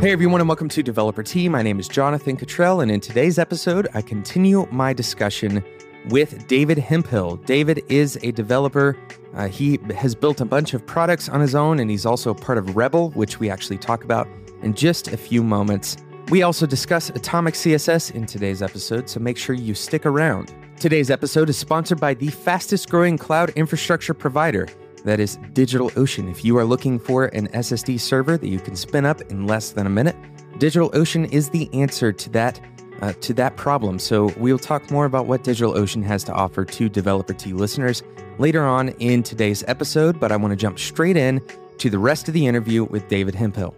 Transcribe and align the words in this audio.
Hey 0.00 0.12
everyone, 0.12 0.40
and 0.40 0.48
welcome 0.48 0.70
to 0.70 0.82
Developer 0.82 1.22
Tea. 1.22 1.46
My 1.50 1.60
name 1.60 1.78
is 1.78 1.86
Jonathan 1.86 2.34
Cottrell, 2.34 2.80
and 2.80 2.90
in 2.90 3.00
today's 3.00 3.38
episode, 3.38 3.86
I 3.92 4.00
continue 4.00 4.66
my 4.72 4.94
discussion 4.94 5.62
with 6.08 6.46
David 6.46 6.78
Hemphill. 6.78 7.36
David 7.36 7.84
is 7.90 8.18
a 8.22 8.32
developer. 8.32 8.96
Uh, 9.34 9.48
he 9.48 9.78
has 9.94 10.14
built 10.14 10.40
a 10.40 10.46
bunch 10.46 10.72
of 10.72 10.86
products 10.86 11.28
on 11.28 11.42
his 11.42 11.54
own, 11.54 11.80
and 11.80 11.90
he's 11.90 12.06
also 12.06 12.32
part 12.32 12.56
of 12.56 12.76
Rebel, 12.76 13.10
which 13.10 13.40
we 13.40 13.50
actually 13.50 13.76
talk 13.76 14.02
about 14.02 14.26
in 14.62 14.72
just 14.72 15.08
a 15.08 15.18
few 15.18 15.42
moments. 15.42 15.98
We 16.30 16.44
also 16.44 16.64
discuss 16.64 17.10
Atomic 17.10 17.52
CSS 17.52 18.14
in 18.14 18.24
today's 18.24 18.62
episode, 18.62 19.10
so 19.10 19.20
make 19.20 19.36
sure 19.36 19.54
you 19.54 19.74
stick 19.74 20.06
around. 20.06 20.50
Today's 20.78 21.10
episode 21.10 21.50
is 21.50 21.58
sponsored 21.58 22.00
by 22.00 22.14
the 22.14 22.28
fastest 22.28 22.88
growing 22.88 23.18
cloud 23.18 23.50
infrastructure 23.50 24.14
provider, 24.14 24.66
that 25.04 25.20
is 25.20 25.36
DigitalOcean. 25.52 26.30
If 26.30 26.44
you 26.44 26.56
are 26.58 26.64
looking 26.64 26.98
for 26.98 27.26
an 27.26 27.48
SSD 27.48 28.00
server 28.00 28.36
that 28.36 28.48
you 28.48 28.60
can 28.60 28.76
spin 28.76 29.06
up 29.06 29.20
in 29.22 29.46
less 29.46 29.70
than 29.70 29.86
a 29.86 29.90
minute, 29.90 30.16
DigitalOcean 30.58 31.32
is 31.32 31.48
the 31.48 31.72
answer 31.72 32.12
to 32.12 32.30
that 32.30 32.60
uh, 33.00 33.14
to 33.14 33.32
that 33.32 33.56
problem. 33.56 33.98
So 33.98 34.32
we'll 34.36 34.58
talk 34.58 34.90
more 34.90 35.06
about 35.06 35.26
what 35.26 35.42
DigitalOcean 35.42 36.04
has 36.04 36.22
to 36.24 36.32
offer 36.32 36.64
to 36.66 36.88
Developer 36.88 37.32
Tea 37.32 37.54
listeners 37.54 38.02
later 38.38 38.62
on 38.64 38.90
in 39.00 39.22
today's 39.22 39.64
episode. 39.66 40.20
But 40.20 40.32
I 40.32 40.36
want 40.36 40.52
to 40.52 40.56
jump 40.56 40.78
straight 40.78 41.16
in 41.16 41.40
to 41.78 41.88
the 41.88 41.98
rest 41.98 42.28
of 42.28 42.34
the 42.34 42.46
interview 42.46 42.84
with 42.84 43.08
David 43.08 43.34
Hemphill. 43.34 43.74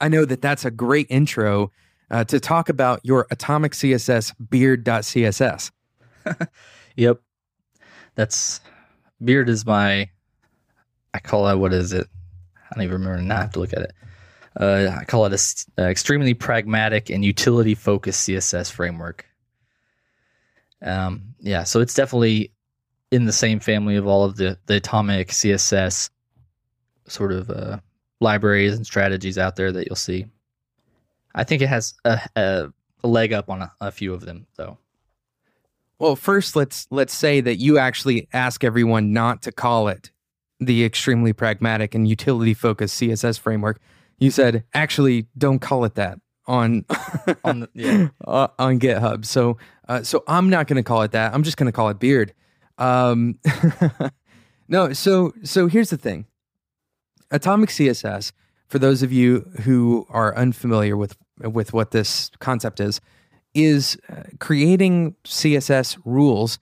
I 0.00 0.08
know 0.08 0.24
that 0.24 0.40
that's 0.40 0.64
a 0.64 0.70
great 0.70 1.06
intro 1.10 1.72
uh, 2.10 2.24
to 2.24 2.38
talk 2.38 2.68
about 2.68 3.00
your 3.02 3.26
Atomic 3.30 3.72
CSS 3.72 4.34
beard.css. 4.50 5.70
yep, 6.96 7.20
that's 8.14 8.60
beard 9.24 9.48
is 9.48 9.66
my 9.66 10.08
I 11.14 11.18
call 11.18 11.48
it 11.48 11.56
what 11.56 11.72
is 11.72 11.92
it? 11.92 12.06
I 12.56 12.74
don't 12.74 12.84
even 12.84 13.02
remember. 13.02 13.22
Now 13.22 13.38
I 13.38 13.40
have 13.42 13.52
to 13.52 13.60
look 13.60 13.72
at 13.72 13.82
it. 13.82 13.92
Uh, 14.58 14.96
I 14.98 15.04
call 15.04 15.26
it 15.26 15.32
a 15.78 15.82
uh, 15.82 15.86
extremely 15.86 16.34
pragmatic 16.34 17.10
and 17.10 17.24
utility 17.24 17.74
focused 17.74 18.28
CSS 18.28 18.70
framework. 18.70 19.26
Um, 20.82 21.34
yeah, 21.40 21.64
so 21.64 21.80
it's 21.80 21.94
definitely 21.94 22.52
in 23.10 23.24
the 23.24 23.32
same 23.32 23.60
family 23.60 23.96
of 23.96 24.06
all 24.06 24.24
of 24.24 24.36
the 24.36 24.58
the 24.66 24.76
atomic 24.76 25.28
CSS 25.28 26.10
sort 27.06 27.32
of 27.32 27.50
uh, 27.50 27.78
libraries 28.20 28.74
and 28.74 28.86
strategies 28.86 29.38
out 29.38 29.56
there 29.56 29.72
that 29.72 29.86
you'll 29.86 29.96
see. 29.96 30.26
I 31.34 31.44
think 31.44 31.62
it 31.62 31.68
has 31.68 31.94
a, 32.04 32.20
a, 32.36 32.72
a 33.02 33.08
leg 33.08 33.32
up 33.32 33.48
on 33.48 33.62
a, 33.62 33.72
a 33.80 33.90
few 33.90 34.12
of 34.12 34.22
them, 34.22 34.46
though. 34.56 34.78
Well, 36.02 36.16
first 36.16 36.56
let's 36.56 36.88
let's 36.90 37.14
say 37.14 37.40
that 37.40 37.58
you 37.58 37.78
actually 37.78 38.26
ask 38.32 38.64
everyone 38.64 39.12
not 39.12 39.40
to 39.42 39.52
call 39.52 39.86
it 39.86 40.10
the 40.58 40.84
extremely 40.84 41.32
pragmatic 41.32 41.94
and 41.94 42.08
utility 42.08 42.54
focused 42.54 43.00
CSS 43.00 43.38
framework. 43.38 43.80
You 44.18 44.32
said 44.32 44.64
actually 44.74 45.28
don't 45.38 45.60
call 45.60 45.84
it 45.84 45.94
that 45.94 46.18
on 46.48 46.86
on 47.44 47.60
the, 47.60 47.68
yeah. 47.74 48.08
uh, 48.26 48.48
on 48.58 48.80
GitHub. 48.80 49.24
So 49.24 49.58
uh, 49.88 50.02
so 50.02 50.24
I'm 50.26 50.50
not 50.50 50.66
going 50.66 50.74
to 50.74 50.82
call 50.82 51.02
it 51.02 51.12
that. 51.12 51.32
I'm 51.32 51.44
just 51.44 51.56
going 51.56 51.66
to 51.66 51.72
call 51.72 51.88
it 51.88 52.00
Beard. 52.00 52.34
Um, 52.78 53.38
no, 54.68 54.92
so 54.94 55.32
so 55.44 55.68
here's 55.68 55.90
the 55.90 55.96
thing. 55.96 56.26
Atomic 57.30 57.70
CSS 57.70 58.32
for 58.66 58.80
those 58.80 59.04
of 59.04 59.12
you 59.12 59.48
who 59.60 60.04
are 60.10 60.36
unfamiliar 60.36 60.96
with 60.96 61.16
with 61.38 61.72
what 61.72 61.92
this 61.92 62.32
concept 62.40 62.80
is 62.80 63.00
is 63.54 63.98
uh, 64.08 64.22
creating 64.38 65.14
CSS 65.24 65.98
rules, 66.04 66.58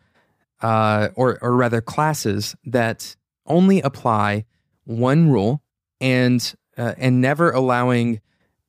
uh, 0.62 1.08
or 1.14 1.38
or 1.42 1.56
rather 1.56 1.80
classes 1.80 2.54
that 2.64 3.16
only 3.46 3.80
apply 3.80 4.44
one 4.84 5.30
rule 5.30 5.62
and 6.00 6.54
uh, 6.76 6.94
and 6.98 7.20
never 7.20 7.50
allowing 7.50 8.20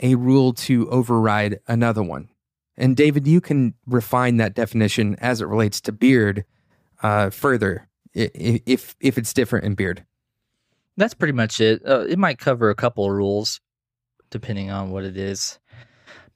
a 0.01 0.15
rule 0.15 0.53
to 0.53 0.89
override 0.89 1.59
another 1.67 2.03
one. 2.03 2.29
And 2.77 2.95
David, 2.95 3.27
you 3.27 3.41
can 3.41 3.75
refine 3.85 4.37
that 4.37 4.55
definition 4.55 5.15
as 5.19 5.41
it 5.41 5.45
relates 5.45 5.79
to 5.81 5.91
beard 5.91 6.45
uh, 7.03 7.29
further, 7.29 7.87
if 8.13 8.95
if 8.99 9.17
it's 9.17 9.33
different 9.33 9.65
in 9.65 9.75
beard. 9.75 10.05
That's 10.97 11.13
pretty 11.13 11.33
much 11.33 11.61
it. 11.61 11.81
Uh, 11.87 12.01
it 12.01 12.19
might 12.19 12.37
cover 12.39 12.69
a 12.69 12.75
couple 12.75 13.05
of 13.05 13.11
rules, 13.11 13.61
depending 14.29 14.71
on 14.71 14.91
what 14.91 15.03
it 15.03 15.17
is 15.17 15.59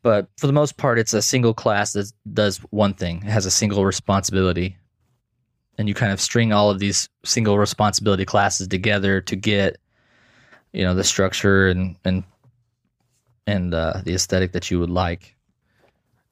but 0.05 0.29
for 0.37 0.45
the 0.45 0.53
most 0.53 0.77
part, 0.77 0.99
it's 0.99 1.15
a 1.15 1.21
single 1.21 1.55
class 1.55 1.93
that 1.93 2.13
does 2.31 2.59
one 2.69 2.93
thing. 2.93 3.23
It 3.25 3.31
has 3.31 3.47
a 3.47 3.51
single 3.51 3.87
responsibility, 3.87 4.77
and 5.79 5.87
you 5.87 5.95
kind 5.95 6.11
of 6.11 6.21
string 6.21 6.53
all 6.53 6.69
of 6.69 6.77
these 6.77 7.09
single 7.23 7.57
responsibility 7.57 8.23
classes 8.23 8.67
together 8.67 9.19
to 9.21 9.35
get, 9.35 9.77
you 10.73 10.83
know, 10.83 10.93
the 10.93 11.03
structure 11.03 11.67
and 11.69 11.95
and 12.05 12.23
and 13.47 13.73
uh, 13.73 14.01
the 14.03 14.13
aesthetic 14.13 14.51
that 14.51 14.69
you 14.69 14.79
would 14.79 14.91
like. 14.91 15.35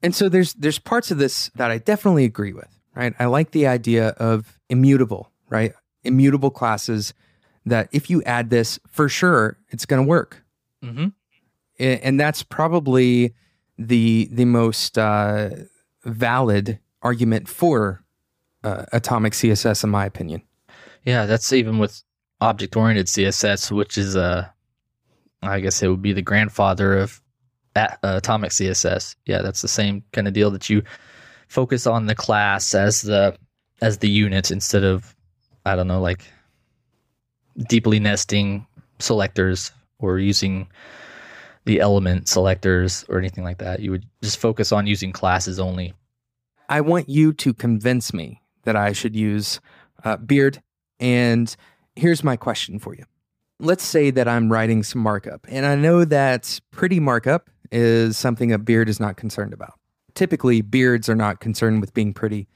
And 0.04 0.14
so 0.14 0.28
there's 0.28 0.54
there's 0.54 0.78
parts 0.78 1.10
of 1.10 1.18
this 1.18 1.50
that 1.56 1.72
I 1.72 1.78
definitely 1.78 2.24
agree 2.24 2.52
with. 2.52 2.68
Right, 2.94 3.12
I 3.18 3.24
like 3.24 3.50
the 3.50 3.66
idea 3.66 4.10
of 4.10 4.56
immutable. 4.68 5.32
Right, 5.48 5.72
immutable 6.04 6.50
classes 6.50 7.12
that 7.66 7.88
if 7.90 8.08
you 8.08 8.22
add 8.22 8.50
this, 8.50 8.78
for 8.86 9.08
sure, 9.08 9.58
it's 9.70 9.84
going 9.84 10.00
to 10.00 10.08
work. 10.08 10.44
Mm-hmm. 10.84 11.08
And 11.80 12.20
that's 12.20 12.44
probably 12.44 13.34
the 13.78 14.28
the 14.32 14.44
most 14.44 14.98
uh, 14.98 15.50
valid 16.04 16.78
argument 17.02 17.48
for 17.48 18.04
uh, 18.62 18.84
atomic 18.92 19.32
CSS, 19.32 19.84
in 19.84 19.90
my 19.90 20.06
opinion. 20.06 20.42
Yeah, 21.04 21.26
that's 21.26 21.52
even 21.52 21.78
with 21.78 22.02
object 22.40 22.76
oriented 22.76 23.06
CSS, 23.06 23.70
which 23.70 23.98
is 23.98 24.16
uh, 24.16 24.48
I 25.42 25.60
guess 25.60 25.82
it 25.82 25.88
would 25.88 26.02
be 26.02 26.12
the 26.12 26.22
grandfather 26.22 26.98
of 26.98 27.20
at, 27.76 27.98
atomic 28.02 28.50
CSS. 28.50 29.16
Yeah, 29.26 29.42
that's 29.42 29.62
the 29.62 29.68
same 29.68 30.02
kind 30.12 30.28
of 30.28 30.34
deal 30.34 30.50
that 30.50 30.70
you 30.70 30.82
focus 31.48 31.86
on 31.86 32.06
the 32.06 32.14
class 32.14 32.74
as 32.74 33.02
the 33.02 33.36
as 33.80 33.98
the 33.98 34.08
unit 34.08 34.50
instead 34.50 34.84
of 34.84 35.14
I 35.66 35.76
don't 35.76 35.88
know 35.88 36.00
like 36.00 36.24
deeply 37.68 38.00
nesting 38.00 38.66
selectors 38.98 39.72
or 39.98 40.18
using 40.18 40.68
the 41.64 41.80
element 41.80 42.28
selectors 42.28 43.04
or 43.08 43.18
anything 43.18 43.44
like 43.44 43.58
that. 43.58 43.80
You 43.80 43.90
would 43.90 44.06
just 44.22 44.38
focus 44.38 44.72
on 44.72 44.86
using 44.86 45.12
classes 45.12 45.58
only. 45.58 45.94
I 46.68 46.80
want 46.80 47.08
you 47.08 47.32
to 47.34 47.54
convince 47.54 48.12
me 48.12 48.42
that 48.64 48.76
I 48.76 48.92
should 48.92 49.16
use 49.16 49.60
uh, 50.04 50.16
Beard. 50.16 50.62
And 51.00 51.54
here's 51.96 52.24
my 52.24 52.36
question 52.36 52.78
for 52.78 52.94
you. 52.94 53.04
Let's 53.60 53.84
say 53.84 54.10
that 54.10 54.28
I'm 54.28 54.50
writing 54.50 54.82
some 54.82 55.00
markup, 55.00 55.46
and 55.48 55.64
I 55.64 55.76
know 55.76 56.04
that 56.04 56.60
pretty 56.70 56.98
markup 56.98 57.50
is 57.70 58.16
something 58.16 58.52
a 58.52 58.58
beard 58.58 58.88
is 58.88 58.98
not 58.98 59.16
concerned 59.16 59.52
about. 59.52 59.74
Typically, 60.14 60.60
beards 60.60 61.08
are 61.08 61.14
not 61.14 61.40
concerned 61.40 61.80
with 61.80 61.94
being 61.94 62.12
pretty 62.12 62.48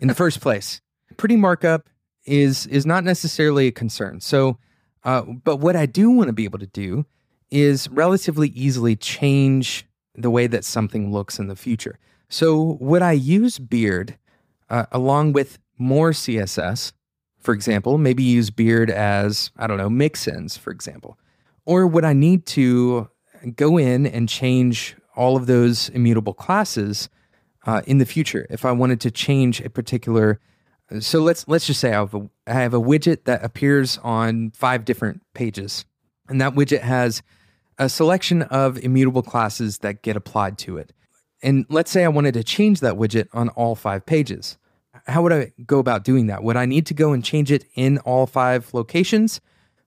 in 0.00 0.08
the 0.08 0.14
first 0.14 0.40
place. 0.40 0.80
Pretty 1.16 1.36
markup 1.36 1.88
is 2.24 2.66
is 2.66 2.86
not 2.86 3.04
necessarily 3.04 3.66
a 3.66 3.72
concern. 3.72 4.20
So, 4.20 4.58
uh, 5.02 5.22
but 5.22 5.56
what 5.56 5.76
I 5.76 5.86
do 5.86 6.10
want 6.10 6.28
to 6.28 6.32
be 6.32 6.44
able 6.44 6.60
to 6.60 6.66
do 6.66 7.04
is 7.50 7.88
relatively 7.88 8.48
easily 8.48 8.96
change 8.96 9.86
the 10.14 10.30
way 10.30 10.46
that 10.46 10.64
something 10.64 11.12
looks 11.12 11.38
in 11.38 11.48
the 11.48 11.56
future. 11.56 11.98
So, 12.28 12.78
would 12.80 13.02
I 13.02 13.12
use 13.12 13.58
Beard 13.58 14.16
uh, 14.70 14.86
along 14.92 15.32
with 15.32 15.58
more 15.78 16.10
CSS, 16.10 16.92
for 17.38 17.52
example, 17.52 17.98
maybe 17.98 18.22
use 18.22 18.50
Beard 18.50 18.90
as, 18.90 19.50
I 19.56 19.66
don't 19.66 19.76
know, 19.76 19.90
mixins, 19.90 20.58
for 20.58 20.70
example? 20.70 21.18
Or 21.66 21.86
would 21.86 22.04
I 22.04 22.12
need 22.12 22.46
to 22.46 23.08
go 23.56 23.78
in 23.78 24.06
and 24.06 24.28
change 24.28 24.96
all 25.16 25.36
of 25.36 25.46
those 25.46 25.88
immutable 25.90 26.34
classes 26.34 27.08
uh, 27.66 27.82
in 27.86 27.98
the 27.98 28.06
future 28.06 28.46
if 28.50 28.64
I 28.64 28.72
wanted 28.72 29.00
to 29.02 29.10
change 29.10 29.60
a 29.60 29.70
particular? 29.70 30.40
So 31.00 31.20
let's 31.20 31.48
let's 31.48 31.66
just 31.66 31.80
say 31.80 31.90
I 31.90 31.94
have 31.94 32.14
a, 32.14 32.28
I 32.46 32.52
have 32.52 32.74
a 32.74 32.80
widget 32.80 33.24
that 33.24 33.42
appears 33.42 33.98
on 34.02 34.50
five 34.50 34.84
different 34.84 35.22
pages, 35.32 35.86
and 36.28 36.40
that 36.40 36.54
widget 36.54 36.82
has 36.82 37.22
a 37.78 37.88
selection 37.88 38.42
of 38.42 38.78
immutable 38.78 39.22
classes 39.22 39.78
that 39.78 40.02
get 40.02 40.16
applied 40.16 40.58
to 40.58 40.76
it. 40.76 40.92
And 41.42 41.66
let's 41.68 41.90
say 41.90 42.04
I 42.04 42.08
wanted 42.08 42.34
to 42.34 42.44
change 42.44 42.80
that 42.80 42.94
widget 42.94 43.28
on 43.32 43.50
all 43.50 43.74
five 43.74 44.06
pages. 44.06 44.56
How 45.06 45.22
would 45.22 45.32
I 45.32 45.52
go 45.66 45.78
about 45.78 46.04
doing 46.04 46.28
that? 46.28 46.42
Would 46.42 46.56
I 46.56 46.66
need 46.66 46.86
to 46.86 46.94
go 46.94 47.12
and 47.12 47.24
change 47.24 47.52
it 47.52 47.64
in 47.74 47.98
all 47.98 48.26
five 48.26 48.72
locations? 48.72 49.40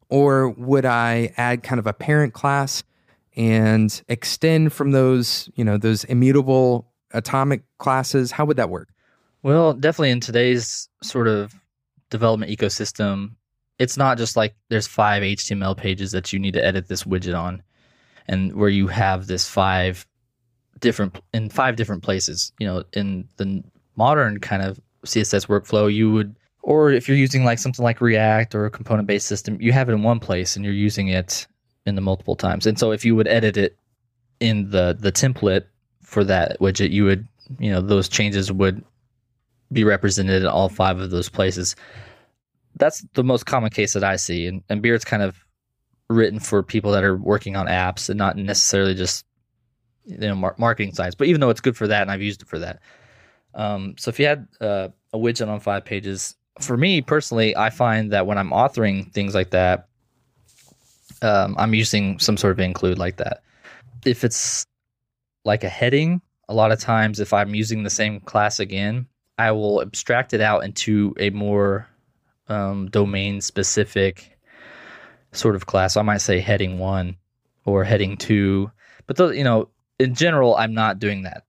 Or 0.09 0.49
would 0.49 0.85
I 0.85 1.33
add 1.37 1.63
kind 1.63 1.79
of 1.79 1.87
a 1.87 1.93
parent 1.93 2.33
class 2.33 2.83
and 3.35 4.01
extend 4.07 4.73
from 4.73 4.91
those, 4.91 5.49
you 5.55 5.63
know, 5.63 5.77
those 5.77 6.03
immutable 6.03 6.91
atomic 7.11 7.63
classes? 7.77 8.31
How 8.31 8.45
would 8.45 8.57
that 8.57 8.69
work? 8.69 8.89
Well, 9.43 9.73
definitely 9.73 10.11
in 10.11 10.19
today's 10.19 10.89
sort 11.01 11.27
of 11.27 11.53
development 12.09 12.51
ecosystem, 12.51 13.31
it's 13.79 13.97
not 13.97 14.17
just 14.17 14.35
like 14.35 14.55
there's 14.69 14.87
five 14.87 15.23
HTML 15.23 15.75
pages 15.77 16.11
that 16.11 16.33
you 16.33 16.39
need 16.39 16.53
to 16.53 16.63
edit 16.63 16.87
this 16.87 17.03
widget 17.03 17.37
on 17.37 17.63
and 18.27 18.53
where 18.53 18.69
you 18.69 18.87
have 18.87 19.27
this 19.27 19.47
five 19.47 20.05
different 20.79 21.19
in 21.33 21.49
five 21.49 21.75
different 21.75 22.03
places. 22.03 22.51
You 22.59 22.67
know, 22.67 22.83
in 22.93 23.27
the 23.37 23.63
modern 23.95 24.39
kind 24.39 24.61
of 24.61 24.79
CSS 25.05 25.47
workflow, 25.47 25.93
you 25.93 26.11
would, 26.11 26.35
or 26.61 26.91
if 26.91 27.07
you're 27.07 27.17
using 27.17 27.43
like 27.43 27.59
something 27.59 27.83
like 27.83 28.01
React 28.01 28.55
or 28.55 28.65
a 28.65 28.71
component 28.71 29.07
based 29.07 29.27
system, 29.27 29.59
you 29.61 29.71
have 29.71 29.89
it 29.89 29.93
in 29.93 30.03
one 30.03 30.19
place 30.19 30.55
and 30.55 30.63
you're 30.65 30.73
using 30.73 31.07
it 31.07 31.47
in 31.85 31.95
the 31.95 32.01
multiple 32.01 32.35
times. 32.35 32.67
And 32.67 32.77
so 32.77 32.91
if 32.91 33.05
you 33.05 33.15
would 33.15 33.27
edit 33.27 33.57
it 33.57 33.77
in 34.39 34.69
the 34.69 34.95
the 34.99 35.11
template 35.11 35.65
for 36.03 36.23
that 36.25 36.59
widget, 36.59 36.91
you 36.91 37.05
would 37.05 37.27
you 37.59 37.71
know 37.71 37.81
those 37.81 38.09
changes 38.09 38.51
would 38.51 38.83
be 39.71 39.83
represented 39.83 40.43
in 40.43 40.47
all 40.47 40.69
five 40.69 40.99
of 40.99 41.09
those 41.09 41.29
places. 41.29 41.75
That's 42.75 43.03
the 43.13 43.23
most 43.23 43.45
common 43.45 43.71
case 43.71 43.93
that 43.93 44.03
I 44.03 44.17
see, 44.17 44.45
and, 44.45 44.63
and 44.69 44.81
Beard's 44.81 45.03
kind 45.03 45.23
of 45.23 45.43
written 46.09 46.39
for 46.39 46.63
people 46.63 46.91
that 46.91 47.03
are 47.03 47.17
working 47.17 47.55
on 47.55 47.67
apps 47.67 48.09
and 48.09 48.17
not 48.17 48.37
necessarily 48.37 48.93
just 48.93 49.25
you 50.05 50.17
know 50.17 50.35
mar- 50.35 50.55
marketing 50.57 50.93
sites. 50.93 51.15
But 51.15 51.27
even 51.27 51.41
though 51.41 51.49
it's 51.49 51.61
good 51.61 51.77
for 51.77 51.87
that, 51.87 52.01
and 52.01 52.11
I've 52.11 52.21
used 52.21 52.41
it 52.41 52.47
for 52.47 52.59
that. 52.59 52.79
Um, 53.53 53.95
so 53.97 54.09
if 54.09 54.19
you 54.19 54.25
had 54.25 54.47
uh, 54.61 54.89
a 55.13 55.17
widget 55.17 55.47
on 55.47 55.59
five 55.59 55.83
pages, 55.85 56.35
for 56.61 56.77
me 56.77 57.01
personally, 57.01 57.55
I 57.55 57.69
find 57.69 58.11
that 58.11 58.25
when 58.25 58.37
I'm 58.37 58.51
authoring 58.51 59.11
things 59.13 59.35
like 59.35 59.51
that, 59.51 59.87
um, 61.21 61.55
I'm 61.57 61.73
using 61.73 62.19
some 62.19 62.37
sort 62.37 62.51
of 62.51 62.59
include 62.59 62.99
like 62.99 63.17
that. 63.17 63.41
If 64.05 64.23
it's 64.23 64.65
like 65.43 65.63
a 65.63 65.69
heading, 65.69 66.21
a 66.49 66.53
lot 66.53 66.71
of 66.71 66.79
times 66.79 67.19
if 67.19 67.33
I'm 67.33 67.55
using 67.55 67.83
the 67.83 67.89
same 67.89 68.19
class 68.21 68.59
again, 68.59 69.07
I 69.37 69.51
will 69.51 69.81
abstract 69.81 70.33
it 70.33 70.41
out 70.41 70.63
into 70.63 71.13
a 71.19 71.29
more 71.31 71.87
um, 72.47 72.89
domain 72.89 73.41
specific 73.41 74.36
sort 75.31 75.55
of 75.55 75.65
class. 75.65 75.97
I 75.97 76.01
might 76.01 76.21
say 76.21 76.39
heading 76.39 76.79
one 76.79 77.15
or 77.65 77.83
heading 77.83 78.17
two, 78.17 78.71
but 79.05 79.17
the, 79.17 79.29
you 79.29 79.43
know, 79.43 79.69
in 79.99 80.13
general, 80.15 80.55
I'm 80.55 80.73
not 80.73 80.99
doing 80.99 81.23
that. 81.23 81.43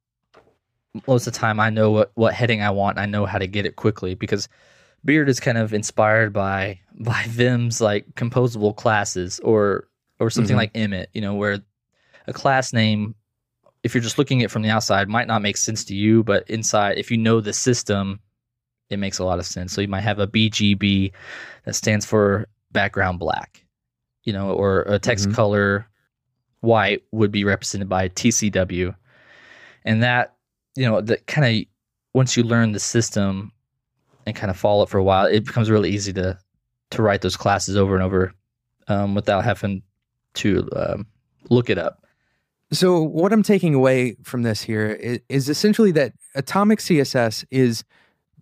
Most 1.07 1.27
of 1.27 1.33
the 1.33 1.39
time, 1.39 1.61
I 1.61 1.71
know 1.71 1.91
what, 1.91 2.11
what 2.15 2.35
heading 2.35 2.63
I 2.63 2.71
want. 2.71 2.99
I 2.99 3.07
know 3.07 3.27
how 3.27 3.39
to 3.39 3.47
get 3.47 3.67
it 3.67 3.77
quickly 3.77 4.15
because 4.15 4.49
Beard 5.05 5.29
is 5.29 5.39
kind 5.39 5.59
of 5.59 5.73
inspired 5.73 6.33
by 6.33 6.81
by 7.01 7.25
Vim's 7.29 7.81
like 7.81 8.07
composable 8.15 8.75
classes 8.75 9.39
or 9.41 9.87
or 10.19 10.31
something 10.31 10.55
Mhm. 10.55 10.59
like 10.59 10.71
Emmet, 10.75 11.11
you 11.13 11.21
know, 11.21 11.35
where 11.35 11.61
a 12.27 12.33
class 12.33 12.73
name, 12.73 13.15
if 13.85 13.95
you're 13.95 14.03
just 14.03 14.19
looking 14.19 14.41
at 14.43 14.47
it 14.47 14.51
from 14.51 14.63
the 14.63 14.71
outside, 14.71 15.09
might 15.09 15.29
not 15.29 15.41
make 15.43 15.57
sense 15.57 15.85
to 15.85 15.95
you, 15.95 16.25
but 16.25 16.49
inside, 16.51 16.99
if 16.99 17.11
you 17.13 17.17
know 17.17 17.41
the 17.41 17.53
system, 17.53 18.19
it 18.91 18.99
makes 18.99 19.19
a 19.21 19.25
lot 19.25 19.39
of 19.39 19.47
sense. 19.47 19.73
So 19.73 19.81
you 19.81 19.87
might 19.89 20.01
have 20.01 20.19
a 20.19 20.27
BGB 20.27 21.13
that 21.65 21.75
stands 21.75 22.05
for 22.05 22.49
background 22.73 23.21
black, 23.21 23.65
you 24.29 24.35
know, 24.35 24.53
or 24.53 24.83
a 24.83 24.99
text 24.99 25.31
Mhm. 25.31 25.35
color 25.35 25.87
white 26.61 27.03
would 27.13 27.33
be 27.33 27.45
represented 27.45 27.89
by 27.89 28.09
TCW. 28.09 28.95
And 29.87 30.03
that, 30.03 30.35
you 30.77 30.85
know, 30.85 31.01
that 31.01 31.27
kind 31.27 31.47
of 31.47 31.67
once 32.13 32.37
you 32.37 32.43
learn 32.43 32.73
the 32.73 32.79
system 32.81 33.53
and 34.27 34.37
kind 34.37 34.51
of 34.51 34.59
follow 34.59 34.83
it 34.83 34.91
for 34.91 34.99
a 34.99 35.03
while, 35.03 35.25
it 35.25 35.47
becomes 35.47 35.71
really 35.71 35.91
easy 35.91 36.13
to 36.13 36.39
to 36.91 37.03
write 37.03 37.23
those 37.23 37.39
classes 37.39 37.75
over 37.75 37.95
and 37.95 38.03
over 38.03 38.35
um, 38.89 39.15
without 39.15 39.45
having 39.45 39.83
to 40.35 40.69
um, 40.77 41.07
look 41.49 41.71
it 41.71 41.79
up. 41.79 42.05
So 42.71 43.03
what 43.03 43.33
I'm 43.33 43.43
taking 43.43 43.75
away 43.75 44.17
from 44.25 44.43
this 44.43 44.61
here 44.61 44.89
is, 44.89 45.21
is 45.31 45.49
essentially 45.49 45.93
that 45.93 46.13
atomic 46.35 46.81
CSS 46.81 47.47
is 47.51 47.83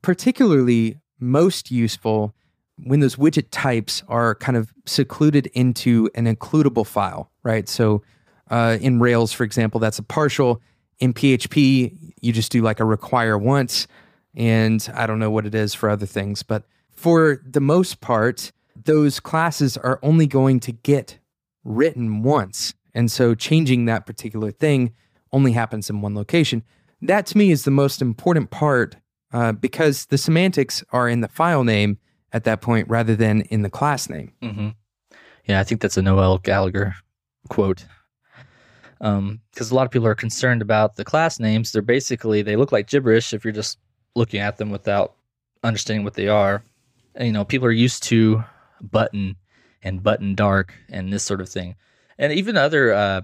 particularly 0.03 0.99
most 1.21 1.71
useful 1.71 2.35
when 2.85 3.01
those 3.01 3.17
widget 3.17 3.47
types 3.51 4.03
are 4.09 4.35
kind 4.35 4.57
of 4.57 4.73
secluded 4.85 5.47
into 5.49 6.11
an 6.15 6.27
includable 6.27 6.87
file, 6.87 7.31
right? 7.43 7.69
So 7.69 8.03
uh, 8.51 8.79
in 8.81 9.01
Rails, 9.01 9.33
for 9.33 9.45
example, 9.45 9.81
that's 9.81 9.99
a 9.99 10.03
partial. 10.03 10.61
In 10.99 11.13
PHP, 11.13 12.15
you 12.21 12.33
just 12.33 12.53
do 12.53 12.63
like 12.63 12.81
a 12.81 12.85
require 12.85 13.39
once, 13.39 13.87
and 14.35 14.87
I 14.95 15.07
don't 15.07 15.19
know 15.19 15.31
what 15.31 15.47
it 15.47 15.55
is 15.55 15.75
for 15.75 15.89
other 15.89 16.07
things, 16.07 16.43
but 16.43 16.65
for 16.91 17.43
the 17.45 17.61
most 17.61 18.01
part, 18.01 18.53
those 18.85 19.21
classes 19.21 19.77
are 19.77 19.99
only 20.03 20.27
going 20.27 20.61
to 20.61 20.73
get 20.73 21.19
written 21.65 22.23
once. 22.23 22.75
And 22.95 23.11
so 23.11 23.35
changing 23.35 23.87
that 23.87 24.07
particular 24.07 24.51
thing 24.51 24.95
only 25.33 25.53
happens 25.53 25.91
in 25.91 26.01
one 26.01 26.15
location. 26.15 26.63
That 27.03 27.27
to 27.27 27.39
me 27.39 27.51
is 27.51 27.65
the 27.65 27.71
most 27.71 28.01
important 28.01 28.51
part 28.51 28.97
uh, 29.33 29.53
because 29.53 30.07
the 30.07 30.17
semantics 30.17 30.83
are 30.93 31.09
in 31.09 31.21
the 31.21 31.29
file 31.29 31.65
name 31.65 31.99
at 32.37 32.45
that 32.45 32.61
point 32.61 32.87
rather 32.89 33.17
than 33.17 33.41
in 33.43 33.63
the 33.63 33.71
class 33.71 34.11
name. 34.11 34.31
Mm-hmm. 34.43 34.69
Yeah, 35.47 35.59
I 35.59 35.65
think 35.65 35.81
that's 35.81 35.97
a 35.97 36.03
Noel 36.03 36.39
Gallagher 36.39 36.95
quote. 37.49 37.87
Because 38.99 39.71
a 39.71 39.75
lot 39.75 39.87
of 39.87 39.91
people 39.91 40.07
are 40.07 40.15
concerned 40.15 40.63
about 40.63 40.97
the 40.97 41.05
class 41.05 41.41
names. 41.41 41.73
They're 41.73 41.83
basically 41.83 42.43
they 42.43 42.57
look 42.57 42.73
like 42.73 42.89
gibberish 42.89 43.33
if 43.33 43.45
you're 43.45 43.53
just 43.53 43.79
looking 44.15 44.41
at 44.41 44.59
them 44.59 44.71
without 44.71 45.15
understanding 45.65 46.05
what 46.05 46.15
they 46.15 46.29
are. 46.29 46.63
And, 47.15 47.27
you 47.27 47.33
know, 47.33 47.45
people 47.45 47.67
are 47.69 47.73
used 47.73 48.03
to 48.05 48.45
button 48.81 49.37
and 49.83 50.03
button 50.03 50.35
dark 50.35 50.75
and 50.91 51.13
this 51.13 51.23
sort 51.23 51.41
of 51.41 51.49
thing, 51.49 51.77
and 52.19 52.33
even 52.33 52.57
other 52.57 52.93
uh, 52.93 53.21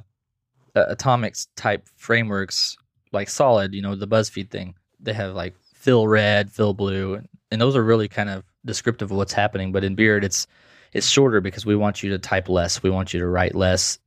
atomics 0.75 1.49
type 1.57 1.89
frameworks 1.97 2.77
like 3.13 3.29
Solid. 3.29 3.75
You 3.75 3.83
know, 3.83 3.95
the 3.95 4.09
BuzzFeed 4.09 4.51
thing. 4.51 4.75
They 5.01 5.13
have 5.13 5.35
like 5.35 5.55
fill 5.75 6.07
red, 6.09 6.51
fill 6.53 6.73
blue, 6.73 7.21
and 7.51 7.61
those 7.61 7.77
are 7.77 7.83
really 7.83 8.09
kind 8.09 8.31
of 8.31 8.45
descriptive 8.65 9.11
of 9.11 9.17
what's 9.17 9.33
happening. 9.33 9.73
But 9.73 9.85
in 9.85 9.95
Beard, 9.95 10.25
it's 10.25 10.47
it's 10.93 11.09
shorter 11.09 11.41
because 11.41 11.65
we 11.65 11.75
want 11.77 12.03
you 12.03 12.11
to 12.11 12.19
type 12.19 12.49
less. 12.49 12.83
We 12.83 12.91
want 12.91 13.15
you 13.15 13.21
to 13.21 13.27
write 13.27 13.55
less 13.55 13.99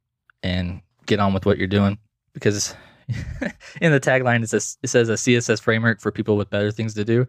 and 0.44 0.82
get 1.06 1.20
on 1.20 1.34
with 1.34 1.46
what 1.46 1.58
you're 1.58 1.68
doing. 1.68 1.98
Because 2.34 2.76
in 3.82 3.92
the 3.92 4.00
tagline, 4.00 4.44
it 4.44 4.50
says, 4.50 4.78
it 4.84 4.88
says 4.88 5.10
a 5.10 5.14
CSS 5.14 5.62
framework 5.62 6.00
for 6.00 6.12
people 6.12 6.38
with 6.38 6.50
better 6.50 6.72
things 6.72 6.94
to 6.96 7.04
do. 7.06 7.28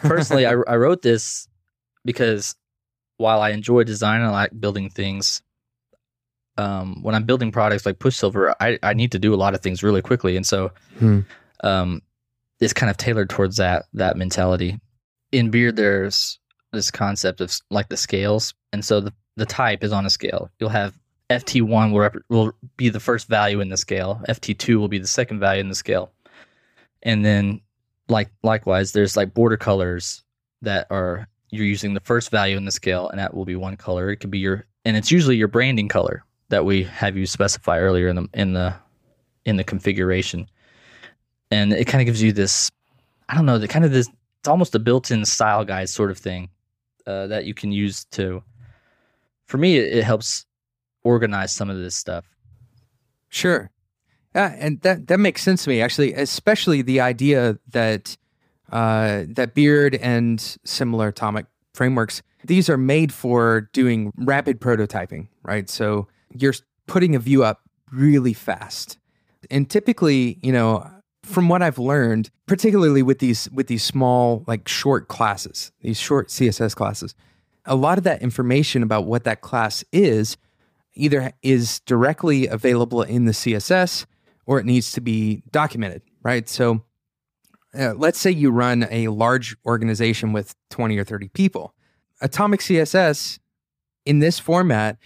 Personally, 0.00 0.46
I, 0.46 0.52
I 0.66 0.76
wrote 0.76 1.02
this 1.02 1.46
because 2.04 2.56
while 3.18 3.40
I 3.40 3.50
enjoy 3.50 3.84
design 3.84 4.20
and 4.20 4.30
I 4.30 4.32
like 4.32 4.58
building 4.58 4.90
things, 4.90 5.42
um, 6.58 7.02
when 7.02 7.14
I'm 7.14 7.24
building 7.24 7.52
products 7.52 7.84
like 7.84 7.98
Push 7.98 8.16
Silver, 8.16 8.54
I, 8.60 8.78
I 8.82 8.94
need 8.94 9.12
to 9.12 9.18
do 9.18 9.34
a 9.34 9.36
lot 9.36 9.54
of 9.54 9.60
things 9.60 9.82
really 9.82 10.02
quickly. 10.02 10.36
And 10.36 10.46
so 10.46 10.72
Hmm. 10.98 11.20
um, 11.62 12.02
it's 12.60 12.72
kind 12.72 12.88
of 12.90 12.96
tailored 12.96 13.28
towards 13.28 13.56
that 13.58 13.84
that 13.92 14.16
mentality. 14.16 14.80
In 15.36 15.50
Beard, 15.50 15.76
there's 15.76 16.38
this 16.72 16.90
concept 16.90 17.42
of 17.42 17.52
like 17.70 17.90
the 17.90 17.96
scales, 17.98 18.54
and 18.72 18.82
so 18.82 19.00
the 19.00 19.12
the 19.36 19.44
type 19.44 19.84
is 19.84 19.92
on 19.92 20.06
a 20.06 20.10
scale. 20.10 20.50
You'll 20.58 20.70
have 20.70 20.98
FT1 21.28 21.92
will 21.92 22.00
rep- 22.00 22.16
will 22.30 22.52
be 22.78 22.88
the 22.88 23.00
first 23.00 23.28
value 23.28 23.60
in 23.60 23.68
the 23.68 23.76
scale. 23.76 24.22
FT2 24.30 24.76
will 24.76 24.88
be 24.88 24.98
the 24.98 25.06
second 25.06 25.38
value 25.38 25.60
in 25.60 25.68
the 25.68 25.74
scale, 25.74 26.10
and 27.02 27.22
then 27.22 27.60
like 28.08 28.30
likewise, 28.42 28.92
there's 28.92 29.14
like 29.14 29.34
border 29.34 29.58
colors 29.58 30.24
that 30.62 30.86
are 30.88 31.28
you're 31.50 31.66
using 31.66 31.92
the 31.92 32.00
first 32.00 32.30
value 32.30 32.56
in 32.56 32.64
the 32.64 32.70
scale, 32.70 33.10
and 33.10 33.18
that 33.18 33.34
will 33.34 33.44
be 33.44 33.56
one 33.56 33.76
color. 33.76 34.08
It 34.08 34.16
could 34.16 34.30
be 34.30 34.38
your 34.38 34.64
and 34.86 34.96
it's 34.96 35.10
usually 35.10 35.36
your 35.36 35.48
branding 35.48 35.88
color 35.88 36.24
that 36.48 36.64
we 36.64 36.84
have 36.84 37.14
you 37.14 37.26
specify 37.26 37.78
earlier 37.78 38.08
in 38.08 38.16
the 38.16 38.28
in 38.32 38.54
the 38.54 38.74
in 39.44 39.56
the 39.56 39.64
configuration 39.64 40.48
and 41.50 41.74
it 41.74 41.84
kind 41.84 42.00
of 42.00 42.06
gives 42.06 42.22
you 42.22 42.32
this 42.32 42.70
i 43.28 43.34
don't 43.34 43.46
know 43.46 43.58
the 43.58 43.68
kind 43.68 43.84
of 43.84 43.92
this 43.92 44.08
it's 44.46 44.48
almost 44.48 44.76
a 44.76 44.78
built-in 44.78 45.24
style 45.24 45.64
guide 45.64 45.88
sort 45.88 46.10
of 46.10 46.18
thing 46.18 46.48
uh, 47.06 47.26
that 47.26 47.46
you 47.46 47.54
can 47.54 47.72
use 47.72 48.04
to 48.04 48.42
for 49.44 49.58
me 49.58 49.76
it, 49.76 50.04
helps 50.04 50.46
organize 51.02 51.52
some 51.52 51.68
of 51.68 51.76
this 51.76 51.96
stuff 51.96 52.24
Sure. 53.28 53.70
Yeah, 54.34 54.54
and 54.58 54.80
that 54.82 55.08
that 55.08 55.18
makes 55.18 55.42
sense 55.42 55.64
to 55.64 55.70
me 55.70 55.80
actually, 55.80 56.12
especially 56.14 56.80
the 56.80 57.00
idea 57.00 57.58
that 57.70 58.16
uh, 58.70 59.24
that 59.28 59.54
Beard 59.54 59.94
and 59.96 60.40
similar 60.64 61.08
atomic 61.08 61.46
frameworks 61.74 62.22
these 62.44 62.70
are 62.70 62.78
made 62.78 63.12
for 63.12 63.68
doing 63.72 64.12
rapid 64.16 64.60
prototyping, 64.60 65.28
right? 65.42 65.68
So 65.68 66.06
you're 66.32 66.54
putting 66.86 67.16
a 67.16 67.18
view 67.18 67.42
up 67.44 67.62
really 67.90 68.32
fast, 68.32 68.98
and 69.50 69.68
typically, 69.68 70.38
you 70.42 70.52
know, 70.52 70.88
from 71.26 71.48
what 71.48 71.62
I've 71.62 71.78
learned, 71.78 72.30
particularly 72.46 73.02
with 73.02 73.18
these 73.18 73.50
with 73.50 73.66
these 73.66 73.82
small 73.82 74.44
like 74.46 74.68
short 74.68 75.08
classes, 75.08 75.72
these 75.80 75.98
short 75.98 76.28
CSS 76.28 76.74
classes, 76.74 77.14
a 77.64 77.74
lot 77.74 77.98
of 77.98 78.04
that 78.04 78.22
information 78.22 78.82
about 78.82 79.06
what 79.06 79.24
that 79.24 79.40
class 79.40 79.84
is 79.92 80.36
either 80.94 81.32
is 81.42 81.80
directly 81.80 82.46
available 82.46 83.02
in 83.02 83.26
the 83.26 83.32
CSS 83.32 84.06
or 84.46 84.58
it 84.58 84.64
needs 84.64 84.92
to 84.92 85.00
be 85.00 85.42
documented, 85.50 86.02
right? 86.22 86.48
So 86.48 86.82
uh, 87.78 87.92
let's 87.94 88.18
say 88.18 88.30
you 88.30 88.50
run 88.50 88.86
a 88.90 89.08
large 89.08 89.56
organization 89.66 90.32
with 90.32 90.54
20 90.70 90.96
or 90.96 91.04
30 91.04 91.28
people. 91.28 91.74
Atomic 92.22 92.60
CSS 92.60 93.38
in 94.06 94.20
this 94.20 94.38
format 94.38 94.96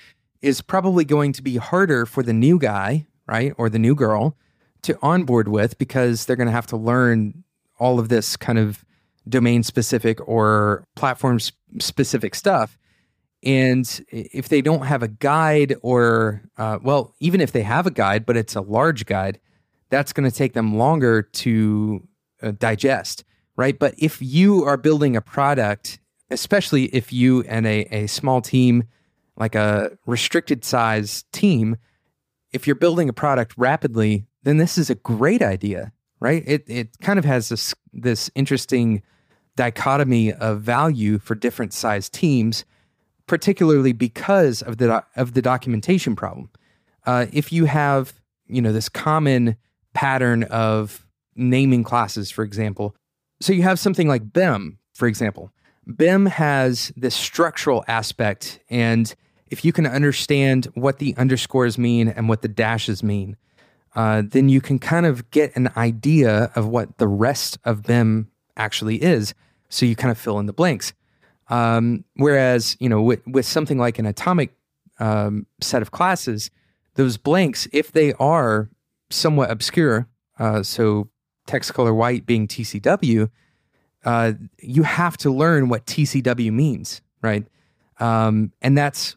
is 0.42 0.60
probably 0.60 1.04
going 1.04 1.32
to 1.32 1.42
be 1.42 1.56
harder 1.56 2.06
for 2.06 2.22
the 2.22 2.32
new 2.32 2.58
guy, 2.58 3.06
right? 3.26 3.52
Or 3.58 3.68
the 3.68 3.78
new 3.78 3.94
girl 3.94 4.36
to 4.82 4.98
onboard 5.02 5.48
with 5.48 5.78
because 5.78 6.26
they're 6.26 6.36
going 6.36 6.46
to 6.46 6.52
have 6.52 6.66
to 6.68 6.76
learn 6.76 7.44
all 7.78 7.98
of 7.98 8.08
this 8.08 8.36
kind 8.36 8.58
of 8.58 8.84
domain 9.28 9.62
specific 9.62 10.26
or 10.28 10.84
platform 10.96 11.38
specific 11.78 12.34
stuff. 12.34 12.78
And 13.42 14.04
if 14.10 14.48
they 14.48 14.60
don't 14.60 14.84
have 14.84 15.02
a 15.02 15.08
guide, 15.08 15.76
or, 15.82 16.42
uh, 16.58 16.78
well, 16.82 17.14
even 17.20 17.40
if 17.40 17.52
they 17.52 17.62
have 17.62 17.86
a 17.86 17.90
guide, 17.90 18.26
but 18.26 18.36
it's 18.36 18.54
a 18.54 18.60
large 18.60 19.06
guide, 19.06 19.40
that's 19.88 20.12
going 20.12 20.28
to 20.28 20.36
take 20.36 20.52
them 20.52 20.76
longer 20.76 21.22
to 21.22 22.06
uh, 22.42 22.52
digest, 22.52 23.24
right? 23.56 23.78
But 23.78 23.94
if 23.96 24.20
you 24.20 24.64
are 24.64 24.76
building 24.76 25.16
a 25.16 25.22
product, 25.22 26.00
especially 26.30 26.84
if 26.86 27.12
you 27.12 27.42
and 27.44 27.66
a, 27.66 27.80
a 27.94 28.06
small 28.08 28.42
team, 28.42 28.84
like 29.36 29.54
a 29.54 29.96
restricted 30.04 30.64
size 30.64 31.24
team, 31.32 31.76
if 32.52 32.66
you're 32.66 32.76
building 32.76 33.08
a 33.08 33.14
product 33.14 33.54
rapidly, 33.56 34.26
then 34.42 34.56
this 34.56 34.78
is 34.78 34.90
a 34.90 34.94
great 34.94 35.42
idea, 35.42 35.92
right? 36.20 36.42
It 36.46 36.64
it 36.66 36.98
kind 37.00 37.18
of 37.18 37.24
has 37.24 37.48
this 37.48 37.74
this 37.92 38.30
interesting 38.34 39.02
dichotomy 39.56 40.32
of 40.32 40.62
value 40.62 41.18
for 41.18 41.34
different 41.34 41.72
size 41.72 42.08
teams, 42.08 42.64
particularly 43.26 43.92
because 43.92 44.62
of 44.62 44.78
the 44.78 45.04
of 45.16 45.34
the 45.34 45.42
documentation 45.42 46.16
problem. 46.16 46.50
Uh, 47.06 47.26
if 47.32 47.52
you 47.52 47.66
have 47.66 48.14
you 48.46 48.62
know 48.62 48.72
this 48.72 48.88
common 48.88 49.56
pattern 49.92 50.44
of 50.44 51.06
naming 51.34 51.84
classes, 51.84 52.30
for 52.30 52.42
example, 52.44 52.94
so 53.40 53.52
you 53.52 53.62
have 53.62 53.78
something 53.78 54.08
like 54.08 54.32
BEM, 54.32 54.78
for 54.94 55.08
example. 55.08 55.52
BEM 55.86 56.26
has 56.26 56.92
this 56.96 57.14
structural 57.14 57.84
aspect, 57.88 58.60
and 58.68 59.14
if 59.50 59.64
you 59.64 59.72
can 59.72 59.86
understand 59.86 60.66
what 60.74 60.98
the 60.98 61.16
underscores 61.16 61.78
mean 61.78 62.08
and 62.08 62.28
what 62.28 62.42
the 62.42 62.48
dashes 62.48 63.02
mean, 63.02 63.36
uh, 63.94 64.22
then 64.24 64.48
you 64.48 64.60
can 64.60 64.78
kind 64.78 65.06
of 65.06 65.30
get 65.30 65.54
an 65.56 65.70
idea 65.76 66.50
of 66.54 66.68
what 66.68 66.98
the 66.98 67.08
rest 67.08 67.58
of 67.64 67.82
BEM 67.82 68.30
actually 68.56 69.02
is. 69.02 69.34
So 69.68 69.86
you 69.86 69.96
kind 69.96 70.10
of 70.10 70.18
fill 70.18 70.38
in 70.38 70.46
the 70.46 70.52
blanks. 70.52 70.92
Um, 71.48 72.04
whereas, 72.14 72.76
you 72.78 72.88
know, 72.88 73.02
with, 73.02 73.26
with 73.26 73.46
something 73.46 73.78
like 73.78 73.98
an 73.98 74.06
atomic 74.06 74.54
um, 75.00 75.46
set 75.60 75.82
of 75.82 75.90
classes, 75.90 76.50
those 76.94 77.16
blanks, 77.16 77.66
if 77.72 77.90
they 77.92 78.12
are 78.14 78.70
somewhat 79.10 79.50
obscure, 79.50 80.06
uh, 80.38 80.62
so 80.62 81.08
text 81.46 81.74
color 81.74 81.92
white 81.92 82.26
being 82.26 82.46
TCW, 82.46 83.28
uh, 84.04 84.32
you 84.58 84.84
have 84.84 85.16
to 85.18 85.30
learn 85.30 85.68
what 85.68 85.86
TCW 85.86 86.52
means, 86.52 87.02
right? 87.22 87.46
Um, 87.98 88.52
and 88.62 88.78
that's 88.78 89.16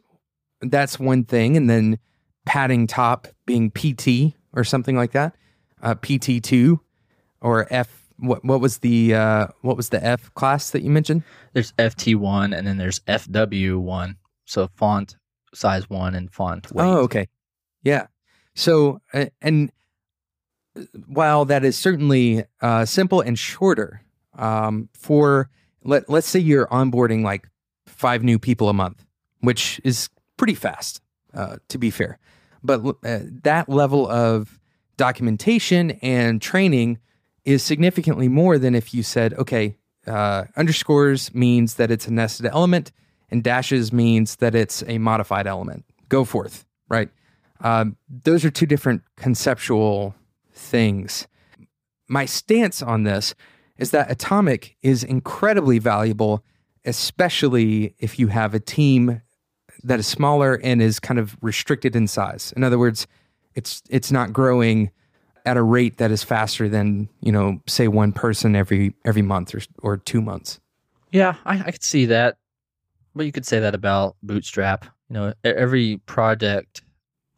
that's 0.61 0.99
one 0.99 1.23
thing. 1.23 1.55
And 1.55 1.69
then 1.69 1.99
padding 2.45 2.87
top 2.87 3.27
being 3.45 3.71
PT 3.71 4.35
or 4.53 4.63
something 4.63 4.95
like 4.95 5.11
that, 5.11 5.35
uh, 5.81 5.95
PT 5.95 6.43
two 6.43 6.81
or 7.41 7.67
F. 7.69 7.99
What 8.17 8.45
what 8.45 8.61
was 8.61 8.79
the 8.79 9.15
uh, 9.15 9.47
what 9.61 9.75
was 9.75 9.89
the 9.89 10.03
F 10.03 10.33
class 10.35 10.69
that 10.71 10.83
you 10.83 10.89
mentioned? 10.89 11.23
There's 11.53 11.71
FT 11.73 12.15
one 12.15 12.53
and 12.53 12.65
then 12.65 12.77
there's 12.77 12.99
FW 13.01 13.79
one. 13.79 14.17
So 14.45 14.67
font 14.75 15.17
size 15.53 15.89
one 15.89 16.15
and 16.15 16.31
font 16.31 16.71
weight. 16.71 16.85
Oh, 16.85 16.97
okay, 16.99 17.27
yeah. 17.83 18.07
So 18.55 19.01
uh, 19.13 19.25
and 19.41 19.71
while 21.07 21.45
that 21.45 21.63
is 21.63 21.77
certainly 21.77 22.45
uh, 22.61 22.85
simple 22.85 23.21
and 23.21 23.37
shorter 23.37 24.01
um, 24.37 24.89
for 24.93 25.49
let 25.83 26.09
let's 26.09 26.27
say 26.27 26.39
you're 26.39 26.67
onboarding 26.67 27.23
like 27.23 27.49
five 27.85 28.23
new 28.23 28.39
people 28.39 28.69
a 28.69 28.73
month, 28.73 29.05
which 29.41 29.79
is 29.83 30.09
pretty 30.37 30.55
fast, 30.55 31.01
uh, 31.33 31.57
to 31.69 31.77
be 31.77 31.89
fair. 31.89 32.19
But 32.63 32.85
uh, 33.03 33.19
that 33.43 33.67
level 33.67 34.07
of 34.07 34.59
documentation 34.97 35.91
and 36.01 36.41
training 36.41 36.99
is 37.45 37.63
significantly 37.63 38.29
more 38.29 38.57
than 38.57 38.73
if 38.75 38.93
you 38.93 39.03
said, 39.03 39.33
okay, 39.33 39.75
uh, 40.07 40.45
underscores 40.55 41.33
means 41.33 41.75
that 41.75 41.91
it's 41.91 42.07
a 42.07 42.13
nested 42.13 42.45
element, 42.45 42.91
and 43.29 43.43
dashes 43.43 43.91
means 43.91 44.37
that 44.37 44.55
it's 44.55 44.83
a 44.87 44.97
modified 44.97 45.47
element. 45.47 45.85
Go 46.09 46.23
forth, 46.23 46.65
right? 46.89 47.09
Um, 47.61 47.97
those 48.09 48.45
are 48.45 48.51
two 48.51 48.65
different 48.65 49.01
conceptual 49.15 50.15
things. 50.53 51.27
My 52.07 52.25
stance 52.25 52.81
on 52.81 53.03
this 53.03 53.33
is 53.77 53.91
that 53.91 54.11
Atomic 54.11 54.77
is 54.81 55.03
incredibly 55.03 55.79
valuable, 55.79 56.43
especially 56.85 57.95
if 57.97 58.19
you 58.19 58.27
have 58.27 58.53
a 58.53 58.59
team 58.59 59.21
that 59.83 59.99
is 59.99 60.07
smaller 60.07 60.59
and 60.63 60.81
is 60.81 60.99
kind 60.99 61.19
of 61.19 61.35
restricted 61.41 61.95
in 61.95 62.07
size. 62.07 62.53
In 62.55 62.63
other 62.63 62.79
words, 62.79 63.07
it's 63.55 63.81
it's 63.89 64.11
not 64.11 64.33
growing 64.33 64.91
at 65.45 65.57
a 65.57 65.63
rate 65.63 65.97
that 65.97 66.11
is 66.11 66.23
faster 66.23 66.69
than 66.69 67.09
you 67.21 67.31
know, 67.31 67.61
say 67.67 67.87
one 67.87 68.11
person 68.11 68.55
every 68.55 68.93
every 69.05 69.21
month 69.21 69.53
or 69.53 69.61
or 69.79 69.97
two 69.97 70.21
months. 70.21 70.59
Yeah, 71.11 71.35
I, 71.45 71.59
I 71.59 71.71
could 71.71 71.83
see 71.83 72.07
that, 72.07 72.37
but 73.15 73.25
you 73.25 73.31
could 73.31 73.45
say 73.45 73.59
that 73.59 73.75
about 73.75 74.15
Bootstrap. 74.23 74.85
You 75.09 75.13
know, 75.13 75.33
every 75.43 75.97
project, 76.05 76.81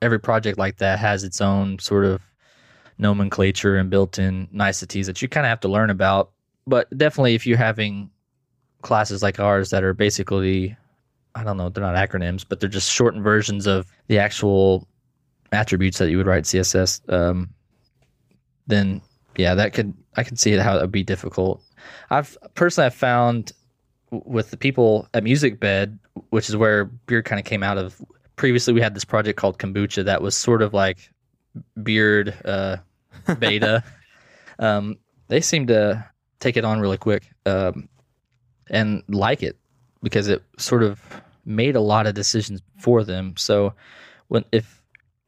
every 0.01 0.19
project 0.19 0.57
like 0.57 0.77
that 0.77 0.99
has 0.99 1.23
its 1.23 1.41
own 1.41 1.79
sort 1.79 2.05
of 2.05 2.21
nomenclature 2.97 3.75
and 3.75 3.89
built-in 3.89 4.47
niceties 4.51 5.07
that 5.07 5.21
you 5.21 5.27
kind 5.27 5.45
of 5.45 5.49
have 5.49 5.59
to 5.61 5.67
learn 5.67 5.89
about. 5.89 6.31
But 6.65 6.95
definitely, 6.97 7.35
if 7.35 7.45
you're 7.45 7.57
having 7.57 8.09
classes 8.81 9.21
like 9.21 9.39
ours 9.39 9.71
that 9.71 9.83
are 9.83 9.93
basically, 9.93 10.77
I 11.35 11.43
don't 11.43 11.57
know, 11.57 11.69
they're 11.69 11.83
not 11.83 11.95
acronyms, 11.95 12.45
but 12.47 12.59
they're 12.59 12.69
just 12.69 12.91
shortened 12.91 13.23
versions 13.23 13.67
of 13.67 13.87
the 14.07 14.19
actual 14.19 14.87
attributes 15.51 15.97
that 15.97 16.09
you 16.09 16.17
would 16.17 16.27
write 16.27 16.43
CSS. 16.45 17.01
Um, 17.11 17.49
then 18.67 19.01
yeah, 19.37 19.55
that 19.55 19.73
could 19.73 19.93
I 20.15 20.23
can 20.23 20.37
see 20.37 20.53
how 20.53 20.77
it 20.77 20.81
would 20.81 20.91
be 20.91 21.03
difficult. 21.03 21.61
I've 22.09 22.37
personally 22.55 22.85
I've 22.85 22.95
found 22.95 23.51
with 24.11 24.51
the 24.51 24.57
people 24.57 25.07
at 25.13 25.23
MusicBed, 25.23 25.97
which 26.29 26.49
is 26.49 26.55
where 26.55 26.85
Beard 26.85 27.25
kind 27.25 27.39
of 27.39 27.45
came 27.45 27.63
out 27.63 27.77
of. 27.77 28.01
Previously, 28.37 28.73
we 28.73 28.81
had 28.81 28.93
this 28.93 29.05
project 29.05 29.37
called 29.39 29.57
Kombucha 29.59 30.03
that 30.05 30.21
was 30.21 30.35
sort 30.35 30.61
of 30.61 30.73
like 30.73 31.09
beard 31.81 32.33
uh, 32.43 32.77
beta. 33.39 33.81
um, 34.59 34.97
they 35.29 35.39
seem 35.39 35.67
to 35.67 36.05
take 36.39 36.57
it 36.57 36.65
on 36.65 36.81
really 36.81 36.97
quick 36.97 37.31
um, 37.45 37.87
and 38.69 39.03
like 39.07 39.41
it 39.41 39.57
because 40.03 40.27
it 40.27 40.43
sort 40.57 40.83
of 40.83 41.01
made 41.45 41.75
a 41.75 41.81
lot 41.81 42.07
of 42.07 42.13
decisions 42.13 42.61
for 42.79 43.03
them. 43.03 43.35
So 43.37 43.73
when 44.27 44.43
if 44.51 44.81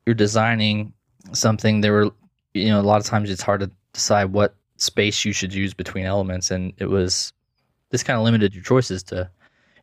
you're 0.06 0.16
designing 0.16 0.94
something, 1.34 1.82
there 1.82 1.94
were 1.94 2.12
you 2.54 2.70
know 2.70 2.80
a 2.80 2.82
lot 2.82 3.00
of 3.00 3.06
times 3.06 3.30
it's 3.30 3.42
hard 3.42 3.62
to 3.62 3.72
decide 3.94 4.34
what 4.34 4.56
space 4.78 5.26
you 5.26 5.34
should 5.34 5.54
use 5.54 5.74
between 5.74 6.06
elements, 6.06 6.52
and 6.52 6.74
it 6.78 6.90
was 6.90 7.34
this 7.90 8.04
kind 8.04 8.18
of 8.18 8.24
limited 8.26 8.54
your 8.54 8.64
choices 8.64 9.04
to 9.04 9.30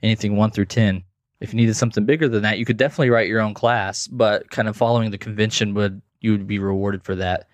anything 0.03 0.37
one 0.37 0.51
through 0.51 0.67
ten. 0.67 1.03
If 1.41 1.53
you 1.53 1.57
needed 1.57 1.75
something 1.75 2.05
bigger 2.05 2.29
than 2.29 2.43
that, 2.43 2.59
you 2.59 2.65
could 2.65 2.77
definitely 2.77 3.11
write 3.11 3.29
your 3.29 3.41
own 3.41 3.55
class, 3.55 4.07
but 4.07 4.51
kind 4.51 4.69
of 4.69 4.77
following 4.77 5.11
the 5.11 5.19
convention 5.19 5.75
would 5.75 6.01
you 6.21 6.33
would 6.33 6.47
be 6.47 6.59
rewarded 6.59 7.05
for 7.05 7.15
that. 7.17 7.49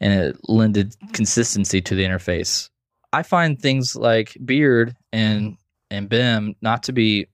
And 0.00 0.12
it 0.12 0.36
lended 0.48 0.94
consistency 1.14 1.80
to 1.80 1.94
the 1.94 2.04
interface. 2.04 2.68
I 3.12 3.22
find 3.22 3.58
things 3.58 3.96
like 3.96 4.36
Beard 4.44 4.94
and 5.12 5.56
and 5.90 6.08
BEM 6.08 6.54
not 6.60 6.82
to 6.84 6.92
be 6.92 7.28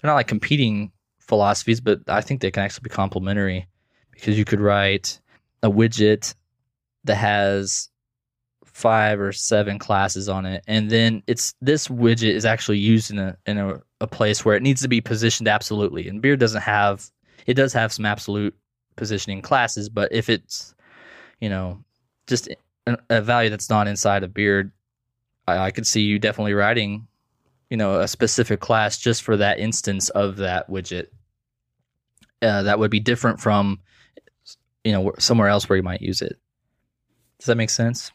they're 0.00 0.10
not 0.10 0.14
like 0.14 0.28
competing 0.28 0.92
philosophies, 1.18 1.80
but 1.80 2.00
I 2.08 2.20
think 2.20 2.40
they 2.40 2.50
can 2.50 2.62
actually 2.62 2.84
be 2.84 2.90
complementary 2.90 3.66
because 4.10 4.38
you 4.38 4.44
could 4.44 4.60
write 4.60 5.20
a 5.62 5.70
widget 5.70 6.34
that 7.04 7.16
has 7.16 7.88
five 8.64 9.20
or 9.20 9.32
seven 9.32 9.78
classes 9.78 10.28
on 10.28 10.46
it, 10.46 10.64
and 10.66 10.90
then 10.90 11.22
it's 11.26 11.54
this 11.60 11.88
widget 11.88 12.34
is 12.34 12.44
actually 12.44 12.78
used 12.78 13.10
in 13.10 13.18
a 13.18 13.36
in 13.46 13.58
a, 13.58 13.80
a 14.00 14.06
place 14.06 14.44
where 14.44 14.56
it 14.56 14.62
needs 14.62 14.82
to 14.82 14.88
be 14.88 15.00
positioned 15.00 15.48
absolutely. 15.48 16.08
And 16.08 16.20
Beard 16.20 16.40
doesn't 16.40 16.62
have 16.62 17.10
it 17.46 17.54
does 17.54 17.72
have 17.72 17.92
some 17.92 18.06
absolute 18.06 18.54
positioning 18.96 19.42
classes, 19.42 19.88
but 19.88 20.12
if 20.12 20.28
it's, 20.28 20.74
you 21.40 21.48
know, 21.48 21.82
just 22.26 22.48
a, 22.86 23.20
value 23.20 23.50
that's 23.50 23.70
not 23.70 23.88
inside 23.88 24.22
of 24.22 24.34
Beard, 24.34 24.70
I, 25.46 25.58
I 25.58 25.70
could 25.70 25.86
see 25.86 26.02
you 26.02 26.18
definitely 26.18 26.54
writing, 26.54 27.06
you 27.72 27.78
know, 27.78 28.00
a 28.00 28.06
specific 28.06 28.60
class 28.60 28.98
just 28.98 29.22
for 29.22 29.34
that 29.38 29.58
instance 29.58 30.10
of 30.10 30.36
that 30.36 30.68
widget. 30.68 31.06
Uh, 32.42 32.64
that 32.64 32.78
would 32.78 32.90
be 32.90 33.00
different 33.00 33.40
from, 33.40 33.80
you 34.84 34.92
know, 34.92 35.10
somewhere 35.18 35.48
else 35.48 35.70
where 35.70 35.78
you 35.78 35.82
might 35.82 36.02
use 36.02 36.20
it. 36.20 36.36
Does 37.38 37.46
that 37.46 37.54
make 37.54 37.70
sense? 37.70 38.12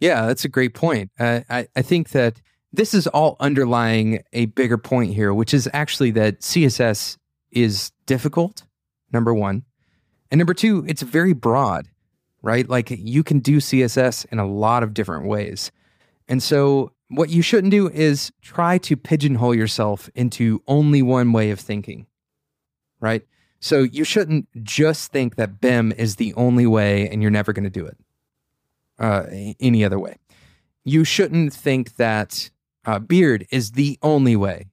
Yeah, 0.00 0.26
that's 0.26 0.44
a 0.44 0.48
great 0.48 0.74
point. 0.74 1.12
Uh, 1.20 1.42
I, 1.48 1.68
I 1.76 1.82
think 1.82 2.08
that 2.10 2.42
this 2.72 2.94
is 2.94 3.06
all 3.06 3.36
underlying 3.38 4.24
a 4.32 4.46
bigger 4.46 4.76
point 4.76 5.14
here, 5.14 5.32
which 5.32 5.54
is 5.54 5.70
actually 5.72 6.10
that 6.10 6.40
CSS 6.40 7.16
is 7.52 7.92
difficult, 8.06 8.64
number 9.12 9.32
one. 9.32 9.62
And 10.32 10.40
number 10.40 10.52
two, 10.52 10.84
it's 10.88 11.02
very 11.02 11.32
broad, 11.32 11.86
right? 12.42 12.68
Like 12.68 12.90
you 12.90 13.22
can 13.22 13.38
do 13.38 13.58
CSS 13.58 14.26
in 14.32 14.40
a 14.40 14.46
lot 14.48 14.82
of 14.82 14.94
different 14.94 15.28
ways. 15.28 15.70
And 16.26 16.42
so, 16.42 16.90
what 17.08 17.30
you 17.30 17.42
shouldn't 17.42 17.70
do 17.70 17.88
is 17.88 18.32
try 18.42 18.78
to 18.78 18.96
pigeonhole 18.96 19.54
yourself 19.54 20.10
into 20.14 20.62
only 20.66 21.02
one 21.02 21.32
way 21.32 21.50
of 21.50 21.60
thinking, 21.60 22.06
right? 23.00 23.22
So, 23.60 23.82
you 23.82 24.04
shouldn't 24.04 24.48
just 24.62 25.12
think 25.12 25.36
that 25.36 25.60
BEM 25.60 25.92
is 25.92 26.16
the 26.16 26.34
only 26.34 26.66
way 26.66 27.08
and 27.08 27.22
you're 27.22 27.30
never 27.30 27.52
going 27.52 27.64
to 27.64 27.70
do 27.70 27.86
it 27.86 27.96
uh, 28.98 29.24
any 29.60 29.84
other 29.84 29.98
way. 29.98 30.16
You 30.84 31.04
shouldn't 31.04 31.52
think 31.52 31.96
that 31.96 32.50
uh, 32.84 32.98
Beard 32.98 33.46
is 33.50 33.72
the 33.72 33.98
only 34.02 34.36
way, 34.36 34.66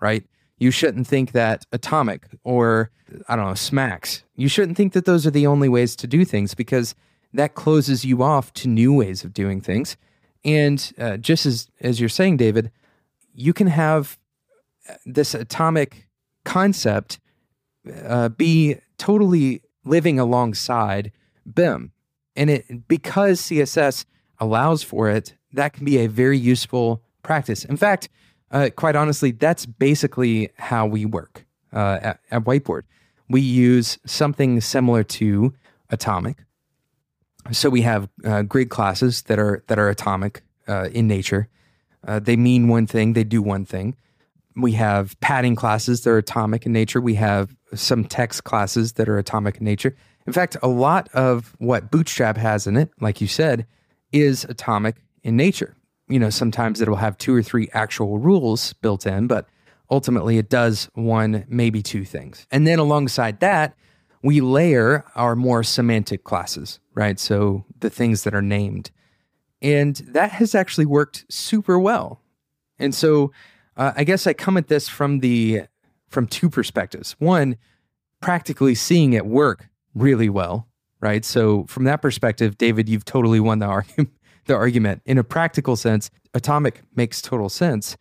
right? 0.00 0.24
You 0.58 0.70
shouldn't 0.70 1.06
think 1.06 1.32
that 1.32 1.66
Atomic 1.72 2.26
or, 2.42 2.90
I 3.28 3.36
don't 3.36 3.46
know, 3.46 3.52
SMACSS, 3.52 4.22
you 4.36 4.48
shouldn't 4.48 4.76
think 4.76 4.92
that 4.92 5.04
those 5.04 5.26
are 5.26 5.30
the 5.30 5.46
only 5.46 5.68
ways 5.68 5.94
to 5.96 6.06
do 6.06 6.24
things 6.24 6.54
because 6.54 6.94
that 7.32 7.54
closes 7.54 8.04
you 8.04 8.22
off 8.22 8.52
to 8.54 8.68
new 8.68 8.92
ways 8.94 9.24
of 9.24 9.32
doing 9.32 9.60
things. 9.60 9.96
And 10.44 10.92
uh, 10.98 11.16
just 11.18 11.46
as, 11.46 11.68
as 11.80 12.00
you're 12.00 12.08
saying, 12.08 12.36
David, 12.36 12.70
you 13.34 13.52
can 13.52 13.68
have 13.68 14.18
uh, 14.88 14.94
this 15.06 15.34
atomic 15.34 16.08
concept 16.44 17.18
uh, 18.04 18.28
be 18.28 18.76
totally 18.98 19.62
living 19.84 20.18
alongside 20.18 21.12
BEM. 21.46 21.92
And 22.34 22.50
it 22.50 22.88
because 22.88 23.40
CSS 23.42 24.04
allows 24.38 24.82
for 24.82 25.08
it, 25.08 25.34
that 25.52 25.72
can 25.72 25.84
be 25.84 25.98
a 25.98 26.06
very 26.06 26.38
useful 26.38 27.02
practice. 27.22 27.64
In 27.64 27.76
fact, 27.76 28.08
uh, 28.50 28.70
quite 28.74 28.96
honestly, 28.96 29.32
that's 29.32 29.66
basically 29.66 30.50
how 30.56 30.86
we 30.86 31.04
work 31.04 31.46
uh, 31.72 31.98
at, 32.02 32.20
at 32.30 32.44
Whiteboard. 32.44 32.82
We 33.28 33.40
use 33.40 33.98
something 34.04 34.60
similar 34.60 35.04
to 35.04 35.54
Atomic. 35.90 36.38
So 37.50 37.68
we 37.68 37.82
have 37.82 38.08
uh, 38.24 38.42
grid 38.42 38.70
classes 38.70 39.22
that 39.22 39.38
are 39.38 39.64
that 39.66 39.78
are 39.78 39.88
atomic 39.88 40.42
uh, 40.68 40.88
in 40.92 41.08
nature. 41.08 41.48
Uh, 42.06 42.18
they 42.18 42.36
mean 42.36 42.68
one 42.68 42.86
thing, 42.86 43.12
they 43.12 43.24
do 43.24 43.42
one 43.42 43.64
thing. 43.64 43.96
We 44.54 44.72
have 44.72 45.18
padding 45.20 45.56
classes 45.56 46.02
that 46.02 46.10
are 46.10 46.18
atomic 46.18 46.66
in 46.66 46.72
nature. 46.72 47.00
We 47.00 47.14
have 47.14 47.56
some 47.74 48.04
text 48.04 48.44
classes 48.44 48.92
that 48.94 49.08
are 49.08 49.18
atomic 49.18 49.58
in 49.58 49.64
nature. 49.64 49.96
In 50.26 50.32
fact, 50.32 50.56
a 50.62 50.68
lot 50.68 51.08
of 51.14 51.56
what 51.58 51.90
Bootstrap 51.90 52.36
has 52.36 52.66
in 52.66 52.76
it, 52.76 52.90
like 53.00 53.20
you 53.20 53.26
said, 53.26 53.66
is 54.12 54.44
atomic 54.44 54.96
in 55.22 55.36
nature. 55.36 55.74
You 56.08 56.18
know, 56.18 56.30
sometimes 56.30 56.80
it 56.80 56.88
will 56.88 56.96
have 56.96 57.16
two 57.18 57.34
or 57.34 57.42
three 57.42 57.68
actual 57.72 58.18
rules 58.18 58.72
built 58.74 59.06
in, 59.06 59.26
but 59.26 59.48
ultimately 59.90 60.38
it 60.38 60.50
does 60.50 60.88
one, 60.94 61.44
maybe 61.48 61.82
two 61.82 62.04
things. 62.04 62.46
And 62.50 62.66
then 62.66 62.78
alongside 62.78 63.40
that, 63.40 63.74
we 64.22 64.40
layer 64.40 65.04
our 65.14 65.34
more 65.34 65.62
semantic 65.62 66.24
classes, 66.24 66.78
right? 66.94 67.18
So 67.18 67.64
the 67.80 67.90
things 67.90 68.24
that 68.24 68.34
are 68.34 68.42
named. 68.42 68.90
And 69.60 69.96
that 70.08 70.32
has 70.32 70.54
actually 70.54 70.86
worked 70.86 71.24
super 71.28 71.78
well. 71.78 72.20
And 72.78 72.94
so 72.94 73.32
uh, 73.76 73.92
I 73.96 74.04
guess 74.04 74.26
I 74.26 74.32
come 74.32 74.56
at 74.56 74.68
this 74.68 74.88
from 74.88 75.20
the 75.20 75.62
from 76.08 76.26
two 76.26 76.50
perspectives. 76.50 77.12
One, 77.18 77.56
practically 78.20 78.74
seeing 78.74 79.14
it 79.14 79.24
work 79.24 79.68
really 79.94 80.28
well, 80.28 80.68
right? 81.00 81.24
So 81.24 81.64
from 81.64 81.84
that 81.84 82.02
perspective, 82.02 82.58
David, 82.58 82.88
you've 82.88 83.04
totally 83.04 83.40
won 83.40 83.58
the 83.58 83.66
argument. 83.66 84.10
The 84.46 84.56
argument 84.56 85.02
in 85.06 85.18
a 85.18 85.22
practical 85.22 85.76
sense, 85.76 86.10
Atomic 86.34 86.82
makes 86.96 87.22
total 87.22 87.48
sense. 87.48 87.96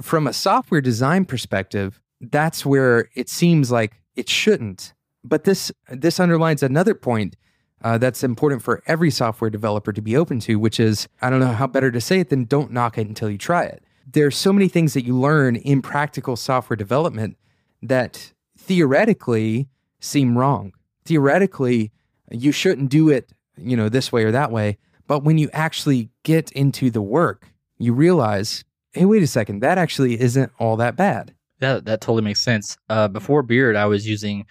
From 0.00 0.28
a 0.28 0.32
software 0.32 0.80
design 0.80 1.24
perspective, 1.24 2.00
that's 2.20 2.64
where 2.64 3.08
it 3.16 3.28
seems 3.28 3.72
like 3.72 4.00
it 4.14 4.28
shouldn't. 4.28 4.94
But 5.24 5.44
this 5.44 5.70
this 5.88 6.18
underlines 6.18 6.62
another 6.62 6.94
point 6.94 7.36
uh, 7.82 7.98
that's 7.98 8.22
important 8.22 8.62
for 8.62 8.82
every 8.86 9.10
software 9.10 9.50
developer 9.50 9.92
to 9.92 10.00
be 10.00 10.16
open 10.16 10.40
to, 10.40 10.56
which 10.56 10.80
is 10.80 11.08
I 11.20 11.30
don't 11.30 11.40
know 11.40 11.52
how 11.52 11.66
better 11.66 11.90
to 11.90 12.00
say 12.00 12.20
it 12.20 12.28
than 12.28 12.44
don't 12.44 12.72
knock 12.72 12.98
it 12.98 13.06
until 13.06 13.30
you 13.30 13.38
try 13.38 13.64
it. 13.64 13.82
There 14.10 14.26
are 14.26 14.32
so 14.32 14.52
many 14.52 14.68
things 14.68 14.94
that 14.94 15.04
you 15.04 15.16
learn 15.16 15.56
in 15.56 15.82
practical 15.82 16.36
software 16.36 16.76
development 16.76 17.36
that 17.82 18.32
theoretically 18.58 19.68
seem 20.00 20.36
wrong. 20.36 20.72
Theoretically, 21.04 21.92
you 22.30 22.52
shouldn't 22.52 22.90
do 22.90 23.08
it, 23.08 23.32
you 23.56 23.76
know, 23.76 23.88
this 23.88 24.12
way 24.12 24.24
or 24.24 24.32
that 24.32 24.50
way. 24.50 24.78
But 25.06 25.24
when 25.24 25.38
you 25.38 25.50
actually 25.52 26.10
get 26.22 26.50
into 26.52 26.90
the 26.90 27.02
work, 27.02 27.48
you 27.78 27.92
realize, 27.92 28.64
hey, 28.92 29.04
wait 29.04 29.22
a 29.22 29.26
second, 29.26 29.60
that 29.60 29.78
actually 29.78 30.20
isn't 30.20 30.52
all 30.58 30.76
that 30.76 30.96
bad. 30.96 31.34
Yeah, 31.60 31.80
that 31.82 32.00
totally 32.00 32.22
makes 32.22 32.40
sense. 32.40 32.76
Uh, 32.88 33.08
before 33.08 33.42
Beard, 33.42 33.76
I 33.76 33.86
was 33.86 34.06
using 34.08 34.46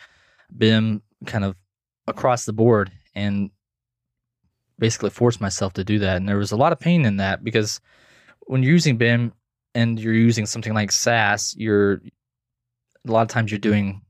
BEM 0.56 1.02
kind 1.26 1.44
of 1.46 1.56
across 2.08 2.46
the 2.46 2.54
board 2.54 2.92
and 3.16 3.52
basically 4.80 5.10
forced 5.10 5.40
myself 5.42 5.74
to 5.74 5.84
do 5.84 6.00
that. 6.00 6.18
And 6.18 6.28
there 6.28 6.38
was 6.38 6.52
a 6.52 6.58
lot 6.58 6.72
of 6.72 6.80
pain 6.80 7.06
in 7.06 7.18
that 7.18 7.44
because 7.44 7.80
when 8.48 8.64
you're 8.64 8.72
using 8.72 8.98
BEM 8.98 9.34
and 9.76 10.00
you're 10.00 10.14
using 10.14 10.46
something 10.46 10.74
like 10.74 10.92
Sass, 10.92 11.56
you're 11.56 12.02
a 13.08 13.12
lot 13.12 13.22
of 13.22 13.28
times 13.28 13.52
you're 13.52 13.60
doing 13.60 14.02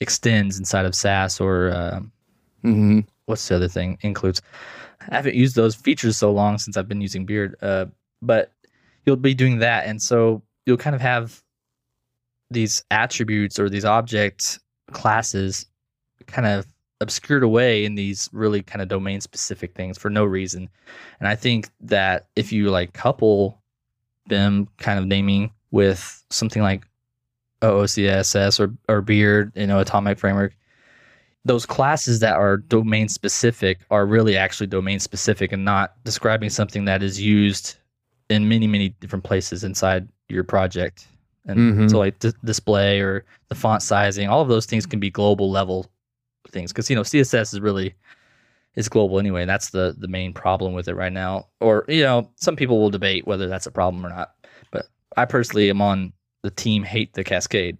extends 0.00 0.58
inside 0.58 0.86
of 0.86 0.94
Sass 0.94 1.40
or 1.40 1.70
uh, 1.70 2.00
Mm-hmm. 2.64 3.00
what's 3.26 3.48
the 3.48 3.56
other 3.56 3.68
thing 3.68 3.96
includes. 4.02 4.42
I 5.10 5.14
haven't 5.16 5.34
used 5.34 5.56
those 5.56 5.74
features 5.74 6.18
so 6.18 6.30
long 6.30 6.58
since 6.58 6.76
I've 6.76 6.88
been 6.88 7.00
using 7.00 7.24
Beard, 7.24 7.56
uh, 7.62 7.86
but 8.20 8.52
you'll 9.06 9.16
be 9.16 9.32
doing 9.32 9.60
that, 9.60 9.86
and 9.86 10.00
so 10.02 10.42
you'll 10.66 10.76
kind 10.76 10.94
of 10.94 11.00
have 11.00 11.42
these 12.50 12.84
attributes 12.90 13.58
or 13.58 13.70
these 13.70 13.86
object 13.86 14.58
classes 14.92 15.66
kind 16.26 16.46
of 16.46 16.66
obscured 17.00 17.42
away 17.42 17.84
in 17.84 17.94
these 17.94 18.28
really 18.32 18.62
kind 18.62 18.82
of 18.82 18.88
domain 18.88 19.20
specific 19.20 19.74
things 19.74 19.96
for 19.96 20.10
no 20.10 20.24
reason. 20.24 20.68
And 21.18 21.28
I 21.28 21.34
think 21.34 21.70
that 21.80 22.26
if 22.36 22.52
you 22.52 22.70
like 22.70 22.92
couple 22.92 23.60
them 24.26 24.68
kind 24.78 24.98
of 24.98 25.06
naming 25.06 25.50
with 25.70 26.24
something 26.30 26.62
like 26.62 26.86
OOCSS 27.62 28.60
or 28.60 28.74
or 28.88 29.00
Beard, 29.00 29.52
you 29.54 29.66
know, 29.66 29.80
Atomic 29.80 30.18
Framework, 30.18 30.56
those 31.44 31.66
classes 31.66 32.20
that 32.20 32.36
are 32.36 32.58
domain 32.58 33.08
specific 33.08 33.80
are 33.90 34.06
really 34.06 34.36
actually 34.36 34.66
domain 34.66 34.98
specific 35.00 35.52
and 35.52 35.64
not 35.64 35.94
describing 36.04 36.50
something 36.50 36.84
that 36.84 37.02
is 37.02 37.20
used 37.20 37.76
in 38.28 38.48
many 38.48 38.66
many 38.66 38.90
different 39.00 39.24
places 39.24 39.64
inside 39.64 40.08
your 40.28 40.44
project. 40.44 41.06
And 41.46 41.58
Mhm. 41.58 41.90
so 41.90 41.98
like 41.98 42.18
d- 42.18 42.32
display 42.44 43.00
or 43.00 43.24
the 43.48 43.54
font 43.54 43.82
sizing, 43.82 44.28
all 44.28 44.42
of 44.42 44.48
those 44.48 44.66
things 44.66 44.86
can 44.86 45.00
be 45.00 45.10
global 45.10 45.50
level 45.50 45.90
things 46.48 46.72
because 46.72 46.88
you 46.90 46.96
know 46.96 47.02
CSS 47.02 47.52
is 47.54 47.60
really 47.60 47.94
is 48.76 48.88
global 48.88 49.18
anyway. 49.18 49.42
And 49.42 49.50
that's 49.50 49.70
the 49.70 49.94
the 49.98 50.08
main 50.08 50.32
problem 50.32 50.72
with 50.72 50.88
it 50.88 50.94
right 50.94 51.12
now. 51.12 51.48
Or 51.60 51.84
you 51.88 52.02
know, 52.02 52.30
some 52.36 52.56
people 52.56 52.78
will 52.78 52.90
debate 52.90 53.26
whether 53.26 53.48
that's 53.48 53.66
a 53.66 53.70
problem 53.72 54.04
or 54.04 54.08
not. 54.10 54.32
But 54.70 54.86
I 55.16 55.24
personally 55.24 55.70
am 55.70 55.82
on 55.82 56.12
the 56.42 56.50
team 56.50 56.82
hate 56.82 57.14
the 57.14 57.24
cascade. 57.24 57.78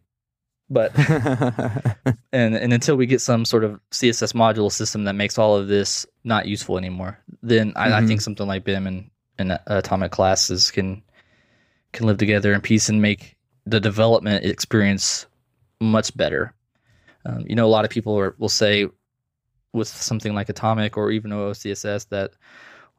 But 0.68 0.96
and 2.32 2.54
and 2.54 2.72
until 2.72 2.96
we 2.96 3.06
get 3.06 3.20
some 3.20 3.44
sort 3.44 3.64
of 3.64 3.80
CSS 3.90 4.32
module 4.34 4.70
system 4.70 5.04
that 5.04 5.14
makes 5.14 5.38
all 5.38 5.56
of 5.56 5.68
this 5.68 6.06
not 6.24 6.46
useful 6.46 6.78
anymore, 6.78 7.18
then 7.42 7.72
I, 7.76 7.98
I 7.98 8.00
Mhm. 8.02 8.08
think 8.08 8.20
something 8.20 8.46
like 8.46 8.64
BEM 8.64 8.86
and, 8.86 9.10
and 9.38 9.58
atomic 9.66 10.12
classes 10.12 10.70
can 10.70 11.02
can 11.92 12.06
live 12.06 12.18
together 12.18 12.52
in 12.52 12.60
peace 12.60 12.88
and 12.88 13.02
make 13.02 13.36
the 13.66 13.80
development 13.80 14.44
experience 14.44 15.26
much 15.80 16.16
better. 16.16 16.54
Um, 17.26 17.44
you 17.48 17.54
know, 17.54 17.66
a 17.66 17.68
lot 17.68 17.84
of 17.84 17.90
people 17.90 18.18
are, 18.18 18.34
will 18.38 18.48
say 18.48 18.86
with 19.72 19.88
something 19.88 20.34
like 20.34 20.48
atomic 20.48 20.96
or 20.96 21.10
even 21.10 21.30
OOCSS 21.30 22.08
that, 22.08 22.32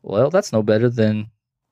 well, 0.03 0.29
that's 0.29 0.53
no 0.53 0.63
better 0.63 0.89
than 0.89 1.27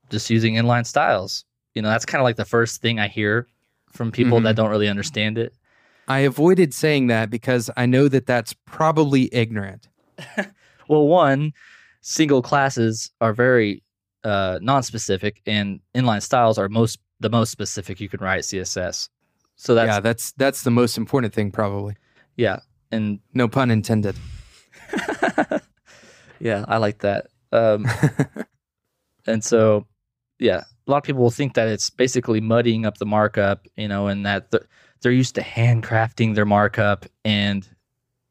just 0.09 0.29
using 0.29 0.55
inline 0.55 0.85
styles. 0.85 1.45
You 1.75 1.81
know, 1.81 1.89
that's 1.89 2.05
kind 2.05 2.19
of 2.19 2.23
like 2.25 2.35
the 2.35 2.45
first 2.45 2.81
thing 2.81 2.99
I 2.99 3.07
hear 3.07 3.47
from 3.91 4.11
people 4.11 4.39
Mhm. 4.39 4.43
that 4.43 4.55
don't 4.55 4.69
really 4.69 4.87
understand 4.89 5.37
it. 5.37 5.53
I 6.07 6.19
avoided 6.19 6.73
saying 6.73 7.07
that 7.07 7.29
because 7.29 7.69
I 7.77 7.85
know 7.85 8.07
that 8.07 8.25
that's 8.25 8.53
probably 8.65 9.33
ignorant. 9.33 9.87
Well, 10.87 11.07
one, 11.07 11.53
single 12.01 12.41
classes 12.41 13.11
are 13.21 13.31
very 13.31 13.83
uh, 14.23 14.57
non-specific, 14.61 15.39
and 15.45 15.79
inline 15.93 16.21
styles 16.23 16.57
are 16.57 16.67
most 16.67 16.99
the 17.19 17.29
most 17.29 17.51
specific 17.51 17.99
you 17.99 18.09
can 18.09 18.19
write 18.19 18.41
CSS. 18.43 19.07
So 19.55 19.75
that's 19.75 19.87
yeah, 19.87 19.99
that's 19.99 20.31
that's 20.31 20.63
the 20.63 20.71
most 20.71 20.97
important 20.97 21.31
thing, 21.33 21.51
probably. 21.51 21.95
And 22.91 23.19
No 23.33 23.47
pun 23.47 23.69
intended. 23.69 24.15
yeah, 26.39 26.63
I 26.67 26.77
like 26.77 26.99
that. 26.99 27.27
Um, 27.51 27.85
and 29.27 29.43
so, 29.43 29.85
yeah, 30.39 30.63
a 30.87 30.91
lot 30.91 30.97
of 30.97 31.03
people 31.03 31.21
will 31.21 31.31
think 31.31 31.55
that 31.55 31.67
it's 31.67 31.89
basically 31.89 32.39
muddying 32.39 32.85
up 32.85 32.97
the 32.97 33.05
markup, 33.05 33.67
you 33.75 33.87
know, 33.87 34.07
and 34.07 34.25
that 34.25 34.51
th- 34.51 34.63
they're 35.01 35.11
used 35.11 35.35
to 35.35 35.41
handcrafting 35.41 36.35
their 36.35 36.45
markup, 36.45 37.05
and 37.25 37.67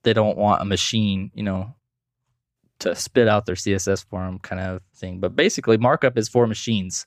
they 0.05 0.13
don't 0.13 0.39
want 0.39 0.63
a 0.63 0.65
machine, 0.65 1.31
you 1.35 1.43
know, 1.43 1.75
to 2.81 2.95
spit 2.95 3.29
out 3.29 3.47
their 3.47 3.57
CSS 3.57 4.05
for 4.05 4.25
them, 4.25 4.39
kind 4.39 4.61
of 4.61 4.81
thing. 4.95 5.21
But 5.21 5.37
basically, 5.37 5.77
markup 5.77 6.17
is 6.17 6.29
for 6.29 6.47
machines. 6.47 7.07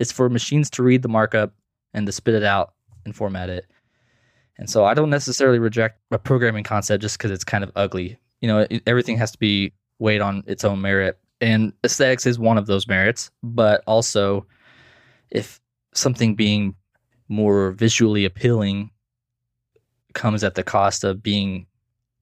It's 0.00 0.12
for 0.12 0.28
machines 0.28 0.70
to 0.70 0.82
read 0.82 1.02
the 1.02 1.08
markup 1.08 1.52
and 1.92 2.06
to 2.06 2.12
spit 2.12 2.34
it 2.34 2.42
out 2.42 2.74
and 3.04 3.14
format 3.14 3.50
it. 3.50 3.66
And 4.56 4.70
so, 4.70 4.84
I 4.84 4.94
don't 4.94 5.10
necessarily 5.10 5.58
reject 5.58 6.00
a 6.10 6.18
programming 6.18 6.64
concept 6.64 7.02
just 7.02 7.18
because 7.18 7.30
it's 7.30 7.44
kind 7.44 7.64
of 7.64 7.72
ugly. 7.74 8.18
You 8.40 8.48
know, 8.48 8.58
it, 8.70 8.82
everything 8.86 9.16
has 9.18 9.32
to 9.32 9.38
be 9.38 9.72
weighed 9.98 10.20
on 10.20 10.44
its 10.46 10.64
own 10.64 10.80
merit, 10.80 11.18
and 11.40 11.72
aesthetics 11.84 12.26
is 12.26 12.38
one 12.38 12.58
of 12.58 12.66
those 12.66 12.86
merits. 12.86 13.30
But 13.42 13.82
also, 13.86 14.46
if 15.30 15.60
something 15.92 16.34
being 16.34 16.74
more 17.28 17.72
visually 17.72 18.24
appealing 18.24 18.90
comes 20.12 20.44
at 20.44 20.54
the 20.54 20.62
cost 20.62 21.02
of 21.04 21.22
being 21.22 21.66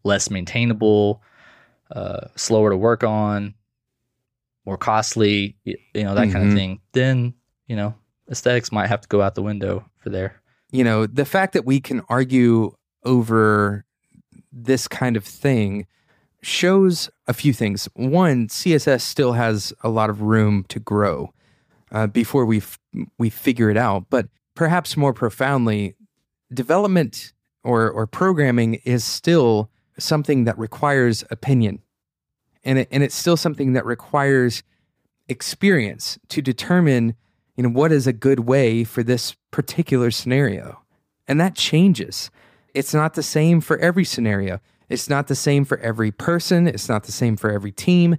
less 0.04 0.30
maintainable, 0.30 1.22
uh, 1.90 2.28
slower 2.36 2.70
to 2.70 2.76
work 2.76 3.04
on, 3.04 3.54
more 4.64 4.78
costly, 4.78 5.56
you 5.64 5.76
know, 5.94 6.14
that 6.14 6.30
kind 6.30 6.44
of 6.44 6.52
Mhm. 6.52 6.54
thing, 6.54 6.80
then, 6.92 7.34
you 7.66 7.76
know, 7.76 7.94
aesthetics 8.30 8.72
might 8.72 8.86
have 8.86 9.00
to 9.02 9.08
go 9.08 9.20
out 9.20 9.34
the 9.34 9.42
window 9.42 9.84
for 9.98 10.08
there. 10.10 10.40
You 10.72 10.82
know, 10.82 11.06
the 11.06 11.24
fact 11.24 11.52
that 11.52 11.64
we 11.64 11.80
can 11.80 12.02
argue 12.08 12.74
over 13.04 13.84
this 14.50 14.88
kind 14.88 15.16
of 15.16 15.24
thing 15.24 15.86
shows 16.42 17.08
a 17.28 17.32
few 17.32 17.52
things. 17.52 17.88
One, 17.94 18.48
CSS 18.48 19.02
still 19.02 19.34
has 19.34 19.72
a 19.82 19.88
lot 19.88 20.10
of 20.10 20.22
room 20.22 20.64
to 20.68 20.80
grow 20.80 21.32
uh, 21.92 22.06
before 22.08 22.44
we 22.44 22.58
f- 22.58 22.78
we 23.18 23.30
figure 23.30 23.70
it 23.70 23.76
out. 23.76 24.06
But 24.10 24.28
perhaps 24.54 24.96
more 24.96 25.12
profoundly, 25.12 25.94
development 26.52 27.32
or 27.62 27.90
or 27.90 28.06
programming 28.06 28.74
is 28.84 29.04
still 29.04 29.70
something 29.98 30.44
that 30.44 30.58
requires 30.58 31.22
opinion. 31.30 31.80
And 32.64 32.80
it, 32.80 32.88
and 32.90 33.02
it's 33.02 33.14
still 33.14 33.36
something 33.36 33.72
that 33.74 33.84
requires 33.84 34.62
experience 35.28 36.18
to 36.28 36.40
determine, 36.40 37.14
you 37.56 37.64
know, 37.64 37.68
what 37.68 37.92
is 37.92 38.06
a 38.06 38.12
good 38.12 38.40
way 38.40 38.84
for 38.84 39.02
this 39.02 39.36
particular 39.52 40.10
scenario. 40.10 40.82
And 41.28 41.40
that 41.40 41.54
changes. 41.54 42.30
It's 42.74 42.92
not 42.92 43.14
the 43.14 43.22
same 43.22 43.60
for 43.60 43.78
every 43.78 44.04
scenario. 44.04 44.58
It's 44.88 45.08
not 45.08 45.28
the 45.28 45.36
same 45.36 45.64
for 45.64 45.78
every 45.78 46.10
person. 46.10 46.66
It's 46.66 46.88
not 46.88 47.04
the 47.04 47.12
same 47.12 47.36
for 47.36 47.50
every 47.50 47.70
team. 47.70 48.16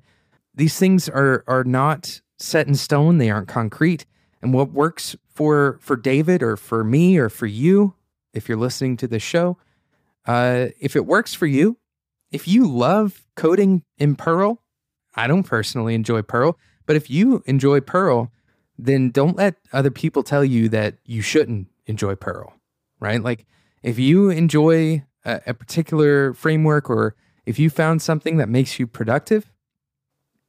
These 0.56 0.80
things 0.80 1.10
are 1.10 1.44
are 1.48 1.64
not 1.64 2.22
set 2.40 2.68
in 2.68 2.76
stone. 2.76 3.18
They 3.18 3.30
aren't 3.30 3.48
concrete. 3.48 4.06
And 4.42 4.54
what 4.54 4.72
works 4.72 5.16
for 5.28 5.78
for 5.82 5.96
David 5.96 6.42
or 6.42 6.56
for 6.56 6.84
me 6.84 7.18
or 7.18 7.30
for 7.30 7.46
you, 7.46 7.96
if 8.34 8.48
you're 8.48 8.58
listening 8.58 8.98
to 8.98 9.08
the 9.08 9.20
show, 9.20 9.58
uh, 10.26 10.68
if 10.80 10.96
it 10.96 11.06
works 11.06 11.34
for 11.34 11.48
you, 11.48 11.78
if 12.32 12.48
you 12.48 12.68
love 12.68 13.26
coding 13.36 13.84
in 13.98 14.16
Perl, 14.16 14.62
I 15.16 15.28
don't 15.28 15.44
personally 15.44 15.94
enjoy 15.94 16.22
Perl, 16.22 16.58
but 16.86 16.96
if 16.96 17.10
you 17.10 17.44
enjoy 17.46 17.80
Perl, 17.80 18.32
then 18.78 19.10
don't 19.10 19.38
let 19.38 19.56
other 19.72 19.92
people 19.92 20.24
tell 20.24 20.44
you 20.44 20.70
that 20.70 20.96
you 21.06 21.22
shouldn't 21.22 21.68
enjoy 21.86 22.16
Perl, 22.16 22.54
right? 23.00 23.22
Like 23.22 23.46
if 23.82 24.00
you 24.00 24.30
enjoy 24.30 25.04
a, 25.26 25.42
a 25.48 25.54
particular 25.54 26.34
framework 26.34 26.90
or 26.90 27.16
if 27.46 27.60
you 27.60 27.70
found 27.70 28.02
something 28.02 28.38
that 28.38 28.50
makes 28.50 28.80
you 28.80 28.88
productive, 28.88 29.52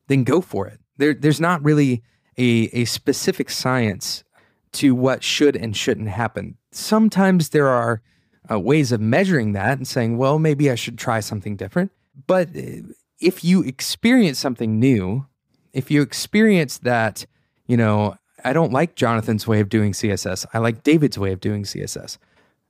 then 0.06 0.24
go 0.24 0.40
for 0.40 0.66
it. 0.66 0.80
There, 0.96 1.14
there's 1.14 1.40
not 1.40 1.62
really 1.64 2.02
a, 2.38 2.68
a 2.72 2.84
specific 2.84 3.50
science 3.50 4.24
to 4.72 4.94
what 4.94 5.22
should 5.22 5.56
and 5.56 5.76
shouldn't 5.76 6.08
happen. 6.08 6.56
Sometimes 6.72 7.50
there 7.50 7.68
are 7.68 8.02
uh, 8.50 8.58
ways 8.58 8.92
of 8.92 9.00
measuring 9.00 9.52
that 9.52 9.78
and 9.78 9.86
saying, 9.86 10.18
well, 10.18 10.38
maybe 10.38 10.70
I 10.70 10.74
should 10.74 10.98
try 10.98 11.20
something 11.20 11.56
different. 11.56 11.92
But 12.26 12.48
uh, 12.56 12.92
if 13.20 13.44
you 13.44 13.62
experience 13.62 14.38
something 14.38 14.78
new, 14.78 15.26
if 15.72 15.90
you 15.90 16.02
experience 16.02 16.78
that, 16.78 17.26
you 17.66 17.76
know, 17.76 18.16
I 18.44 18.52
don't 18.52 18.72
like 18.72 18.94
Jonathan's 18.94 19.46
way 19.46 19.60
of 19.60 19.68
doing 19.68 19.92
CSS. 19.92 20.46
I 20.52 20.58
like 20.58 20.82
David's 20.82 21.18
way 21.18 21.32
of 21.32 21.40
doing 21.40 21.64
CSS. 21.64 22.18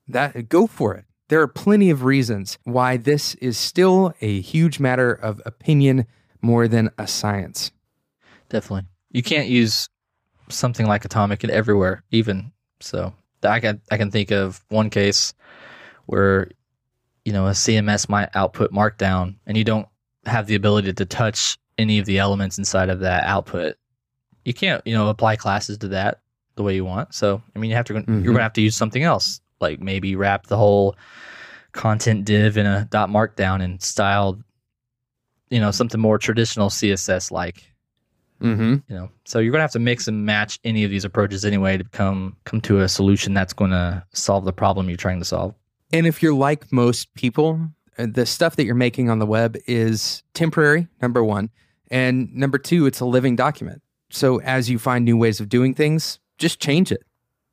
That 0.08 0.48
go 0.48 0.66
for 0.66 0.94
it. 0.94 1.04
There 1.28 1.40
are 1.40 1.48
plenty 1.48 1.90
of 1.90 2.04
reasons 2.04 2.58
why 2.64 2.96
this 2.96 3.34
is 3.36 3.56
still 3.56 4.12
a 4.20 4.40
huge 4.40 4.78
matter 4.78 5.12
of 5.12 5.40
opinion 5.46 6.06
more 6.42 6.68
than 6.68 6.90
a 6.98 7.06
science. 7.06 7.72
Definitely. 8.50 8.88
You 9.10 9.22
can't 9.22 9.48
use 9.48 9.88
something 10.48 10.86
like 10.86 11.04
atomic 11.04 11.42
in 11.42 11.50
everywhere 11.50 12.04
even. 12.10 12.52
So 12.80 13.14
I 13.42 13.60
can 13.60 13.80
I 13.90 13.96
can 13.96 14.10
think 14.10 14.30
of 14.30 14.62
one 14.68 14.90
case 14.90 15.34
where 16.06 16.50
you 17.24 17.32
know 17.32 17.46
a 17.46 17.52
CMS 17.52 18.08
might 18.08 18.28
output 18.34 18.72
markdown 18.72 19.36
and 19.46 19.56
you 19.56 19.64
don't 19.64 19.88
have 20.26 20.46
the 20.46 20.54
ability 20.54 20.92
to 20.92 21.04
touch 21.06 21.58
any 21.78 21.98
of 21.98 22.06
the 22.06 22.18
elements 22.18 22.58
inside 22.58 22.90
of 22.90 23.00
that 23.00 23.24
output. 23.24 23.76
You 24.44 24.54
can't, 24.54 24.82
you 24.86 24.94
know, 24.94 25.08
apply 25.08 25.36
classes 25.36 25.78
to 25.78 25.88
that 25.88 26.20
the 26.56 26.62
way 26.62 26.74
you 26.74 26.84
want. 26.84 27.14
So, 27.14 27.42
I 27.54 27.58
mean, 27.58 27.70
you 27.70 27.76
have 27.76 27.86
to 27.86 27.94
mm-hmm. 27.94 28.14
you're 28.14 28.24
going 28.24 28.36
to 28.36 28.42
have 28.42 28.52
to 28.54 28.62
use 28.62 28.76
something 28.76 29.02
else, 29.02 29.40
like 29.60 29.80
maybe 29.80 30.16
wrap 30.16 30.46
the 30.46 30.56
whole 30.56 30.96
content 31.72 32.24
div 32.24 32.56
in 32.56 32.66
a 32.66 32.86
dot 32.90 33.08
markdown 33.08 33.62
and 33.62 33.82
style 33.82 34.38
you 35.54 35.60
know, 35.60 35.70
something 35.70 36.00
more 36.00 36.18
traditional 36.18 36.68
CSS 36.68 37.30
like. 37.30 37.72
Mm-hmm. 38.42 38.74
You 38.88 38.96
know, 38.96 39.10
so 39.24 39.38
you're 39.38 39.52
gonna 39.52 39.62
have 39.62 39.70
to 39.72 39.78
mix 39.78 40.08
and 40.08 40.26
match 40.26 40.58
any 40.64 40.82
of 40.82 40.90
these 40.90 41.04
approaches 41.04 41.44
anyway 41.44 41.78
to 41.78 41.84
come 41.84 42.36
come 42.44 42.60
to 42.62 42.80
a 42.80 42.88
solution 42.88 43.32
that's 43.32 43.52
going 43.52 43.70
to 43.70 44.04
solve 44.12 44.44
the 44.44 44.52
problem 44.52 44.88
you're 44.88 44.96
trying 44.96 45.20
to 45.20 45.24
solve. 45.24 45.54
And 45.92 46.06
if 46.06 46.22
you're 46.22 46.34
like 46.34 46.72
most 46.72 47.14
people, 47.14 47.68
uh, 47.96 48.06
the 48.12 48.26
stuff 48.26 48.56
that 48.56 48.64
you're 48.64 48.74
making 48.74 49.08
on 49.08 49.20
the 49.20 49.26
web 49.26 49.56
is 49.68 50.24
temporary. 50.34 50.88
Number 51.00 51.22
one, 51.22 51.50
and 51.88 52.34
number 52.34 52.58
two, 52.58 52.86
it's 52.86 52.98
a 52.98 53.06
living 53.06 53.36
document. 53.36 53.80
So 54.14 54.40
as 54.40 54.70
you 54.70 54.78
find 54.78 55.04
new 55.04 55.16
ways 55.16 55.40
of 55.40 55.48
doing 55.48 55.74
things, 55.74 56.20
just 56.38 56.60
change 56.60 56.92
it. 56.92 57.02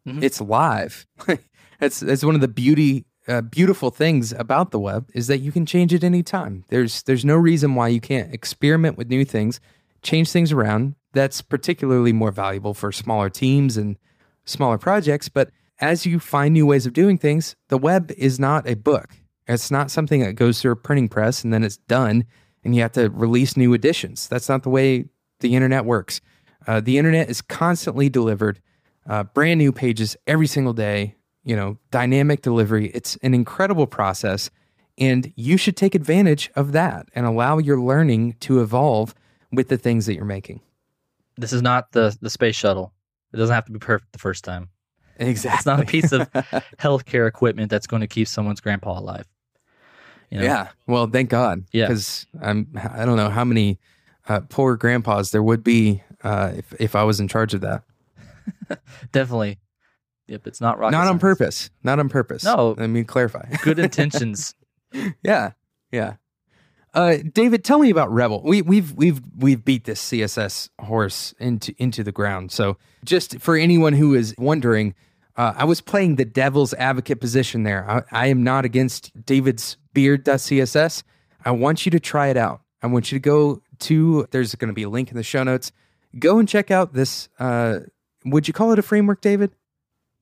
Mm-hmm. 0.07 0.23
It's 0.23 0.41
live. 0.41 1.05
that's 1.79 1.99
that's 1.99 2.23
one 2.23 2.35
of 2.35 2.41
the 2.41 2.47
beauty 2.47 3.05
uh, 3.27 3.41
beautiful 3.41 3.91
things 3.91 4.33
about 4.33 4.71
the 4.71 4.79
web 4.79 5.09
is 5.13 5.27
that 5.27 5.39
you 5.39 5.51
can 5.51 5.65
change 5.65 5.93
it 5.93 6.03
anytime. 6.03 6.65
There's 6.69 7.03
there's 7.03 7.25
no 7.25 7.35
reason 7.35 7.75
why 7.75 7.89
you 7.89 8.01
can't 8.01 8.33
experiment 8.33 8.97
with 8.97 9.09
new 9.09 9.25
things, 9.25 9.59
change 10.01 10.31
things 10.31 10.51
around. 10.51 10.95
That's 11.13 11.41
particularly 11.41 12.13
more 12.13 12.31
valuable 12.31 12.73
for 12.73 12.91
smaller 12.91 13.29
teams 13.29 13.77
and 13.77 13.97
smaller 14.45 14.77
projects. 14.77 15.29
But 15.29 15.51
as 15.79 16.05
you 16.05 16.19
find 16.19 16.53
new 16.53 16.65
ways 16.65 16.85
of 16.85 16.93
doing 16.93 17.17
things, 17.17 17.55
the 17.69 17.77
web 17.77 18.11
is 18.17 18.39
not 18.39 18.67
a 18.67 18.75
book. 18.75 19.09
It's 19.47 19.71
not 19.71 19.91
something 19.91 20.21
that 20.21 20.33
goes 20.33 20.61
through 20.61 20.71
a 20.71 20.75
printing 20.75 21.09
press 21.09 21.43
and 21.43 21.53
then 21.53 21.63
it's 21.63 21.77
done 21.77 22.25
and 22.63 22.75
you 22.75 22.81
have 22.81 22.93
to 22.93 23.09
release 23.09 23.57
new 23.57 23.73
editions. 23.73 24.27
That's 24.27 24.47
not 24.47 24.63
the 24.63 24.69
way 24.69 25.05
the 25.39 25.55
internet 25.55 25.85
works. 25.85 26.21
Uh, 26.67 26.79
the 26.79 26.97
internet 26.97 27.29
is 27.29 27.41
constantly 27.41 28.09
delivered 28.09 28.61
uh, 29.07 29.23
brand 29.23 29.57
new 29.57 29.71
pages 29.71 30.15
every 30.27 30.47
single 30.47 30.73
day 30.73 31.15
you 31.43 31.55
know, 31.55 31.77
dynamic 31.89 32.41
delivery. 32.41 32.87
It's 32.93 33.17
an 33.17 33.33
incredible 33.33 33.87
process. 33.87 34.49
And 34.97 35.33
you 35.35 35.57
should 35.57 35.75
take 35.75 35.95
advantage 35.95 36.51
of 36.55 36.73
that 36.73 37.07
and 37.15 37.25
allow 37.25 37.57
your 37.57 37.79
learning 37.79 38.35
to 38.41 38.61
evolve 38.61 39.15
with 39.51 39.69
the 39.69 39.77
things 39.77 40.05
that 40.05 40.15
you're 40.15 40.25
making. 40.25 40.61
This 41.37 41.53
is 41.53 41.61
not 41.61 41.91
the, 41.93 42.15
the 42.21 42.29
space 42.29 42.55
shuttle. 42.55 42.93
It 43.33 43.37
doesn't 43.37 43.53
have 43.53 43.65
to 43.65 43.71
be 43.71 43.79
perfect 43.79 44.11
the 44.11 44.19
first 44.19 44.43
time. 44.43 44.69
Exactly. 45.17 45.57
It's 45.57 45.65
not 45.65 45.79
a 45.79 45.85
piece 45.85 46.11
of 46.11 46.31
healthcare 46.77 47.27
equipment 47.27 47.71
that's 47.71 47.87
going 47.87 48.01
to 48.01 48.07
keep 48.07 48.27
someone's 48.27 48.59
grandpa 48.59 48.99
alive. 48.99 49.25
You 50.29 50.39
know? 50.39 50.45
Yeah. 50.45 50.67
Well, 50.87 51.07
thank 51.07 51.29
God. 51.29 51.63
Yeah. 51.71 51.87
Because 51.87 52.25
I'm 52.41 52.67
I 52.93 53.05
don't 53.05 53.17
know 53.17 53.29
how 53.29 53.43
many 53.43 53.79
uh, 54.27 54.41
poor 54.49 54.77
grandpas 54.77 55.31
there 55.31 55.43
would 55.43 55.63
be 55.63 56.03
uh, 56.23 56.53
if 56.55 56.73
if 56.79 56.95
I 56.95 57.03
was 57.03 57.19
in 57.19 57.27
charge 57.27 57.53
of 57.53 57.61
that. 57.61 57.83
Definitely. 59.11 59.59
Yep, 60.27 60.47
it's 60.47 60.61
not 60.61 60.79
rocket. 60.79 60.93
Not 60.93 61.03
science. 61.03 61.09
on 61.11 61.19
purpose. 61.19 61.69
Not 61.83 61.99
on 61.99 62.09
purpose. 62.09 62.43
No, 62.43 62.75
I 62.77 62.87
mean 62.87 63.05
clarify. 63.05 63.45
Good 63.63 63.79
intentions. 63.79 64.55
yeah, 65.23 65.51
yeah. 65.91 66.15
Uh, 66.93 67.17
David, 67.33 67.63
tell 67.63 67.79
me 67.79 67.89
about 67.89 68.11
Rebel. 68.11 68.41
We, 68.43 68.61
we've 68.61 68.93
we've 68.93 69.21
we've 69.37 69.63
beat 69.63 69.85
this 69.85 70.01
CSS 70.01 70.69
horse 70.79 71.33
into 71.39 71.73
into 71.77 72.03
the 72.03 72.11
ground. 72.11 72.51
So 72.51 72.77
just 73.05 73.39
for 73.39 73.55
anyone 73.55 73.93
who 73.93 74.13
is 74.13 74.35
wondering, 74.37 74.93
uh, 75.37 75.53
I 75.55 75.65
was 75.65 75.81
playing 75.81 76.15
the 76.15 76.25
devil's 76.25 76.73
advocate 76.73 77.19
position 77.19 77.63
there. 77.63 77.89
I, 77.89 78.23
I 78.23 78.27
am 78.27 78.43
not 78.43 78.65
against 78.65 79.11
David's 79.25 79.77
beard.css. 79.93 81.03
I 81.43 81.51
want 81.51 81.85
you 81.85 81.91
to 81.91 81.99
try 81.99 82.27
it 82.27 82.37
out. 82.37 82.61
I 82.81 82.87
want 82.87 83.11
you 83.11 83.17
to 83.17 83.21
go 83.21 83.61
to. 83.79 84.27
There's 84.31 84.55
going 84.55 84.69
to 84.69 84.73
be 84.73 84.83
a 84.83 84.89
link 84.89 85.11
in 85.11 85.17
the 85.17 85.23
show 85.23 85.43
notes. 85.43 85.71
Go 86.17 86.39
and 86.39 86.47
check 86.47 86.71
out 86.71 86.93
this. 86.93 87.29
Uh, 87.39 87.79
would 88.25 88.47
you 88.47 88.53
call 88.53 88.71
it 88.71 88.79
a 88.79 88.81
framework, 88.81 89.21
David? 89.21 89.51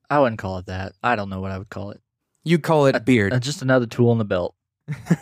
I 0.10 0.19
wouldn't 0.19 0.39
call 0.39 0.58
it 0.58 0.65
that. 0.67 0.93
I 1.04 1.15
don't 1.15 1.30
know 1.30 1.39
what 1.39 1.52
I 1.52 1.58
would 1.58 1.69
call 1.69 1.91
it. 1.91 2.02
You'd 2.43 2.63
call 2.63 2.86
it 2.86 2.95
a, 2.95 2.99
beard. 2.99 3.34
Uh, 3.34 3.39
just 3.39 3.62
another 3.62 3.86
tool 3.86 4.12
in 4.12 4.17
the 4.17 4.25
belt. 4.25 4.56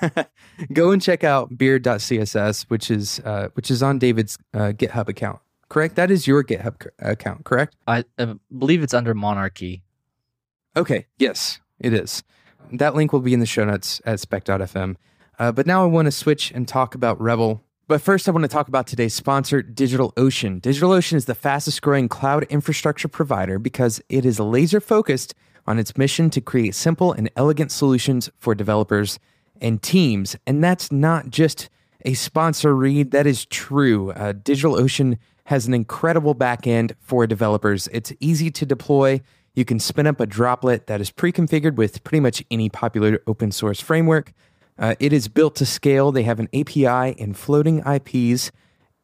Go 0.73 0.91
and 0.91 1.01
check 1.01 1.23
out 1.23 1.57
beard.css, 1.57 2.63
which 2.69 2.89
is 2.89 3.19
uh, 3.25 3.49
which 3.53 3.69
is 3.69 3.83
on 3.83 3.99
David's 3.99 4.37
uh, 4.53 4.71
GitHub 4.71 5.09
account. 5.09 5.39
Correct? 5.69 5.95
That 5.95 6.09
is 6.09 6.25
your 6.25 6.43
GitHub 6.43 6.87
account, 6.99 7.43
correct? 7.43 7.75
I 7.85 8.05
uh, 8.17 8.35
believe 8.57 8.81
it's 8.81 8.93
under 8.93 9.13
Monarchy. 9.13 9.83
Okay. 10.77 11.07
Yes, 11.17 11.59
it 11.79 11.93
is. 11.93 12.23
That 12.71 12.95
link 12.95 13.11
will 13.11 13.19
be 13.19 13.33
in 13.33 13.39
the 13.39 13.45
show 13.45 13.65
notes 13.65 14.01
at 14.05 14.19
spec.fm. 14.19 14.95
Uh, 15.39 15.51
but 15.51 15.67
now 15.67 15.83
I 15.83 15.85
want 15.85 16.05
to 16.05 16.11
switch 16.11 16.51
and 16.51 16.67
talk 16.67 16.95
about 16.95 17.19
Rebel 17.19 17.61
but 17.87 18.01
first, 18.01 18.27
I 18.27 18.31
want 18.31 18.43
to 18.43 18.49
talk 18.49 18.67
about 18.67 18.85
today's 18.85 19.13
sponsor, 19.13 19.63
DigitalOcean. 19.63 20.59
DigitalOcean 20.59 21.13
is 21.13 21.25
the 21.25 21.35
fastest 21.35 21.81
growing 21.81 22.09
cloud 22.09 22.43
infrastructure 22.49 23.07
provider 23.07 23.59
because 23.59 24.01
it 24.09 24.25
is 24.25 24.39
laser 24.39 24.81
focused 24.81 25.33
on 25.65 25.79
its 25.79 25.97
mission 25.97 26.29
to 26.31 26.41
create 26.41 26.75
simple 26.75 27.13
and 27.13 27.29
elegant 27.35 27.71
solutions 27.71 28.29
for 28.39 28.53
developers 28.53 29.19
and 29.61 29.81
teams. 29.81 30.35
And 30.45 30.63
that's 30.63 30.91
not 30.91 31.29
just 31.29 31.69
a 32.03 32.13
sponsor 32.13 32.75
read, 32.75 33.11
that 33.11 33.25
is 33.25 33.45
true. 33.45 34.11
Uh, 34.11 34.33
DigitalOcean 34.33 35.17
has 35.45 35.65
an 35.65 35.73
incredible 35.73 36.35
backend 36.35 36.93
for 36.99 37.25
developers. 37.25 37.87
It's 37.93 38.11
easy 38.19 38.51
to 38.51 38.65
deploy. 38.65 39.21
You 39.55 39.65
can 39.65 39.79
spin 39.79 40.07
up 40.07 40.19
a 40.19 40.25
droplet 40.25 40.87
that 40.87 40.99
is 40.99 41.09
pre 41.09 41.31
configured 41.31 41.75
with 41.75 42.03
pretty 42.03 42.19
much 42.19 42.43
any 42.51 42.69
popular 42.69 43.21
open 43.27 43.51
source 43.51 43.79
framework. 43.79 44.33
Uh, 44.79 44.95
it 44.99 45.11
is 45.13 45.27
built 45.27 45.55
to 45.55 45.65
scale. 45.65 46.11
They 46.11 46.23
have 46.23 46.39
an 46.39 46.49
API 46.53 47.19
and 47.19 47.35
floating 47.35 47.83
IPs, 47.85 48.51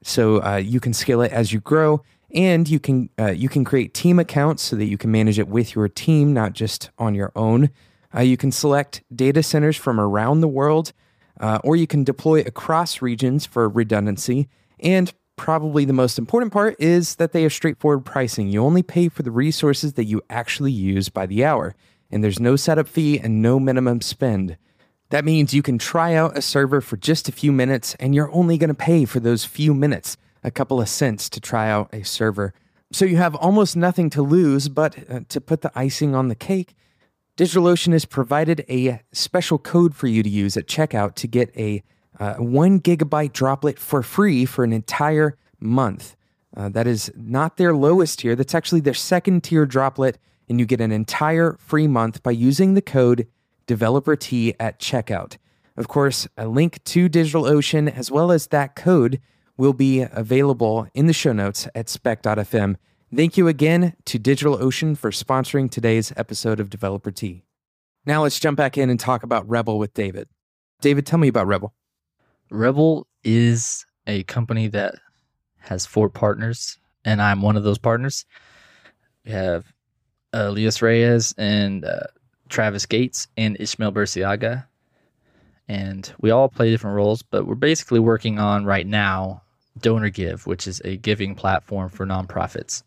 so 0.03 0.43
uh, 0.43 0.57
you 0.57 0.79
can 0.79 0.93
scale 0.93 1.21
it 1.21 1.31
as 1.31 1.51
you 1.51 1.59
grow, 1.59 2.03
and 2.33 2.67
you 2.67 2.79
can 2.79 3.09
uh, 3.19 3.31
you 3.31 3.49
can 3.49 3.63
create 3.63 3.93
team 3.93 4.19
accounts 4.19 4.63
so 4.63 4.75
that 4.75 4.85
you 4.85 4.97
can 4.97 5.11
manage 5.11 5.39
it 5.39 5.47
with 5.47 5.75
your 5.75 5.87
team, 5.87 6.33
not 6.33 6.53
just 6.53 6.91
on 6.97 7.15
your 7.15 7.31
own. 7.35 7.69
Uh, 8.15 8.21
you 8.21 8.37
can 8.37 8.51
select 8.51 9.03
data 9.15 9.41
centers 9.41 9.75
from 9.75 9.99
around 9.99 10.41
the 10.41 10.47
world, 10.47 10.93
uh, 11.39 11.59
or 11.63 11.75
you 11.75 11.87
can 11.87 12.03
deploy 12.03 12.41
across 12.41 13.01
regions 13.01 13.45
for 13.45 13.67
redundancy. 13.67 14.47
And 14.79 15.11
probably 15.35 15.85
the 15.85 15.93
most 15.93 16.19
important 16.19 16.53
part 16.53 16.75
is 16.79 17.15
that 17.15 17.31
they 17.31 17.41
have 17.41 17.53
straightforward 17.53 18.05
pricing. 18.05 18.49
You 18.49 18.63
only 18.63 18.83
pay 18.83 19.09
for 19.09 19.23
the 19.23 19.31
resources 19.31 19.93
that 19.93 20.05
you 20.05 20.21
actually 20.29 20.71
use 20.71 21.09
by 21.09 21.25
the 21.25 21.43
hour, 21.43 21.75
and 22.11 22.23
there's 22.23 22.39
no 22.39 22.55
setup 22.55 22.87
fee 22.87 23.19
and 23.19 23.41
no 23.41 23.59
minimum 23.59 24.01
spend. 24.01 24.57
That 25.13 25.25
means 25.25 25.53
you 25.53 25.61
can 25.61 25.77
try 25.77 26.15
out 26.15 26.35
a 26.35 26.41
server 26.41 26.81
for 26.81 26.97
just 26.97 27.29
a 27.29 27.31
few 27.31 27.51
minutes 27.51 27.95
and 27.99 28.15
you're 28.15 28.31
only 28.31 28.57
going 28.57 28.69
to 28.69 28.73
pay 28.73 29.05
for 29.05 29.19
those 29.19 29.45
few 29.45 29.75
minutes, 29.75 30.17
a 30.43 30.49
couple 30.49 30.81
of 30.81 30.89
cents 30.89 31.29
to 31.29 31.39
try 31.39 31.69
out 31.69 31.93
a 31.93 32.01
server. 32.01 32.51
So 32.91 33.05
you 33.05 33.17
have 33.17 33.35
almost 33.35 33.77
nothing 33.77 34.09
to 34.09 34.23
lose, 34.23 34.69
but 34.69 34.97
uh, 35.07 35.19
to 35.29 35.39
put 35.39 35.61
the 35.61 35.71
icing 35.75 36.15
on 36.15 36.29
the 36.29 36.35
cake, 36.35 36.73
DigitalOcean 37.37 37.93
has 37.93 38.05
provided 38.05 38.65
a 38.67 39.01
special 39.11 39.59
code 39.59 39.93
for 39.93 40.07
you 40.07 40.23
to 40.23 40.29
use 40.29 40.57
at 40.57 40.65
checkout 40.65 41.13
to 41.13 41.27
get 41.27 41.55
a 41.55 41.83
uh, 42.19 42.33
one 42.37 42.79
gigabyte 42.79 43.33
droplet 43.33 43.77
for 43.77 44.01
free 44.01 44.45
for 44.45 44.63
an 44.63 44.73
entire 44.73 45.37
month. 45.59 46.15
Uh, 46.57 46.69
that 46.69 46.87
is 46.87 47.11
not 47.15 47.57
their 47.57 47.75
lowest 47.75 48.17
tier, 48.17 48.35
that's 48.35 48.55
actually 48.55 48.81
their 48.81 48.95
second 48.95 49.43
tier 49.43 49.67
droplet, 49.67 50.17
and 50.49 50.59
you 50.59 50.65
get 50.65 50.81
an 50.81 50.91
entire 50.91 51.55
free 51.59 51.85
month 51.85 52.23
by 52.23 52.31
using 52.31 52.73
the 52.73 52.81
code 52.81 53.27
Developer 53.65 54.15
Tea 54.15 54.53
at 54.59 54.79
checkout. 54.79 55.37
Of 55.75 55.87
course, 55.87 56.27
a 56.37 56.47
link 56.47 56.83
to 56.85 57.09
DigitalOcean 57.09 57.93
as 57.93 58.11
well 58.11 58.31
as 58.31 58.47
that 58.47 58.75
code 58.75 59.19
will 59.57 59.73
be 59.73 60.01
available 60.01 60.87
in 60.93 61.07
the 61.07 61.13
show 61.13 61.33
notes 61.33 61.67
at 61.75 61.89
spec.fm. 61.89 62.75
Thank 63.15 63.37
you 63.37 63.47
again 63.47 63.95
to 64.05 64.19
DigitalOcean 64.19 64.97
for 64.97 65.11
sponsoring 65.11 65.69
today's 65.69 66.11
episode 66.17 66.59
of 66.59 66.69
Developer 66.69 67.11
Tea. 67.11 67.43
Now 68.05 68.23
let's 68.23 68.39
jump 68.39 68.57
back 68.57 68.77
in 68.77 68.89
and 68.89 68.99
talk 68.99 69.23
about 69.23 69.47
Rebel 69.47 69.77
with 69.77 69.93
David. 69.93 70.27
David, 70.81 71.05
tell 71.05 71.19
me 71.19 71.27
about 71.27 71.47
Rebel. 71.47 71.73
Rebel 72.49 73.07
is 73.23 73.85
a 74.05 74.23
company 74.23 74.67
that 74.67 74.95
has 75.59 75.85
four 75.85 76.09
partners, 76.09 76.77
and 77.05 77.21
I'm 77.21 77.41
one 77.41 77.55
of 77.55 77.63
those 77.63 77.77
partners. 77.77 78.25
We 79.25 79.31
have 79.31 79.65
uh, 80.33 80.49
Elias 80.49 80.81
Reyes 80.81 81.33
and 81.37 81.85
uh, 81.85 82.07
Travis 82.53 82.85
Gates 82.85 83.27
and 83.35 83.57
Ishmael 83.59 83.91
Burciaga. 83.91 84.67
And 85.67 86.13
we 86.19 86.29
all 86.29 86.49
play 86.49 86.69
different 86.69 86.95
roles, 86.95 87.21
but 87.23 87.47
we're 87.47 87.55
basically 87.55 87.99
working 87.99 88.37
on 88.39 88.65
right 88.65 88.85
now 88.85 89.41
Donor 89.79 90.09
Give, 90.09 90.45
which 90.45 90.67
is 90.67 90.81
a 90.85 90.97
giving 90.97 91.35
platform 91.35 91.89
for 91.89 92.05
nonprofits. 92.05 92.83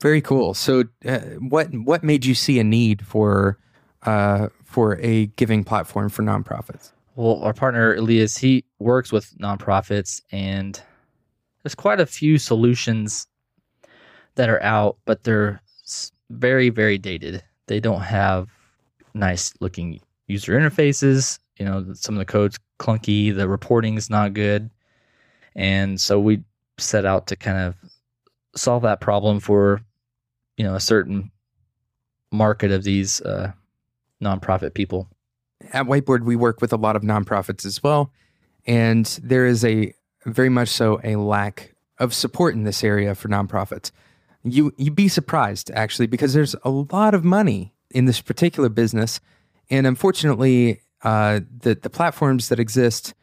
Very 0.00 0.20
cool. 0.20 0.54
So, 0.54 0.84
uh, 1.06 1.18
what 1.40 1.68
what 1.72 2.04
made 2.04 2.24
you 2.24 2.34
see 2.34 2.60
a 2.60 2.64
need 2.64 3.04
for 3.04 3.58
uh, 4.02 4.48
for 4.64 4.98
a 5.00 5.26
giving 5.26 5.64
platform 5.64 6.08
for 6.08 6.22
nonprofits? 6.22 6.92
Well, 7.16 7.42
our 7.42 7.54
partner 7.54 7.94
Elias, 7.94 8.36
he 8.36 8.64
works 8.78 9.10
with 9.10 9.36
nonprofits, 9.38 10.20
and 10.30 10.80
there's 11.62 11.74
quite 11.74 11.98
a 11.98 12.06
few 12.06 12.38
solutions 12.38 13.26
that 14.36 14.48
are 14.48 14.62
out, 14.62 14.98
but 15.04 15.24
they're 15.24 15.60
very, 16.30 16.68
very 16.68 16.98
dated. 16.98 17.42
They 17.66 17.80
don't 17.80 18.02
have 18.02 18.48
nice 19.14 19.52
looking 19.60 20.00
user 20.26 20.52
interfaces. 20.58 21.38
You 21.58 21.64
know, 21.64 21.86
some 21.94 22.14
of 22.14 22.18
the 22.18 22.24
code's 22.24 22.58
clunky, 22.78 23.34
the 23.34 23.48
reporting 23.48 23.96
is 23.96 24.08
not 24.08 24.34
good. 24.34 24.70
And 25.54 26.00
so 26.00 26.20
we 26.20 26.44
set 26.78 27.04
out 27.04 27.26
to 27.28 27.36
kind 27.36 27.58
of 27.58 27.74
solve 28.54 28.82
that 28.82 29.00
problem 29.00 29.40
for, 29.40 29.80
you 30.56 30.64
know, 30.64 30.74
a 30.74 30.80
certain 30.80 31.30
market 32.30 32.70
of 32.70 32.84
these 32.84 33.20
uh, 33.22 33.52
nonprofit 34.22 34.74
people. 34.74 35.08
At 35.72 35.86
Whiteboard, 35.86 36.22
we 36.22 36.36
work 36.36 36.60
with 36.60 36.72
a 36.72 36.76
lot 36.76 36.94
of 36.94 37.02
nonprofits 37.02 37.66
as 37.66 37.82
well. 37.82 38.12
And 38.66 39.06
there 39.22 39.46
is 39.46 39.64
a 39.64 39.92
very 40.24 40.48
much 40.48 40.68
so 40.68 41.00
a 41.02 41.16
lack 41.16 41.74
of 41.98 42.14
support 42.14 42.54
in 42.54 42.64
this 42.64 42.84
area 42.84 43.14
for 43.14 43.28
nonprofits. 43.28 43.90
You 44.44 44.72
you'd 44.76 44.94
be 44.94 45.08
surprised 45.08 45.70
actually 45.72 46.06
because 46.06 46.32
there's 46.32 46.54
a 46.62 46.70
lot 46.70 47.14
of 47.14 47.24
money 47.24 47.74
in 47.90 48.04
this 48.04 48.20
particular 48.20 48.68
business, 48.68 49.20
and 49.70 49.86
unfortunately, 49.86 50.80
uh, 51.02 51.40
the 51.60 51.74
the 51.74 51.90
platforms 51.90 52.48
that 52.48 52.58
exist, 52.58 53.14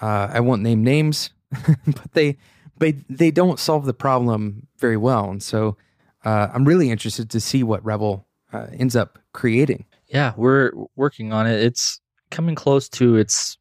uh, 0.00 0.28
I 0.32 0.40
won't 0.40 0.62
name 0.62 0.82
names, 0.82 1.30
but 1.52 2.12
they 2.12 2.38
but 2.78 2.94
they 3.08 3.30
don't 3.30 3.58
solve 3.58 3.84
the 3.84 3.94
problem 3.94 4.66
very 4.78 4.96
well, 4.96 5.30
and 5.30 5.42
so 5.42 5.76
uh, 6.24 6.48
I'm 6.52 6.64
really 6.64 6.90
interested 6.90 7.30
to 7.30 7.40
see 7.40 7.62
what 7.62 7.84
Rebel 7.84 8.26
uh, 8.52 8.66
ends 8.72 8.96
up 8.96 9.18
creating. 9.32 9.84
Yeah, 10.08 10.32
we're 10.36 10.72
working 10.96 11.32
on 11.32 11.46
it. 11.46 11.62
It's 11.62 12.00
coming 12.30 12.54
close 12.54 12.88
to 12.90 13.16
its 13.16 13.58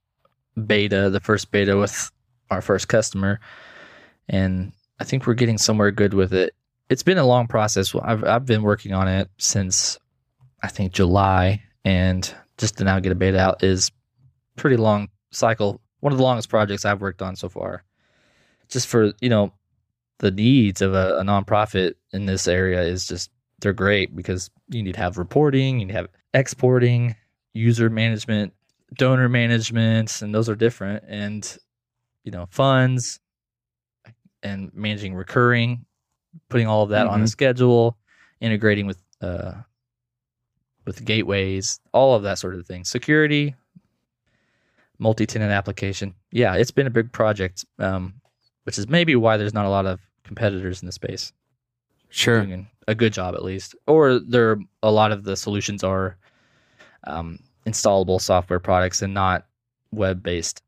beta, 0.65 1.09
the 1.09 1.19
first 1.19 1.51
beta 1.51 1.77
with 1.77 2.11
our 2.49 2.61
first 2.61 2.87
customer, 2.87 3.39
and 4.27 4.71
I 4.99 5.03
think 5.03 5.27
we're 5.27 5.33
getting 5.33 5.57
somewhere 5.57 5.91
good 5.91 6.13
with 6.13 6.33
it. 6.33 6.53
It's 6.89 7.03
been 7.03 7.17
a 7.17 7.25
long 7.25 7.47
process. 7.47 7.93
I've 7.95 8.23
I've 8.23 8.45
been 8.45 8.63
working 8.63 8.93
on 8.93 9.07
it 9.07 9.29
since 9.37 9.99
I 10.61 10.67
think 10.67 10.91
July, 10.93 11.63
and 11.85 12.33
just 12.57 12.77
to 12.77 12.83
now 12.83 12.99
get 12.99 13.11
a 13.11 13.15
beta 13.15 13.39
out 13.39 13.63
is 13.63 13.91
pretty 14.55 14.77
long 14.77 15.09
cycle. 15.31 15.81
One 16.01 16.13
of 16.13 16.17
the 16.17 16.23
longest 16.23 16.49
projects 16.49 16.85
I've 16.85 17.01
worked 17.01 17.21
on 17.21 17.35
so 17.35 17.49
far. 17.49 17.83
Just 18.69 18.87
for 18.87 19.13
you 19.21 19.29
know, 19.29 19.53
the 20.19 20.31
needs 20.31 20.81
of 20.81 20.93
a, 20.93 21.17
a 21.19 21.23
nonprofit 21.23 21.93
in 22.11 22.25
this 22.25 22.47
area 22.47 22.81
is 22.81 23.07
just 23.07 23.31
they're 23.59 23.73
great 23.73 24.15
because 24.15 24.49
you 24.69 24.83
need 24.83 24.93
to 24.93 24.99
have 24.99 25.17
reporting, 25.17 25.79
you 25.79 25.85
need 25.85 25.93
to 25.93 25.97
have 25.97 26.07
exporting, 26.33 27.15
user 27.53 27.89
management, 27.89 28.53
donor 28.95 29.29
management, 29.29 30.21
and 30.21 30.33
those 30.33 30.49
are 30.49 30.55
different. 30.55 31.03
And 31.07 31.57
you 32.23 32.31
know, 32.31 32.47
funds 32.49 33.19
and 34.43 34.71
managing 34.73 35.15
recurring, 35.15 35.85
putting 36.49 36.67
all 36.67 36.83
of 36.83 36.89
that 36.89 37.05
mm-hmm. 37.05 37.15
on 37.15 37.21
a 37.21 37.27
schedule, 37.27 37.97
integrating 38.39 38.85
with 38.85 39.01
uh, 39.21 39.53
with 40.89 41.05
gateways, 41.05 41.79
all 41.93 42.15
of 42.15 42.23
that 42.23 42.39
sort 42.39 42.55
of 42.55 42.65
thing. 42.65 42.83
Security, 42.83 43.53
multi-tenant 44.97 45.51
application. 45.51 46.15
Yeah, 46.31 46.55
it's 46.55 46.71
been 46.71 46.87
a 46.87 46.89
big 46.89 47.11
project, 47.11 47.63
um, 47.77 48.15
which 48.63 48.79
is 48.79 48.89
maybe 48.89 49.15
why 49.15 49.37
there's 49.37 49.53
not 49.53 49.65
a 49.65 49.69
lot 49.69 49.85
of 49.85 49.99
competitors 50.23 50.81
in 50.81 50.87
the 50.87 50.91
space. 50.91 51.31
Sure, 52.09 52.43
doing 52.43 52.67
a 52.87 52.95
good 52.95 53.13
job 53.13 53.35
at 53.35 53.43
least, 53.43 53.75
or 53.85 54.17
there 54.17 54.57
a 54.81 54.89
lot 54.89 55.11
of 55.11 55.23
the 55.25 55.37
solutions 55.37 55.83
are 55.83 56.17
um, 57.05 57.37
installable 57.67 58.19
software 58.19 58.59
products 58.59 59.03
and 59.03 59.13
not 59.13 59.45
web-based. 59.91 60.63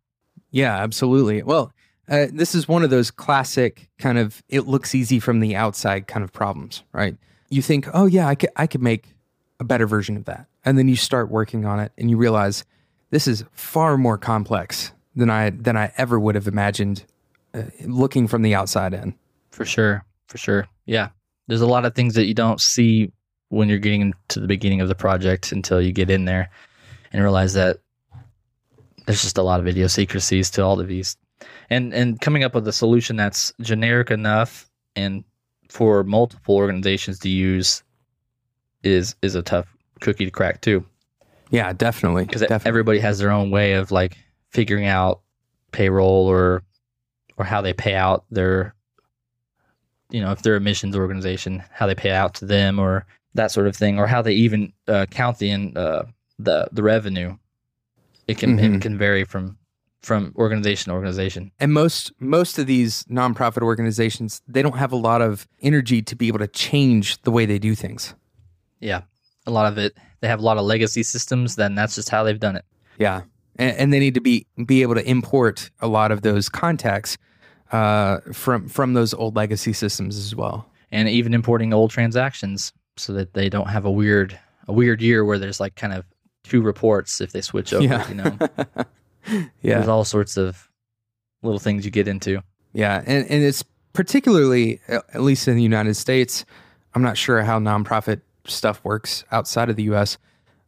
Yeah, 0.52 0.78
absolutely. 0.78 1.42
Well, 1.42 1.74
uh, 2.08 2.28
this 2.32 2.54
is 2.54 2.68
one 2.68 2.84
of 2.84 2.92
those 2.92 3.10
classic 3.10 3.90
kind 3.98 4.20
of 4.20 4.44
it 4.50 4.68
looks 4.68 4.94
easy 4.94 5.20
from 5.20 5.40
the 5.40 5.56
outside 5.56 6.06
kind 6.06 6.24
of 6.24 6.32
problems, 6.32 6.84
right? 6.94 7.18
You 7.50 7.64
think, 7.64 7.88
oh 7.92 8.06
yeah, 8.06 8.28
I 8.28 8.36
could 8.36 8.52
I 8.56 8.68
could 8.68 8.84
make 8.84 9.16
a 9.62 9.64
better 9.64 9.86
version 9.86 10.18
of 10.18 10.26
that. 10.26 10.48
And 10.66 10.78
then 10.78 10.90
you 10.90 10.96
start 10.96 11.30
working 11.30 11.66
on 11.66 11.80
it 11.80 11.94
and 11.98 12.10
you 12.10 12.18
realize 12.18 12.66
this 13.12 13.28
is 13.28 13.46
far 13.54 13.96
more 13.96 14.18
complex 14.18 14.92
than 15.16 15.30
I 15.30 15.52
than 15.52 15.78
I 15.78 15.94
ever 15.98 16.20
would 16.20 16.36
have 16.36 16.48
imagined 16.48 17.06
uh, 17.54 17.64
looking 17.86 18.28
from 18.28 18.42
the 18.42 18.56
outside 18.56 18.94
in. 18.94 19.14
For 19.52 19.64
sure. 19.64 20.04
For 20.28 20.40
sure. 20.40 20.68
Yeah. 20.86 21.10
There's 21.48 21.62
a 21.62 21.68
lot 21.68 21.86
of 21.86 21.94
things 21.94 22.16
that 22.16 22.26
you 22.26 22.34
don't 22.34 22.60
see 22.60 23.12
when 23.50 23.70
you're 23.70 23.78
getting 23.78 24.14
to 24.30 24.40
the 24.40 24.48
beginning 24.48 24.82
of 24.82 24.88
the 24.88 24.96
project 24.96 25.52
until 25.52 25.80
you 25.80 25.92
get 25.92 26.10
in 26.10 26.26
there 26.26 26.50
and 27.14 27.22
realize 27.22 27.54
that 27.54 27.78
there's 29.06 29.22
just 29.22 29.38
a 29.38 29.44
lot 29.44 29.60
of 29.60 29.68
idiosyncrasies 29.68 30.50
to 30.52 30.64
all 30.64 30.80
of 30.80 30.88
these. 30.88 31.18
And 31.70 31.94
and 31.94 32.20
coming 32.20 32.44
up 32.44 32.56
with 32.56 32.68
a 32.68 32.74
solution 32.74 33.16
that's 33.16 33.54
generic 33.62 34.10
enough 34.10 34.72
and 34.96 35.24
for 35.70 36.04
multiple 36.04 36.56
organizations 36.56 37.20
to 37.20 37.30
use 37.30 37.84
is 38.84 39.16
is 39.22 39.36
a 39.36 39.42
tough 39.42 39.68
cookie 40.00 40.26
to 40.26 40.32
crack 40.32 40.62
too. 40.62 40.86
Yeah, 41.50 41.74
definitely. 41.74 42.26
Because 42.26 42.44
everybody 42.66 43.00
has 43.00 43.20
their 43.20 43.32
own 43.32 43.52
way 43.52 43.74
of 43.74 43.92
like 43.92 44.18
figuring 44.50 44.86
out 44.86 45.22
payroll 45.72 46.28
or 46.28 46.64
or 47.38 47.46
how 47.46 47.62
they 47.62 47.74
pay 47.74 47.96
out 47.96 48.26
their 48.30 48.76
you 50.10 50.22
know 50.22 50.32
if 50.32 50.42
they're 50.42 50.58
a 50.58 50.62
missions 50.62 50.96
organization 50.96 51.64
how 51.72 51.88
they 51.88 51.96
pay 51.96 52.12
out 52.12 52.34
to 52.36 52.46
them 52.46 52.78
or 52.78 53.06
that 53.34 53.52
sort 53.52 53.68
of 53.68 53.76
thing 53.76 53.98
or 53.98 54.06
how 54.06 54.22
they 54.22 54.34
even 54.34 54.72
uh, 54.88 55.06
count 55.10 55.40
the 55.40 55.72
uh, 55.76 56.04
the 56.38 56.68
the 56.72 56.84
revenue 56.84 57.36
it 58.28 58.38
can 58.38 58.58
mm-hmm. 58.58 58.76
it 58.76 58.82
can 58.82 58.98
vary 58.98 59.24
from 59.24 59.58
from 60.02 60.34
organization 60.36 60.90
to 60.90 60.96
organization 60.96 61.52
and 61.60 61.72
most 61.72 62.12
most 62.20 62.60
of 62.60 62.68
these 62.68 63.04
nonprofit 63.06 63.62
organizations 63.62 64.42
they 64.48 64.62
don't 64.62 64.78
have 64.78 64.92
a 64.92 64.98
lot 64.98 65.22
of 65.22 65.48
energy 65.62 66.02
to 66.02 66.16
be 66.16 66.28
able 66.28 66.40
to 66.40 66.48
change 66.48 67.22
the 67.22 67.32
way 67.32 67.46
they 67.46 67.60
do 67.60 67.76
things 67.76 68.14
yeah, 68.82 69.02
a 69.48 69.52
lot 69.52 69.72
of 69.72 69.78
it. 69.78 69.96
They 70.20 70.28
have 70.28 70.40
a 70.40 70.44
lot 70.44 70.58
of 70.58 70.66
legacy 70.66 71.04
systems. 71.04 71.56
Then 71.56 71.76
that's 71.76 71.96
just 71.96 72.10
how 72.10 72.24
they've 72.24 72.40
done 72.40 72.56
it. 72.56 72.66
Yeah, 72.98 73.22
and, 73.56 73.78
and 73.78 73.94
they 73.94 74.00
need 74.00 74.16
to 74.16 74.22
be 74.22 74.46
be 74.66 74.82
able 74.82 74.96
to 74.96 75.10
import 75.10 75.70
a 75.80 75.88
lot 75.88 76.12
of 76.12 76.22
those 76.22 76.50
contacts 76.50 77.18
uh, 77.72 78.20
from 78.34 78.68
from 78.68 78.94
those 78.94 79.14
old 79.14 79.36
legacy 79.36 79.74
systems 79.74 80.18
as 80.18 80.36
well, 80.36 80.70
and 80.92 81.08
even 81.08 81.34
importing 81.34 81.74
old 81.74 81.92
transactions 81.92 82.74
so 82.98 83.14
that 83.14 83.34
they 83.34 83.50
don't 83.50 83.70
have 83.70 83.86
a 83.86 83.92
weird 83.92 84.38
a 84.68 84.74
weird 84.74 85.02
year 85.02 85.24
where 85.24 85.40
there's 85.40 85.60
like 85.60 85.76
kind 85.76 85.94
of 85.94 86.06
two 86.44 86.62
reports 86.62 87.22
if 87.22 87.32
they 87.32 87.42
switch 87.42 87.74
over. 87.74 87.84
Yeah. 87.84 88.08
You 88.10 88.16
know, 88.16 88.38
yeah, 89.62 89.76
there's 89.76 89.88
all 89.88 90.06
sorts 90.06 90.38
of 90.38 90.70
little 91.44 91.60
things 91.60 91.86
you 91.86 91.92
get 91.92 92.08
into. 92.08 92.42
Yeah, 92.74 93.02
and 93.06 93.30
and 93.30 93.44
it's 93.44 93.64
particularly 93.94 94.80
at 94.88 95.22
least 95.22 95.48
in 95.48 95.56
the 95.56 95.64
United 95.64 95.96
States. 95.96 96.46
I'm 96.94 97.02
not 97.02 97.18
sure 97.18 97.42
how 97.42 97.58
nonprofit 97.60 98.22
stuff 98.46 98.84
works 98.84 99.24
outside 99.32 99.70
of 99.70 99.76
the 99.76 99.84
US. 99.84 100.18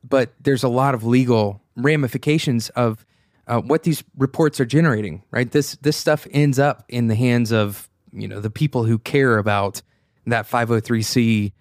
but 0.07 0.33
there's 0.41 0.63
a 0.63 0.69
lot 0.69 0.93
of 0.93 1.03
legal 1.05 1.61
ramifications 1.77 2.69
of 2.69 3.05
uh, 3.47 3.59
what 3.61 3.83
these 3.83 4.03
reports 4.17 4.59
are 4.59 4.65
generating. 4.65 5.23
Right, 5.31 5.49
this 5.51 5.75
this 5.81 5.97
stuff 5.97 6.27
ends 6.31 6.59
up 6.59 6.83
in 6.89 7.07
the 7.07 7.15
hands 7.15 7.51
of 7.51 7.89
you 8.11 8.27
know 8.27 8.39
the 8.39 8.49
people 8.49 8.83
who 8.83 8.97
care 8.99 9.37
about 9.37 9.81
that 10.27 10.47
503c 10.47 11.51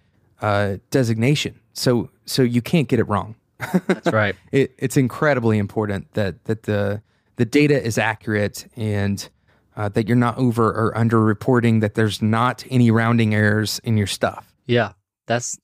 uh, 0.41 0.77
designation. 0.91 1.59
So 1.73 2.11
so 2.25 2.43
you 2.43 2.63
can't 2.63 2.89
get 2.89 3.01
it 3.01 3.09
wrong. 3.09 3.37
That's 3.87 4.13
right. 4.13 4.37
it, 4.51 4.75
it's 4.79 4.97
incredibly 4.97 5.59
important 5.59 6.13
that 6.15 6.45
that 6.45 6.65
the 6.65 7.03
the 7.37 7.45
data 7.45 7.83
is 7.83 7.99
accurate 7.99 8.67
and 8.77 9.29
uh, 9.77 9.89
that 9.89 10.07
you're 10.07 10.17
not 10.17 10.37
over 10.37 10.67
or 10.67 10.97
under 10.97 11.21
reporting 11.21 11.81
that 11.81 11.95
there's 11.95 12.21
not 12.21 12.65
any 12.71 12.91
rounding 12.91 13.35
errors 13.35 13.81
in 13.85 13.97
your 13.97 14.07
stuff. 14.07 14.55
Yeah, 14.67 14.93
that's 15.27 15.59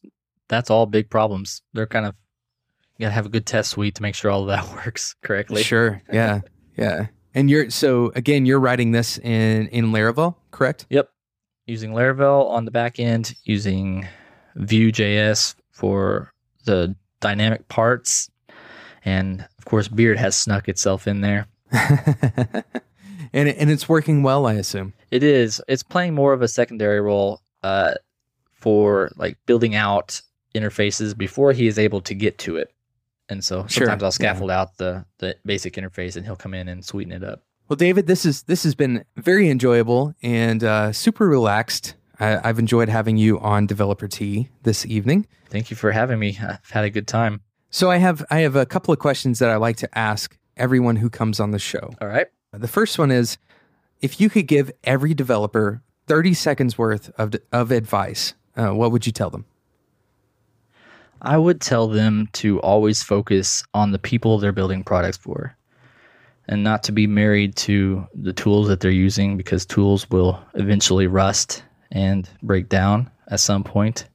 that's 0.49 0.71
all 0.71 0.87
big 0.87 1.11
problems. 1.11 1.63
They're 1.73 1.87
kind 1.87 2.07
of 2.07 2.15
you 2.99 3.05
gotta 3.05 3.15
have 3.15 3.27
a 3.27 3.31
good 3.31 3.47
test 3.47 3.71
suite 3.71 3.95
to 3.97 4.03
make 4.03 4.15
sure 4.15 4.31
all 4.31 4.43
of 4.43 4.49
that 4.49 4.69
works 4.85 5.15
correctly. 5.23 5.63
Sure. 5.63 6.03
Yeah. 6.13 6.41
yeah. 6.77 7.07
And 7.35 7.49
you're 7.49 7.71
so 7.71 8.13
again, 8.15 8.47
you're 8.47 8.61
writing 8.61 8.93
this 8.93 9.19
in 9.19 9.69
in 9.69 9.93
Laravel, 9.93 10.35
correct? 10.51 10.87
Yep. 10.91 11.09
Using 11.67 11.93
Laravel 11.93 12.49
on 12.51 12.65
the 12.65 12.71
back 12.71 12.99
end, 12.99 13.35
using 13.45 14.09
Vue.js 14.57 15.55
for 15.71 16.33
the 16.65 16.97
dynamic 17.21 17.69
parts, 17.69 18.31
and 19.05 19.47
of 19.59 19.65
course, 19.67 19.87
Beard 19.87 20.19
has 20.19 20.37
snuck 20.37 20.69
itself 20.69 21.07
in 21.07 21.21
there. 21.21 21.47
and 21.73 23.49
and 23.49 23.71
it's 23.71 23.89
working 23.89 24.23
well, 24.23 24.47
I 24.47 24.55
assume. 24.55 24.95
It 25.11 25.23
is. 25.23 25.63
It's 25.69 25.83
playing 25.83 26.15
more 26.15 26.33
of 26.33 26.43
a 26.43 26.49
secondary 26.49 27.01
role 27.01 27.43
uh, 27.63 27.95
for 28.53 29.11
like 29.17 29.37
building 29.47 29.75
out 29.75 30.23
interfaces 30.55 31.17
before 31.17 31.53
he 31.53 31.67
is 31.67 31.79
able 31.79 32.01
to 32.03 32.15
get 32.15 32.39
to 32.39 32.57
it. 32.57 32.73
And 33.29 33.45
so 33.45 33.67
Sure, 33.67 33.87
sometimes 33.87 34.03
I'll 34.03 34.09
yeah. 34.09 34.33
scaffold 34.33 34.51
out 34.51 34.77
the 34.79 35.05
the 35.19 35.37
basic 35.45 35.75
interface, 35.75 36.17
and 36.17 36.25
he'll 36.25 36.37
come 36.37 36.55
in 36.55 36.69
and 36.69 36.85
sweeten 36.85 37.13
it 37.13 37.23
up. 37.23 37.43
Well, 37.69 37.77
David, 37.77 38.07
this 38.07 38.25
is 38.25 38.45
this 38.45 38.63
has 38.63 38.75
been 38.75 39.05
very 39.17 39.51
enjoyable 39.51 40.15
and 40.23 40.65
uh, 40.65 40.93
super 40.93 41.29
relaxed. 41.29 41.95
I, 42.21 42.49
I've 42.49 42.59
enjoyed 42.59 42.89
having 42.89 43.17
you 43.17 43.39
on 43.41 43.67
Developer 43.67 44.09
Tea 44.09 44.49
this 44.63 44.87
evening. 44.87 45.27
Thank 45.51 45.71
you 45.71 45.77
for 45.77 45.93
having 45.93 46.19
me. 46.19 46.39
I've 46.41 46.71
had 46.71 46.85
a 46.85 46.91
good 46.91 47.07
time. 47.07 47.43
So 47.71 47.91
I 47.91 47.99
have 47.99 48.25
I 48.31 48.39
have 48.41 48.57
a 48.57 48.65
couple 48.65 48.93
of 48.93 48.99
questions 48.99 49.39
that 49.41 49.51
I 49.51 49.57
like 49.57 49.77
to 49.77 49.99
ask 49.99 50.37
everyone 50.57 50.97
who 50.97 51.11
comes 51.11 51.39
on 51.39 51.51
the 51.51 51.59
show. 51.59 51.91
All 52.01 52.09
right. 52.09 52.27
The 52.53 52.69
first 52.69 52.99
one 52.99 53.11
is 53.11 53.37
if 54.01 54.21
you 54.21 54.31
could 54.31 54.47
give 54.47 54.71
every 54.85 55.13
developer 55.13 55.83
30 56.07 56.33
seconds 56.35 56.79
worth 56.79 57.11
of, 57.19 57.35
of 57.53 57.71
advice, 57.71 58.35
uh, 58.57 58.71
what 58.71 58.91
would 58.91 59.07
you 59.07 59.13
tell 59.13 59.29
them? 59.29 59.45
I 61.21 61.37
would 61.37 61.61
tell 61.61 61.89
them 61.89 62.29
to 62.35 62.61
always 62.61 63.03
focus 63.03 63.65
on 63.75 63.93
the 63.93 63.99
people 63.99 64.39
they're 64.39 64.53
building 64.53 64.85
products 64.85 65.17
for 65.17 65.57
and 66.49 66.65
not 66.65 66.83
to 66.85 66.93
be 66.93 67.07
married 67.07 67.55
to 67.57 68.07
the 68.15 68.33
tools 68.33 68.69
that 68.69 68.81
they're 68.81 68.91
using 68.91 69.37
because 69.37 69.67
tools 69.67 70.09
will 70.11 70.41
eventually 70.55 71.07
rust 71.07 71.63
and 71.93 72.29
break 72.43 72.69
down 72.69 73.11
at 73.29 73.41
some 73.41 73.63
point. 73.63 74.07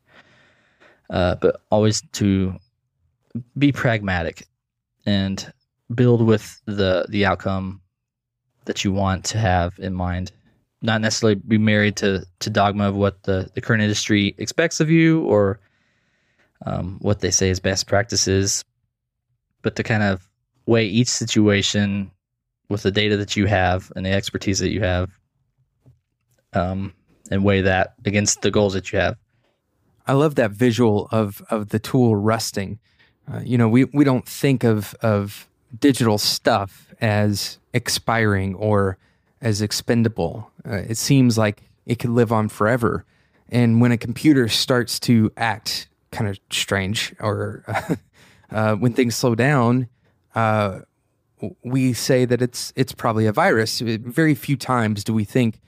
Uh, 1.09 1.35
but 1.35 1.61
always 1.69 2.01
to 2.13 2.57
be 3.57 3.71
pragmatic 3.71 4.47
and 5.05 5.51
build 5.93 6.25
with 6.25 6.61
the 6.65 7.05
the 7.09 7.25
outcome 7.25 7.81
that 8.65 8.83
you 8.83 8.91
want 8.91 9.23
to 9.25 9.37
have 9.37 9.77
in 9.79 9.93
mind. 9.93 10.31
Not 10.81 11.01
necessarily 11.01 11.35
be 11.35 11.57
married 11.57 11.97
to 11.97 12.25
to 12.39 12.49
dogma 12.49 12.89
of 12.89 12.95
what 12.95 13.21
the, 13.23 13.49
the 13.53 13.61
current 13.61 13.83
industry 13.83 14.33
expects 14.37 14.79
of 14.79 14.89
you 14.89 15.21
or 15.23 15.59
um, 16.65 16.97
what 17.01 17.19
they 17.19 17.31
say 17.31 17.49
is 17.49 17.59
best 17.59 17.87
practices, 17.87 18.63
but 19.61 19.75
to 19.75 19.83
kind 19.83 20.03
of 20.03 20.27
weigh 20.65 20.85
each 20.85 21.09
situation 21.09 22.11
with 22.69 22.83
the 22.83 22.91
data 22.91 23.17
that 23.17 23.35
you 23.35 23.45
have 23.45 23.91
and 23.95 24.05
the 24.05 24.11
expertise 24.11 24.59
that 24.59 24.71
you 24.71 24.81
have, 24.81 25.09
um, 26.53 26.93
and 27.29 27.43
weigh 27.43 27.61
that 27.61 27.93
against 28.05 28.41
the 28.41 28.51
goals 28.51 28.73
that 28.73 28.91
you 28.91 28.99
have. 28.99 29.17
I 30.07 30.13
love 30.13 30.35
that 30.35 30.51
visual 30.51 31.07
of 31.11 31.41
of 31.49 31.69
the 31.69 31.79
tool 31.79 32.15
rusting. 32.15 32.79
Uh, 33.31 33.39
you 33.43 33.57
know, 33.57 33.69
we 33.69 33.85
we 33.85 34.03
don't 34.03 34.27
think 34.27 34.63
of 34.63 34.95
of 35.01 35.47
digital 35.79 36.17
stuff 36.17 36.93
as 37.01 37.57
expiring 37.73 38.53
or 38.55 38.97
as 39.41 39.61
expendable. 39.61 40.51
Uh, 40.65 40.75
it 40.75 40.97
seems 40.97 41.37
like 41.37 41.63
it 41.85 41.99
could 41.99 42.09
live 42.09 42.31
on 42.31 42.49
forever. 42.49 43.05
And 43.49 43.81
when 43.81 43.91
a 43.91 43.97
computer 43.97 44.47
starts 44.47 44.99
to 45.01 45.31
act 45.37 45.87
kind 46.13 46.29
of 46.29 46.39
strange 46.49 47.13
or 47.19 47.65
uh, 48.51 48.75
when 48.75 48.93
things 48.93 49.15
slow 49.15 49.35
down, 49.35 49.89
uh, 50.35 50.79
we 51.63 51.91
say 51.91 52.23
that 52.23 52.41
it's 52.41 52.71
it's 52.75 52.93
probably 52.93 53.25
a 53.25 53.33
virus. 53.33 53.81
Very 53.81 54.35
few 54.35 54.55
times 54.55 55.03
do 55.03 55.13
we 55.13 55.25
think, 55.25 55.59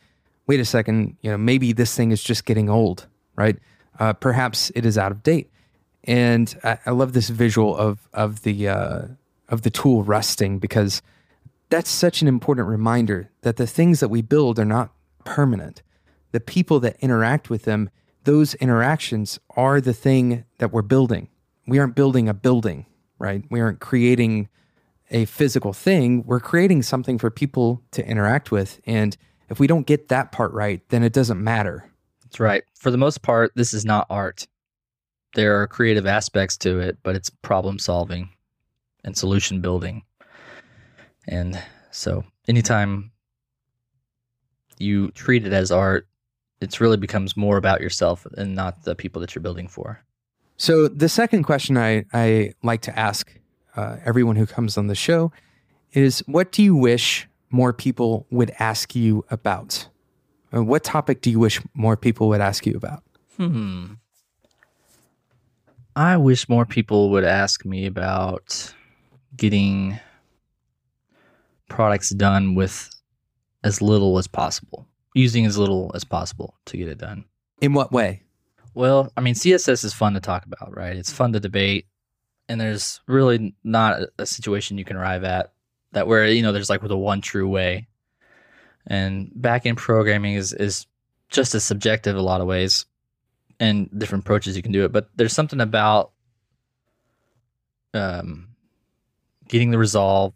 wait 0.48 0.60
a 0.60 0.66
second, 0.66 1.18
you 1.22 1.30
know, 1.30 1.38
maybe 1.38 1.74
this 1.74 1.96
thing 1.96 2.12
is 2.12 2.24
just 2.24 2.46
getting 2.46 2.70
old, 2.70 3.08
right? 3.36 3.58
Uh, 4.00 4.14
perhaps 4.14 4.72
it 4.76 4.86
is 4.86 4.98
out 4.98 5.12
of 5.12 5.24
date. 5.24 5.50
And 6.06 6.56
I, 6.64 6.78
I 6.86 6.92
love 6.92 7.14
this 7.14 7.30
visual 7.30 7.76
of 7.76 8.08
of 8.14 8.44
the 8.44 8.70
uh, 8.70 9.02
of 9.50 9.64
the 9.64 9.70
tool 9.70 10.04
rusting 10.04 10.60
because 10.60 11.02
that's 11.70 11.90
such 11.90 12.22
an 12.22 12.28
important 12.28 12.68
reminder 12.68 13.32
that 13.42 13.58
the 13.58 13.68
things 13.68 14.00
that 14.00 14.10
we 14.10 14.22
build 14.22 14.60
are 14.60 14.66
not 14.66 14.92
permanent. 15.24 15.82
The 16.32 16.40
people 16.40 16.80
that 16.82 16.98
interact 17.00 17.50
with 17.50 17.64
them, 17.64 17.90
those 18.26 18.56
interactions 18.56 19.40
are 19.56 19.80
the 19.80 19.94
thing 19.94 20.46
that 20.58 20.72
we're 20.72 20.82
building. 20.82 21.30
We 21.68 21.80
aren't 21.80 21.96
building 21.96 22.28
a 22.28 22.34
building, 22.34 22.86
right? 23.18 23.44
We 23.50 23.62
aren't 23.62 23.80
creating 23.80 24.50
a 25.12 25.26
physical 25.26 25.74
thing. 25.74 26.24
We're 26.26 26.40
creating 26.40 26.84
something 26.84 27.18
for 27.18 27.30
people 27.30 27.82
to 27.92 28.06
interact 28.06 28.52
with. 28.52 28.82
And 28.86 29.16
if 29.50 29.60
we 29.60 29.68
don't 29.68 29.88
get 29.88 30.10
that 30.10 30.32
part 30.32 30.52
right, 30.54 30.82
then 30.90 31.04
it 31.04 31.14
doesn't 31.14 31.44
matter. 31.44 31.90
That's 32.24 32.40
right. 32.40 32.64
For 32.76 32.92
the 32.92 32.98
most 32.98 33.22
part, 33.22 33.52
this 33.56 33.74
is 33.74 33.86
not 33.86 34.08
art. 34.10 34.48
There 35.36 35.62
are 35.62 35.68
creative 35.68 36.06
aspects 36.06 36.58
to 36.58 36.80
it, 36.80 36.98
but 37.04 37.16
it's 37.16 37.30
problem 37.30 37.78
solving 37.78 38.30
and 39.04 39.16
solution 39.16 39.62
building. 39.62 40.04
And 41.28 41.62
so, 41.92 42.24
anytime 42.48 43.12
you 44.80 45.12
treat 45.12 45.46
it 45.46 45.54
as 45.54 45.72
art, 45.72 46.08
it 46.66 46.80
really 46.80 46.98
becomes 46.98 47.38
more 47.38 47.58
about 47.58 47.82
yourself 47.82 48.26
and 48.38 48.56
not 48.56 48.84
the 48.84 48.96
people 48.96 49.22
that 49.22 49.34
you're 49.34 49.42
building 49.42 49.68
for. 49.68 50.04
So 50.58 50.88
the 50.88 51.10
second 51.10 51.44
question 51.44 51.78
I, 51.78 52.06
I 52.14 52.54
like 52.64 52.82
to 52.82 52.98
ask 52.98 53.32
uh, 53.76 53.98
everyone 54.06 54.36
who 54.36 54.46
comes 54.46 54.78
on 54.78 54.88
the 54.88 54.96
show 54.96 55.32
is 55.94 56.20
what 56.28 56.52
do 56.52 56.64
you 56.64 56.76
wish 56.76 57.28
more 57.50 57.74
people 57.74 58.26
would 58.32 58.52
ask 58.60 58.96
you 58.96 59.26
about? 59.30 59.88
Uh, 60.54 60.64
what 60.64 60.84
topic 60.84 61.22
do 61.22 61.30
you 61.30 61.40
wish 61.40 61.62
more 61.74 61.98
people 61.98 62.28
would 62.30 62.42
ask 62.42 62.66
you 62.66 62.74
about? 62.76 63.04
Hmm. 63.38 63.94
I 65.96 66.18
wish 66.18 66.50
more 66.50 66.66
people 66.66 67.10
would 67.12 67.24
ask 67.24 67.66
me 67.66 67.86
about 67.86 68.74
getting 69.38 70.00
products 71.70 72.10
done 72.10 72.56
with 72.56 72.90
as 73.64 73.82
little 73.82 74.18
as 74.18 74.28
possible, 74.28 74.88
using 75.16 75.46
as 75.46 75.58
little 75.58 75.92
as 75.96 76.04
possible 76.04 76.56
to 76.66 76.78
get 76.78 76.88
it 76.88 77.00
done. 77.00 77.26
In 77.62 77.74
what 77.74 77.92
way? 77.92 78.22
Well, 78.76 79.12
I 79.18 79.22
mean, 79.22 79.34
CSS 79.34 79.84
is 79.84 79.94
fun 79.94 80.14
to 80.14 80.20
talk 80.20 80.46
about, 80.46 80.76
right? 80.76 80.96
It's 80.96 81.12
fun 81.12 81.34
to 81.34 81.40
debate, 81.40 81.88
and 82.48 82.60
there's 82.60 83.00
really 83.08 83.56
not 83.64 84.02
a, 84.20 84.26
situation 84.26 84.78
you 84.78 84.84
can 84.84 84.98
arrive 84.98 85.24
at 85.24 85.54
that 85.94 86.08
where 86.08 86.28
you 86.28 86.44
know 86.44 86.52
there's 86.52 86.70
like 86.70 86.82
the 86.82 86.98
one 86.98 87.22
true 87.22 87.48
way. 87.48 87.88
And 88.86 89.32
backend 89.40 89.78
programming 89.78 90.36
is 90.36 90.54
is 90.54 90.86
just 91.30 91.56
as 91.56 91.64
subjective 91.64 92.18
a 92.18 92.22
lot 92.22 92.42
of 92.42 92.48
ways, 92.48 92.86
and 93.60 93.90
different 93.98 94.26
approaches 94.26 94.58
you 94.58 94.62
can 94.62 94.74
do 94.74 94.84
it. 94.84 94.92
But 94.92 95.10
there's 95.16 95.34
something 95.34 95.62
about 95.62 96.12
um, 97.94 98.50
getting 99.48 99.72
the 99.72 99.78
resolve 99.78 100.34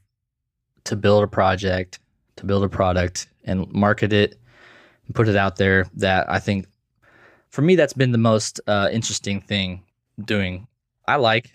to 0.86 0.96
build 0.96 1.26
a 1.26 1.28
project, 1.28 2.00
to 2.38 2.46
build 2.46 2.64
a 2.64 2.70
product, 2.70 3.28
and 3.44 3.70
market 3.74 4.14
it, 4.14 4.40
and 5.10 5.16
put 5.16 5.28
it 5.28 5.36
out 5.36 5.58
there 5.58 5.88
that 5.96 6.30
I 6.32 6.38
think 6.40 6.68
for 7.50 7.64
me 7.64 7.76
that's 7.76 7.94
been 7.94 8.12
the 8.12 8.18
most 8.20 8.62
uh, 8.68 8.90
interesting 8.92 9.42
thing 9.42 9.84
doing. 10.24 10.68
I 11.08 11.16
like 11.16 11.52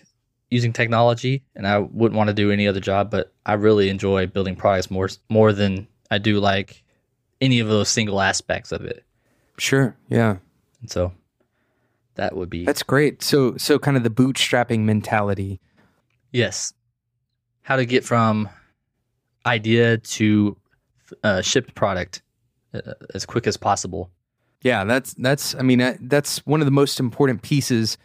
using 0.51 0.73
technology, 0.73 1.43
and 1.55 1.65
I 1.65 1.79
wouldn't 1.79 2.17
want 2.17 2.27
to 2.27 2.33
do 2.33 2.51
any 2.51 2.67
other 2.67 2.81
job, 2.81 3.09
but 3.09 3.33
I 3.45 3.53
really 3.53 3.89
enjoy 3.89 4.27
building 4.27 4.55
products 4.55 4.91
more 4.91 5.09
more 5.29 5.53
than 5.53 5.87
I 6.11 6.17
do 6.17 6.39
like 6.39 6.83
any 7.39 7.61
of 7.61 7.67
those 7.69 7.87
single 7.89 8.19
aspects 8.21 8.71
of 8.73 8.83
it. 8.83 9.03
Sure. 9.57 9.95
Yeah. 10.09 10.37
And 10.81 10.91
so 10.91 11.13
that 12.15 12.35
would 12.35 12.49
be 12.49 12.65
That's 12.65 12.83
great. 12.83 13.23
So 13.23 13.55
so 13.57 13.79
kind 13.79 13.95
of 13.95 14.03
the 14.03 14.09
bootstrapping 14.09 14.81
mentality. 14.81 15.61
yes. 16.31 16.73
How 17.61 17.77
to 17.77 17.85
get 17.85 18.03
from 18.03 18.47
idea 19.47 19.97
to 19.97 20.55
uh, 21.23 21.41
shipped 21.41 21.73
product 21.73 22.21
as 23.13 23.25
quick 23.25 23.47
as 23.47 23.57
possible. 23.57 24.11
Yeah, 24.61 24.83
that's 24.83 25.13
that's 25.13 25.53
I 25.55 25.61
mean 25.61 25.97
that's 26.01 26.45
one 26.45 26.61
of 26.61 26.65
the 26.65 26.71
most 26.71 26.99
important 26.99 27.41
pieces 27.41 27.97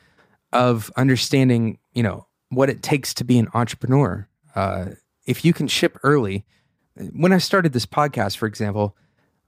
of 0.52 0.90
understanding, 0.96 1.78
you 1.94 2.02
know, 2.02 2.26
what 2.50 2.68
it 2.68 2.82
takes 2.82 3.14
to 3.14 3.24
be 3.24 3.38
an 3.38 3.48
entrepreneur. 3.54 4.28
Uh, 4.54 4.86
if 5.26 5.44
you 5.44 5.52
can 5.52 5.68
ship 5.68 5.96
early, 6.02 6.44
when 7.14 7.32
I 7.32 7.38
started 7.38 7.72
this 7.72 7.86
podcast, 7.86 8.36
for 8.36 8.46
example, 8.46 8.96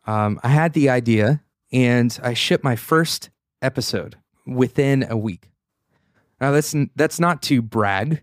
um, 0.07 0.41
I 0.43 0.49
had 0.49 0.73
the 0.73 0.89
idea 0.89 1.43
and 1.73 2.17
I 2.23 2.35
shipped 2.35 2.65
my 2.65 2.77
first 2.77 3.31
episode 3.61 4.17
within 4.47 5.05
a 5.09 5.17
week. 5.17 5.51
Now 6.41 6.51
that's 6.51 6.75
that's 6.97 7.21
not 7.21 7.43
to 7.43 7.63
brag, 7.63 8.23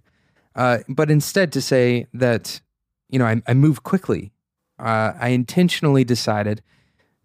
uh, 0.56 0.80
but 0.90 1.10
instead 1.12 1.52
to 1.54 1.62
say 1.62 2.08
that 2.14 2.60
you 3.10 3.20
know 3.20 3.26
I, 3.26 3.42
I 3.48 3.54
moved 3.54 3.84
quickly. 3.84 4.32
Uh, 4.78 5.14
I 5.20 5.30
intentionally 5.30 6.04
decided 6.04 6.62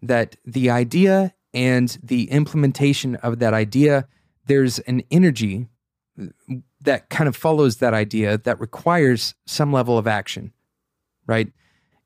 that 0.07 0.35
the 0.45 0.69
idea 0.69 1.33
and 1.53 1.97
the 2.03 2.29
implementation 2.31 3.15
of 3.17 3.39
that 3.39 3.53
idea, 3.53 4.07
there's 4.45 4.79
an 4.79 5.03
energy 5.11 5.67
that 6.81 7.09
kind 7.09 7.27
of 7.27 7.35
follows 7.35 7.77
that 7.77 7.93
idea 7.93 8.37
that 8.39 8.59
requires 8.59 9.35
some 9.45 9.73
level 9.73 9.97
of 9.97 10.07
action, 10.07 10.53
right? 11.27 11.51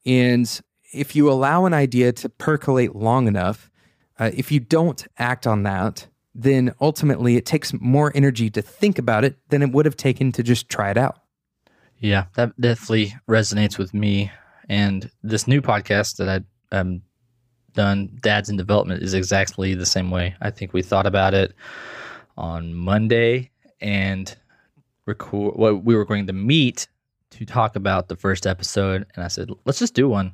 And 0.05 0.61
if 0.93 1.15
you 1.15 1.29
allow 1.29 1.65
an 1.65 1.73
idea 1.73 2.11
to 2.13 2.29
percolate 2.29 2.95
long 2.95 3.27
enough, 3.27 3.69
uh, 4.17 4.31
if 4.33 4.51
you 4.51 4.59
don't 4.59 5.05
act 5.17 5.45
on 5.45 5.63
that, 5.63 6.07
then 6.33 6.73
ultimately 6.79 7.35
it 7.35 7.45
takes 7.45 7.73
more 7.73 8.11
energy 8.15 8.49
to 8.49 8.61
think 8.61 8.97
about 8.97 9.23
it 9.23 9.37
than 9.49 9.61
it 9.61 9.71
would 9.71 9.85
have 9.85 9.97
taken 9.97 10.31
to 10.31 10.43
just 10.43 10.69
try 10.69 10.89
it 10.89 10.97
out. 10.97 11.19
Yeah, 11.99 12.25
that 12.35 12.59
definitely 12.59 13.13
resonates 13.27 13.77
with 13.77 13.93
me. 13.93 14.31
And 14.69 15.09
this 15.23 15.47
new 15.47 15.61
podcast 15.61 16.17
that 16.17 16.29
I 16.29 16.75
um 16.75 17.01
done, 17.80 18.09
Dads 18.19 18.49
in 18.49 18.57
Development, 18.57 19.01
is 19.01 19.13
exactly 19.13 19.73
the 19.73 19.86
same 19.86 20.11
way. 20.11 20.36
I 20.41 20.51
think 20.51 20.73
we 20.73 20.82
thought 20.82 21.05
about 21.05 21.34
it 21.34 21.53
on 22.36 22.73
Monday 22.73 23.51
and 23.80 24.36
record. 25.05 25.55
Well, 25.55 25.75
we 25.75 25.95
were 25.95 26.03
going 26.03 26.27
to 26.27 26.34
meet 26.34 26.89
to 27.30 27.45
talk 27.45 27.77
about 27.77 28.09
the 28.09 28.17
first 28.17 28.45
episode, 28.45 29.05
and 29.15 29.23
I 29.23 29.30
said, 29.30 29.49
"Let's 29.63 29.80
just 29.80 29.93
do 29.93 30.09
one." 30.09 30.34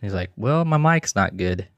He's 0.00 0.14
like, 0.14 0.32
"Well, 0.36 0.64
my 0.64 0.76
mic's 0.76 1.14
not 1.14 1.36
good." 1.36 1.68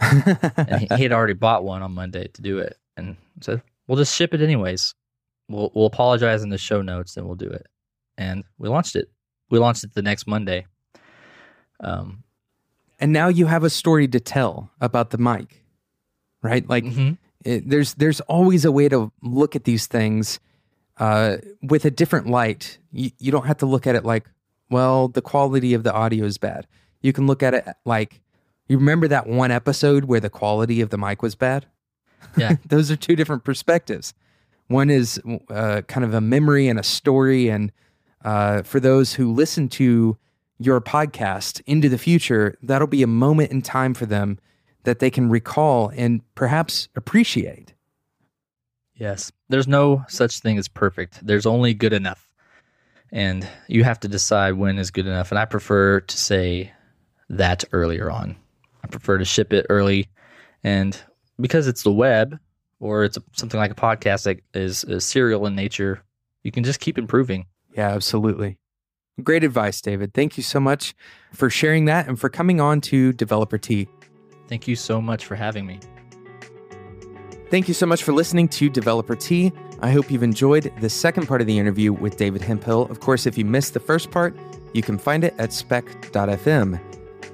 and 0.00 0.80
he, 0.80 0.86
he 0.96 1.02
had 1.04 1.12
already 1.12 1.32
bought 1.32 1.64
one 1.64 1.82
on 1.82 1.92
Monday 1.92 2.28
to 2.28 2.42
do 2.42 2.58
it, 2.58 2.76
and 2.98 3.16
said, 3.40 3.62
"We'll 3.86 3.96
just 3.96 4.14
ship 4.14 4.34
it 4.34 4.42
anyways. 4.42 4.94
We'll 5.48 5.72
we'll 5.74 5.86
apologize 5.86 6.42
in 6.42 6.50
the 6.50 6.58
show 6.58 6.82
notes, 6.82 7.16
and 7.16 7.24
we'll 7.24 7.36
do 7.36 7.48
it." 7.48 7.66
And 8.18 8.44
we 8.58 8.68
launched 8.68 8.96
it. 8.96 9.10
We 9.48 9.58
launched 9.58 9.84
it 9.84 9.94
the 9.94 10.02
next 10.02 10.26
Monday. 10.26 10.66
Um, 11.80 12.22
and 12.98 13.12
now 13.12 13.28
you 13.28 13.46
have 13.46 13.64
a 13.64 13.70
story 13.70 14.08
to 14.08 14.20
tell 14.20 14.70
about 14.80 15.10
the 15.10 15.18
mic, 15.18 15.64
right? 16.42 16.68
Like, 16.68 16.84
mm-hmm. 16.84 17.12
it, 17.44 17.68
there's 17.68 17.94
there's 17.94 18.20
always 18.22 18.64
a 18.64 18.72
way 18.72 18.88
to 18.88 19.12
look 19.22 19.56
at 19.56 19.64
these 19.64 19.86
things 19.86 20.40
uh, 20.98 21.36
with 21.62 21.84
a 21.84 21.90
different 21.90 22.28
light. 22.28 22.78
You, 22.92 23.10
you 23.18 23.32
don't 23.32 23.46
have 23.46 23.58
to 23.58 23.66
look 23.66 23.86
at 23.86 23.94
it 23.94 24.04
like, 24.04 24.26
well, 24.70 25.08
the 25.08 25.22
quality 25.22 25.74
of 25.74 25.82
the 25.82 25.92
audio 25.92 26.24
is 26.24 26.38
bad. 26.38 26.66
You 27.02 27.12
can 27.12 27.26
look 27.26 27.42
at 27.42 27.54
it 27.54 27.66
like, 27.84 28.20
you 28.68 28.78
remember 28.78 29.06
that 29.08 29.26
one 29.26 29.50
episode 29.50 30.04
where 30.04 30.20
the 30.20 30.30
quality 30.30 30.80
of 30.80 30.90
the 30.90 30.98
mic 30.98 31.22
was 31.22 31.34
bad? 31.34 31.66
Yeah. 32.36 32.56
Those 32.66 32.90
are 32.90 32.96
two 32.96 33.14
different 33.14 33.44
perspectives. 33.44 34.14
One 34.68 34.90
is 34.90 35.20
uh, 35.48 35.82
kind 35.86 36.04
of 36.04 36.14
a 36.14 36.20
memory 36.20 36.66
and 36.66 36.78
a 36.78 36.82
story. 36.82 37.48
And 37.48 37.70
uh, 38.24 38.62
for 38.62 38.80
those 38.80 39.14
who 39.14 39.32
listen 39.32 39.68
to 39.68 40.16
your 40.58 40.80
podcast 40.80 41.60
into 41.66 41.88
the 41.88 41.98
future, 41.98 42.56
that'll 42.62 42.86
be 42.86 43.02
a 43.02 43.06
moment 43.06 43.50
in 43.50 43.62
time 43.62 43.94
for 43.94 44.06
them 44.06 44.38
that 44.84 45.00
they 45.00 45.10
can 45.10 45.28
recall 45.28 45.90
and 45.96 46.22
perhaps 46.34 46.88
appreciate. 46.96 47.74
Yes. 48.94 49.30
There's 49.48 49.68
no 49.68 50.04
such 50.08 50.40
thing 50.40 50.58
as 50.58 50.68
perfect. 50.68 51.26
There's 51.26 51.46
only 51.46 51.74
good 51.74 51.92
enough. 51.92 52.28
And 53.12 53.46
you 53.68 53.84
have 53.84 54.00
to 54.00 54.08
decide 54.08 54.54
when 54.54 54.78
is 54.78 54.90
good 54.90 55.06
enough. 55.06 55.30
And 55.30 55.38
I 55.38 55.44
prefer 55.44 56.00
to 56.00 56.18
say 56.18 56.72
that 57.28 57.64
earlier 57.72 58.10
on. 58.10 58.36
I 58.82 58.88
prefer 58.88 59.18
to 59.18 59.24
ship 59.24 59.52
it 59.52 59.66
early. 59.68 60.08
And 60.64 60.98
because 61.38 61.66
it's 61.68 61.82
the 61.82 61.92
web 61.92 62.38
or 62.80 63.04
it's 63.04 63.18
something 63.32 63.60
like 63.60 63.70
a 63.70 63.74
podcast 63.74 64.24
that 64.24 64.40
is, 64.54 64.84
is 64.84 65.04
serial 65.04 65.46
in 65.46 65.54
nature, 65.54 66.02
you 66.42 66.50
can 66.50 66.64
just 66.64 66.80
keep 66.80 66.96
improving. 66.96 67.46
Yeah, 67.76 67.90
absolutely. 67.90 68.58
Great 69.22 69.44
advice, 69.44 69.80
David. 69.80 70.12
Thank 70.12 70.36
you 70.36 70.42
so 70.42 70.60
much 70.60 70.94
for 71.32 71.48
sharing 71.48 71.86
that 71.86 72.06
and 72.06 72.20
for 72.20 72.28
coming 72.28 72.60
on 72.60 72.82
to 72.82 73.14
Developer 73.14 73.56
Tea. 73.56 73.88
Thank 74.46 74.68
you 74.68 74.76
so 74.76 75.00
much 75.00 75.24
for 75.24 75.34
having 75.34 75.66
me. 75.66 75.80
Thank 77.50 77.66
you 77.68 77.74
so 77.74 77.86
much 77.86 78.02
for 78.02 78.12
listening 78.12 78.48
to 78.48 78.68
Developer 78.68 79.16
Tea. 79.16 79.52
I 79.80 79.90
hope 79.90 80.10
you've 80.10 80.22
enjoyed 80.22 80.70
the 80.80 80.90
second 80.90 81.26
part 81.26 81.40
of 81.40 81.46
the 81.46 81.58
interview 81.58 81.92
with 81.92 82.16
David 82.16 82.42
Hemphill. 82.42 82.82
Of 82.90 83.00
course, 83.00 83.24
if 83.24 83.38
you 83.38 83.44
missed 83.44 83.72
the 83.72 83.80
first 83.80 84.10
part, 84.10 84.36
you 84.74 84.82
can 84.82 84.98
find 84.98 85.24
it 85.24 85.34
at 85.38 85.52
spec.fm. 85.52 86.78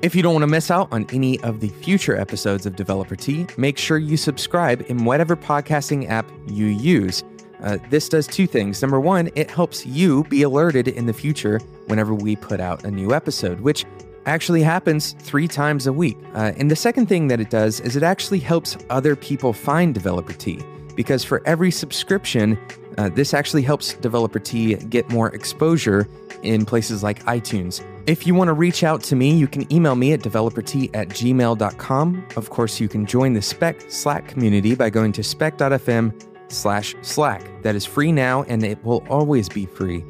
If 0.03 0.15
you 0.15 0.23
don't 0.23 0.35
want 0.35 0.43
to 0.43 0.49
miss 0.49 0.71
out 0.71 0.89
on 0.93 1.07
any 1.13 1.41
of 1.41 1.61
the 1.61 1.69
future 1.69 2.17
episodes 2.17 2.67
of 2.67 2.77
Developer 2.77 3.17
Tea, 3.17 3.47
make 3.57 3.79
sure 3.79 3.99
you 3.99 4.17
subscribe 4.17 4.85
in 4.89 5.05
whatever 5.05 5.37
podcasting 5.37 6.09
app 6.09 6.31
you 6.47 6.67
use. 6.67 7.25
Uh, 7.63 7.79
this 7.91 8.09
does 8.09 8.27
two 8.27 8.47
things. 8.47 8.83
Number 8.83 9.01
one, 9.01 9.31
it 9.35 9.51
helps 9.51 9.87
you 9.87 10.25
be 10.25 10.43
alerted 10.43 10.89
in 10.89 11.07
the 11.07 11.13
future 11.13 11.59
whenever 11.87 12.15
we 12.15 12.37
put 12.37 12.61
out 12.61 12.85
a 12.85 12.91
new 12.91 13.13
episode, 13.15 13.61
which 13.61 13.85
actually 14.27 14.63
happens 14.63 15.13
three 15.21 15.49
times 15.49 15.87
a 15.87 15.93
week. 15.93 16.17
Uh, 16.35 16.53
and 16.57 16.71
the 16.71 16.77
second 16.77 17.07
thing 17.07 17.29
that 17.29 17.41
it 17.41 17.51
does 17.51 17.81
is 17.81 17.97
it 17.97 18.03
actually 18.03 18.39
helps 18.39 18.77
other 18.91 19.17
people 19.17 19.53
find 19.53 19.95
Developer 19.95 20.33
Tea 20.33 20.61
because 20.95 21.25
for 21.25 21.43
every 21.47 21.71
subscription, 21.71 22.59
uh, 22.99 23.09
this 23.09 23.35
actually 23.35 23.63
helps 23.63 23.95
Developer 23.95 24.39
Tea 24.39 24.75
get 24.75 25.09
more 25.11 25.35
exposure 25.35 26.07
in 26.43 26.65
places 26.65 27.03
like 27.03 27.25
iTunes. 27.25 27.85
If 28.07 28.27
you 28.27 28.35
want 28.35 28.49
to 28.49 28.53
reach 28.53 28.83
out 28.83 29.03
to 29.05 29.17
me, 29.17 29.31
you 29.31 29.47
can 29.47 29.73
email 29.73 29.95
me 29.95 30.13
at 30.13 30.21
developertea 30.21 30.91
at 30.93 31.09
gmail.com. 31.09 32.27
Of 32.37 32.51
course, 32.51 32.81
you 32.81 32.89
can 32.89 33.07
join 33.07 33.33
the 33.33 33.43
Spec 33.43 33.81
Slack 33.89 34.27
community 34.27 34.75
by 34.75 34.91
going 34.91 35.13
to 35.13 35.23
spec.fm 35.23 36.32
slash 36.53 36.95
Slack. 37.03 37.43
That 37.63 37.75
is 37.75 37.85
free 37.85 38.13
now, 38.13 38.43
and 38.45 38.63
it 38.63 38.83
will 38.85 39.05
always 39.09 39.49
be 39.49 39.67
free 39.67 40.05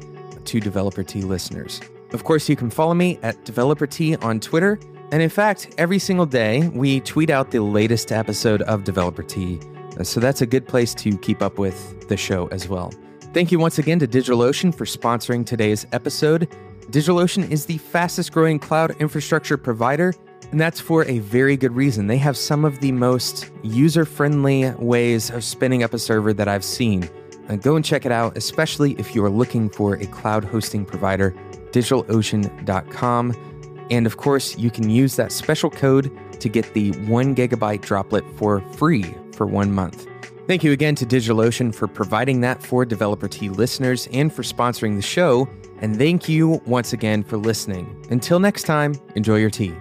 to 0.45 0.59
Developer 0.59 1.03
Tea 1.03 1.21
listeners. 1.21 1.81
Of 2.11 2.23
course, 2.23 2.47
you 2.47 2.55
can 2.55 2.69
follow 2.69 2.93
me 2.93 3.17
at 3.23 3.43
Developer 3.45 3.87
Tea 3.87 4.15
on 4.17 4.39
Twitter. 4.39 4.79
And 5.11 5.21
in 5.21 5.29
fact, 5.29 5.73
every 5.77 5.99
single 5.99 6.25
day 6.25 6.67
we 6.69 6.99
tweet 7.01 7.29
out 7.29 7.51
the 7.51 7.61
latest 7.61 8.11
episode 8.11 8.61
of 8.63 8.83
Developer 8.83 9.23
Tea. 9.23 9.59
Uh, 9.99 10.03
so 10.03 10.19
that's 10.19 10.41
a 10.41 10.45
good 10.45 10.67
place 10.67 10.93
to 10.95 11.17
keep 11.19 11.41
up 11.41 11.57
with 11.57 12.07
the 12.09 12.17
show 12.17 12.47
as 12.47 12.67
well. 12.67 12.91
Thank 13.33 13.51
you 13.51 13.59
once 13.59 13.79
again 13.79 13.99
to 13.99 14.07
DigitalOcean 14.07 14.75
for 14.75 14.85
sponsoring 14.85 15.45
today's 15.45 15.85
episode. 15.91 16.49
DigitalOcean 16.91 17.49
is 17.49 17.65
the 17.65 17.77
fastest 17.79 18.31
growing 18.31 18.59
cloud 18.59 18.95
infrastructure 18.99 19.57
provider, 19.57 20.13
and 20.53 20.61
that's 20.61 20.79
for 20.79 21.03
a 21.05 21.17
very 21.17 21.57
good 21.57 21.75
reason. 21.75 22.05
They 22.05 22.17
have 22.17 22.37
some 22.37 22.63
of 22.63 22.79
the 22.79 22.91
most 22.91 23.49
user 23.63 24.05
friendly 24.05 24.69
ways 24.77 25.31
of 25.31 25.43
spinning 25.43 25.81
up 25.81 25.95
a 25.95 25.97
server 25.97 26.31
that 26.31 26.47
I've 26.47 26.63
seen. 26.63 27.09
And 27.47 27.59
go 27.59 27.75
and 27.75 27.83
check 27.83 28.05
it 28.05 28.11
out, 28.11 28.37
especially 28.37 28.91
if 28.99 29.15
you 29.15 29.25
are 29.25 29.31
looking 29.31 29.67
for 29.67 29.95
a 29.95 30.05
cloud 30.05 30.43
hosting 30.43 30.85
provider 30.85 31.31
digitalocean.com. 31.71 33.87
And 33.89 34.05
of 34.05 34.17
course, 34.17 34.55
you 34.55 34.69
can 34.69 34.91
use 34.91 35.15
that 35.15 35.31
special 35.31 35.71
code 35.71 36.11
to 36.39 36.49
get 36.49 36.71
the 36.75 36.91
one 37.07 37.33
gigabyte 37.33 37.81
droplet 37.81 38.23
for 38.37 38.61
free 38.73 39.11
for 39.31 39.47
one 39.47 39.71
month. 39.71 40.05
Thank 40.45 40.63
you 40.63 40.71
again 40.71 40.93
to 40.95 41.05
DigitalOcean 41.05 41.73
for 41.73 41.87
providing 41.87 42.41
that 42.41 42.61
for 42.61 42.85
Developer 42.85 43.27
Tea 43.27 43.49
listeners 43.49 44.07
and 44.13 44.31
for 44.31 44.43
sponsoring 44.43 44.97
the 44.97 45.01
show. 45.01 45.49
And 45.79 45.97
thank 45.97 46.29
you 46.29 46.61
once 46.67 46.93
again 46.93 47.23
for 47.23 47.37
listening. 47.37 48.05
Until 48.11 48.39
next 48.39 48.63
time, 48.63 48.93
enjoy 49.15 49.37
your 49.37 49.49
tea. 49.49 49.73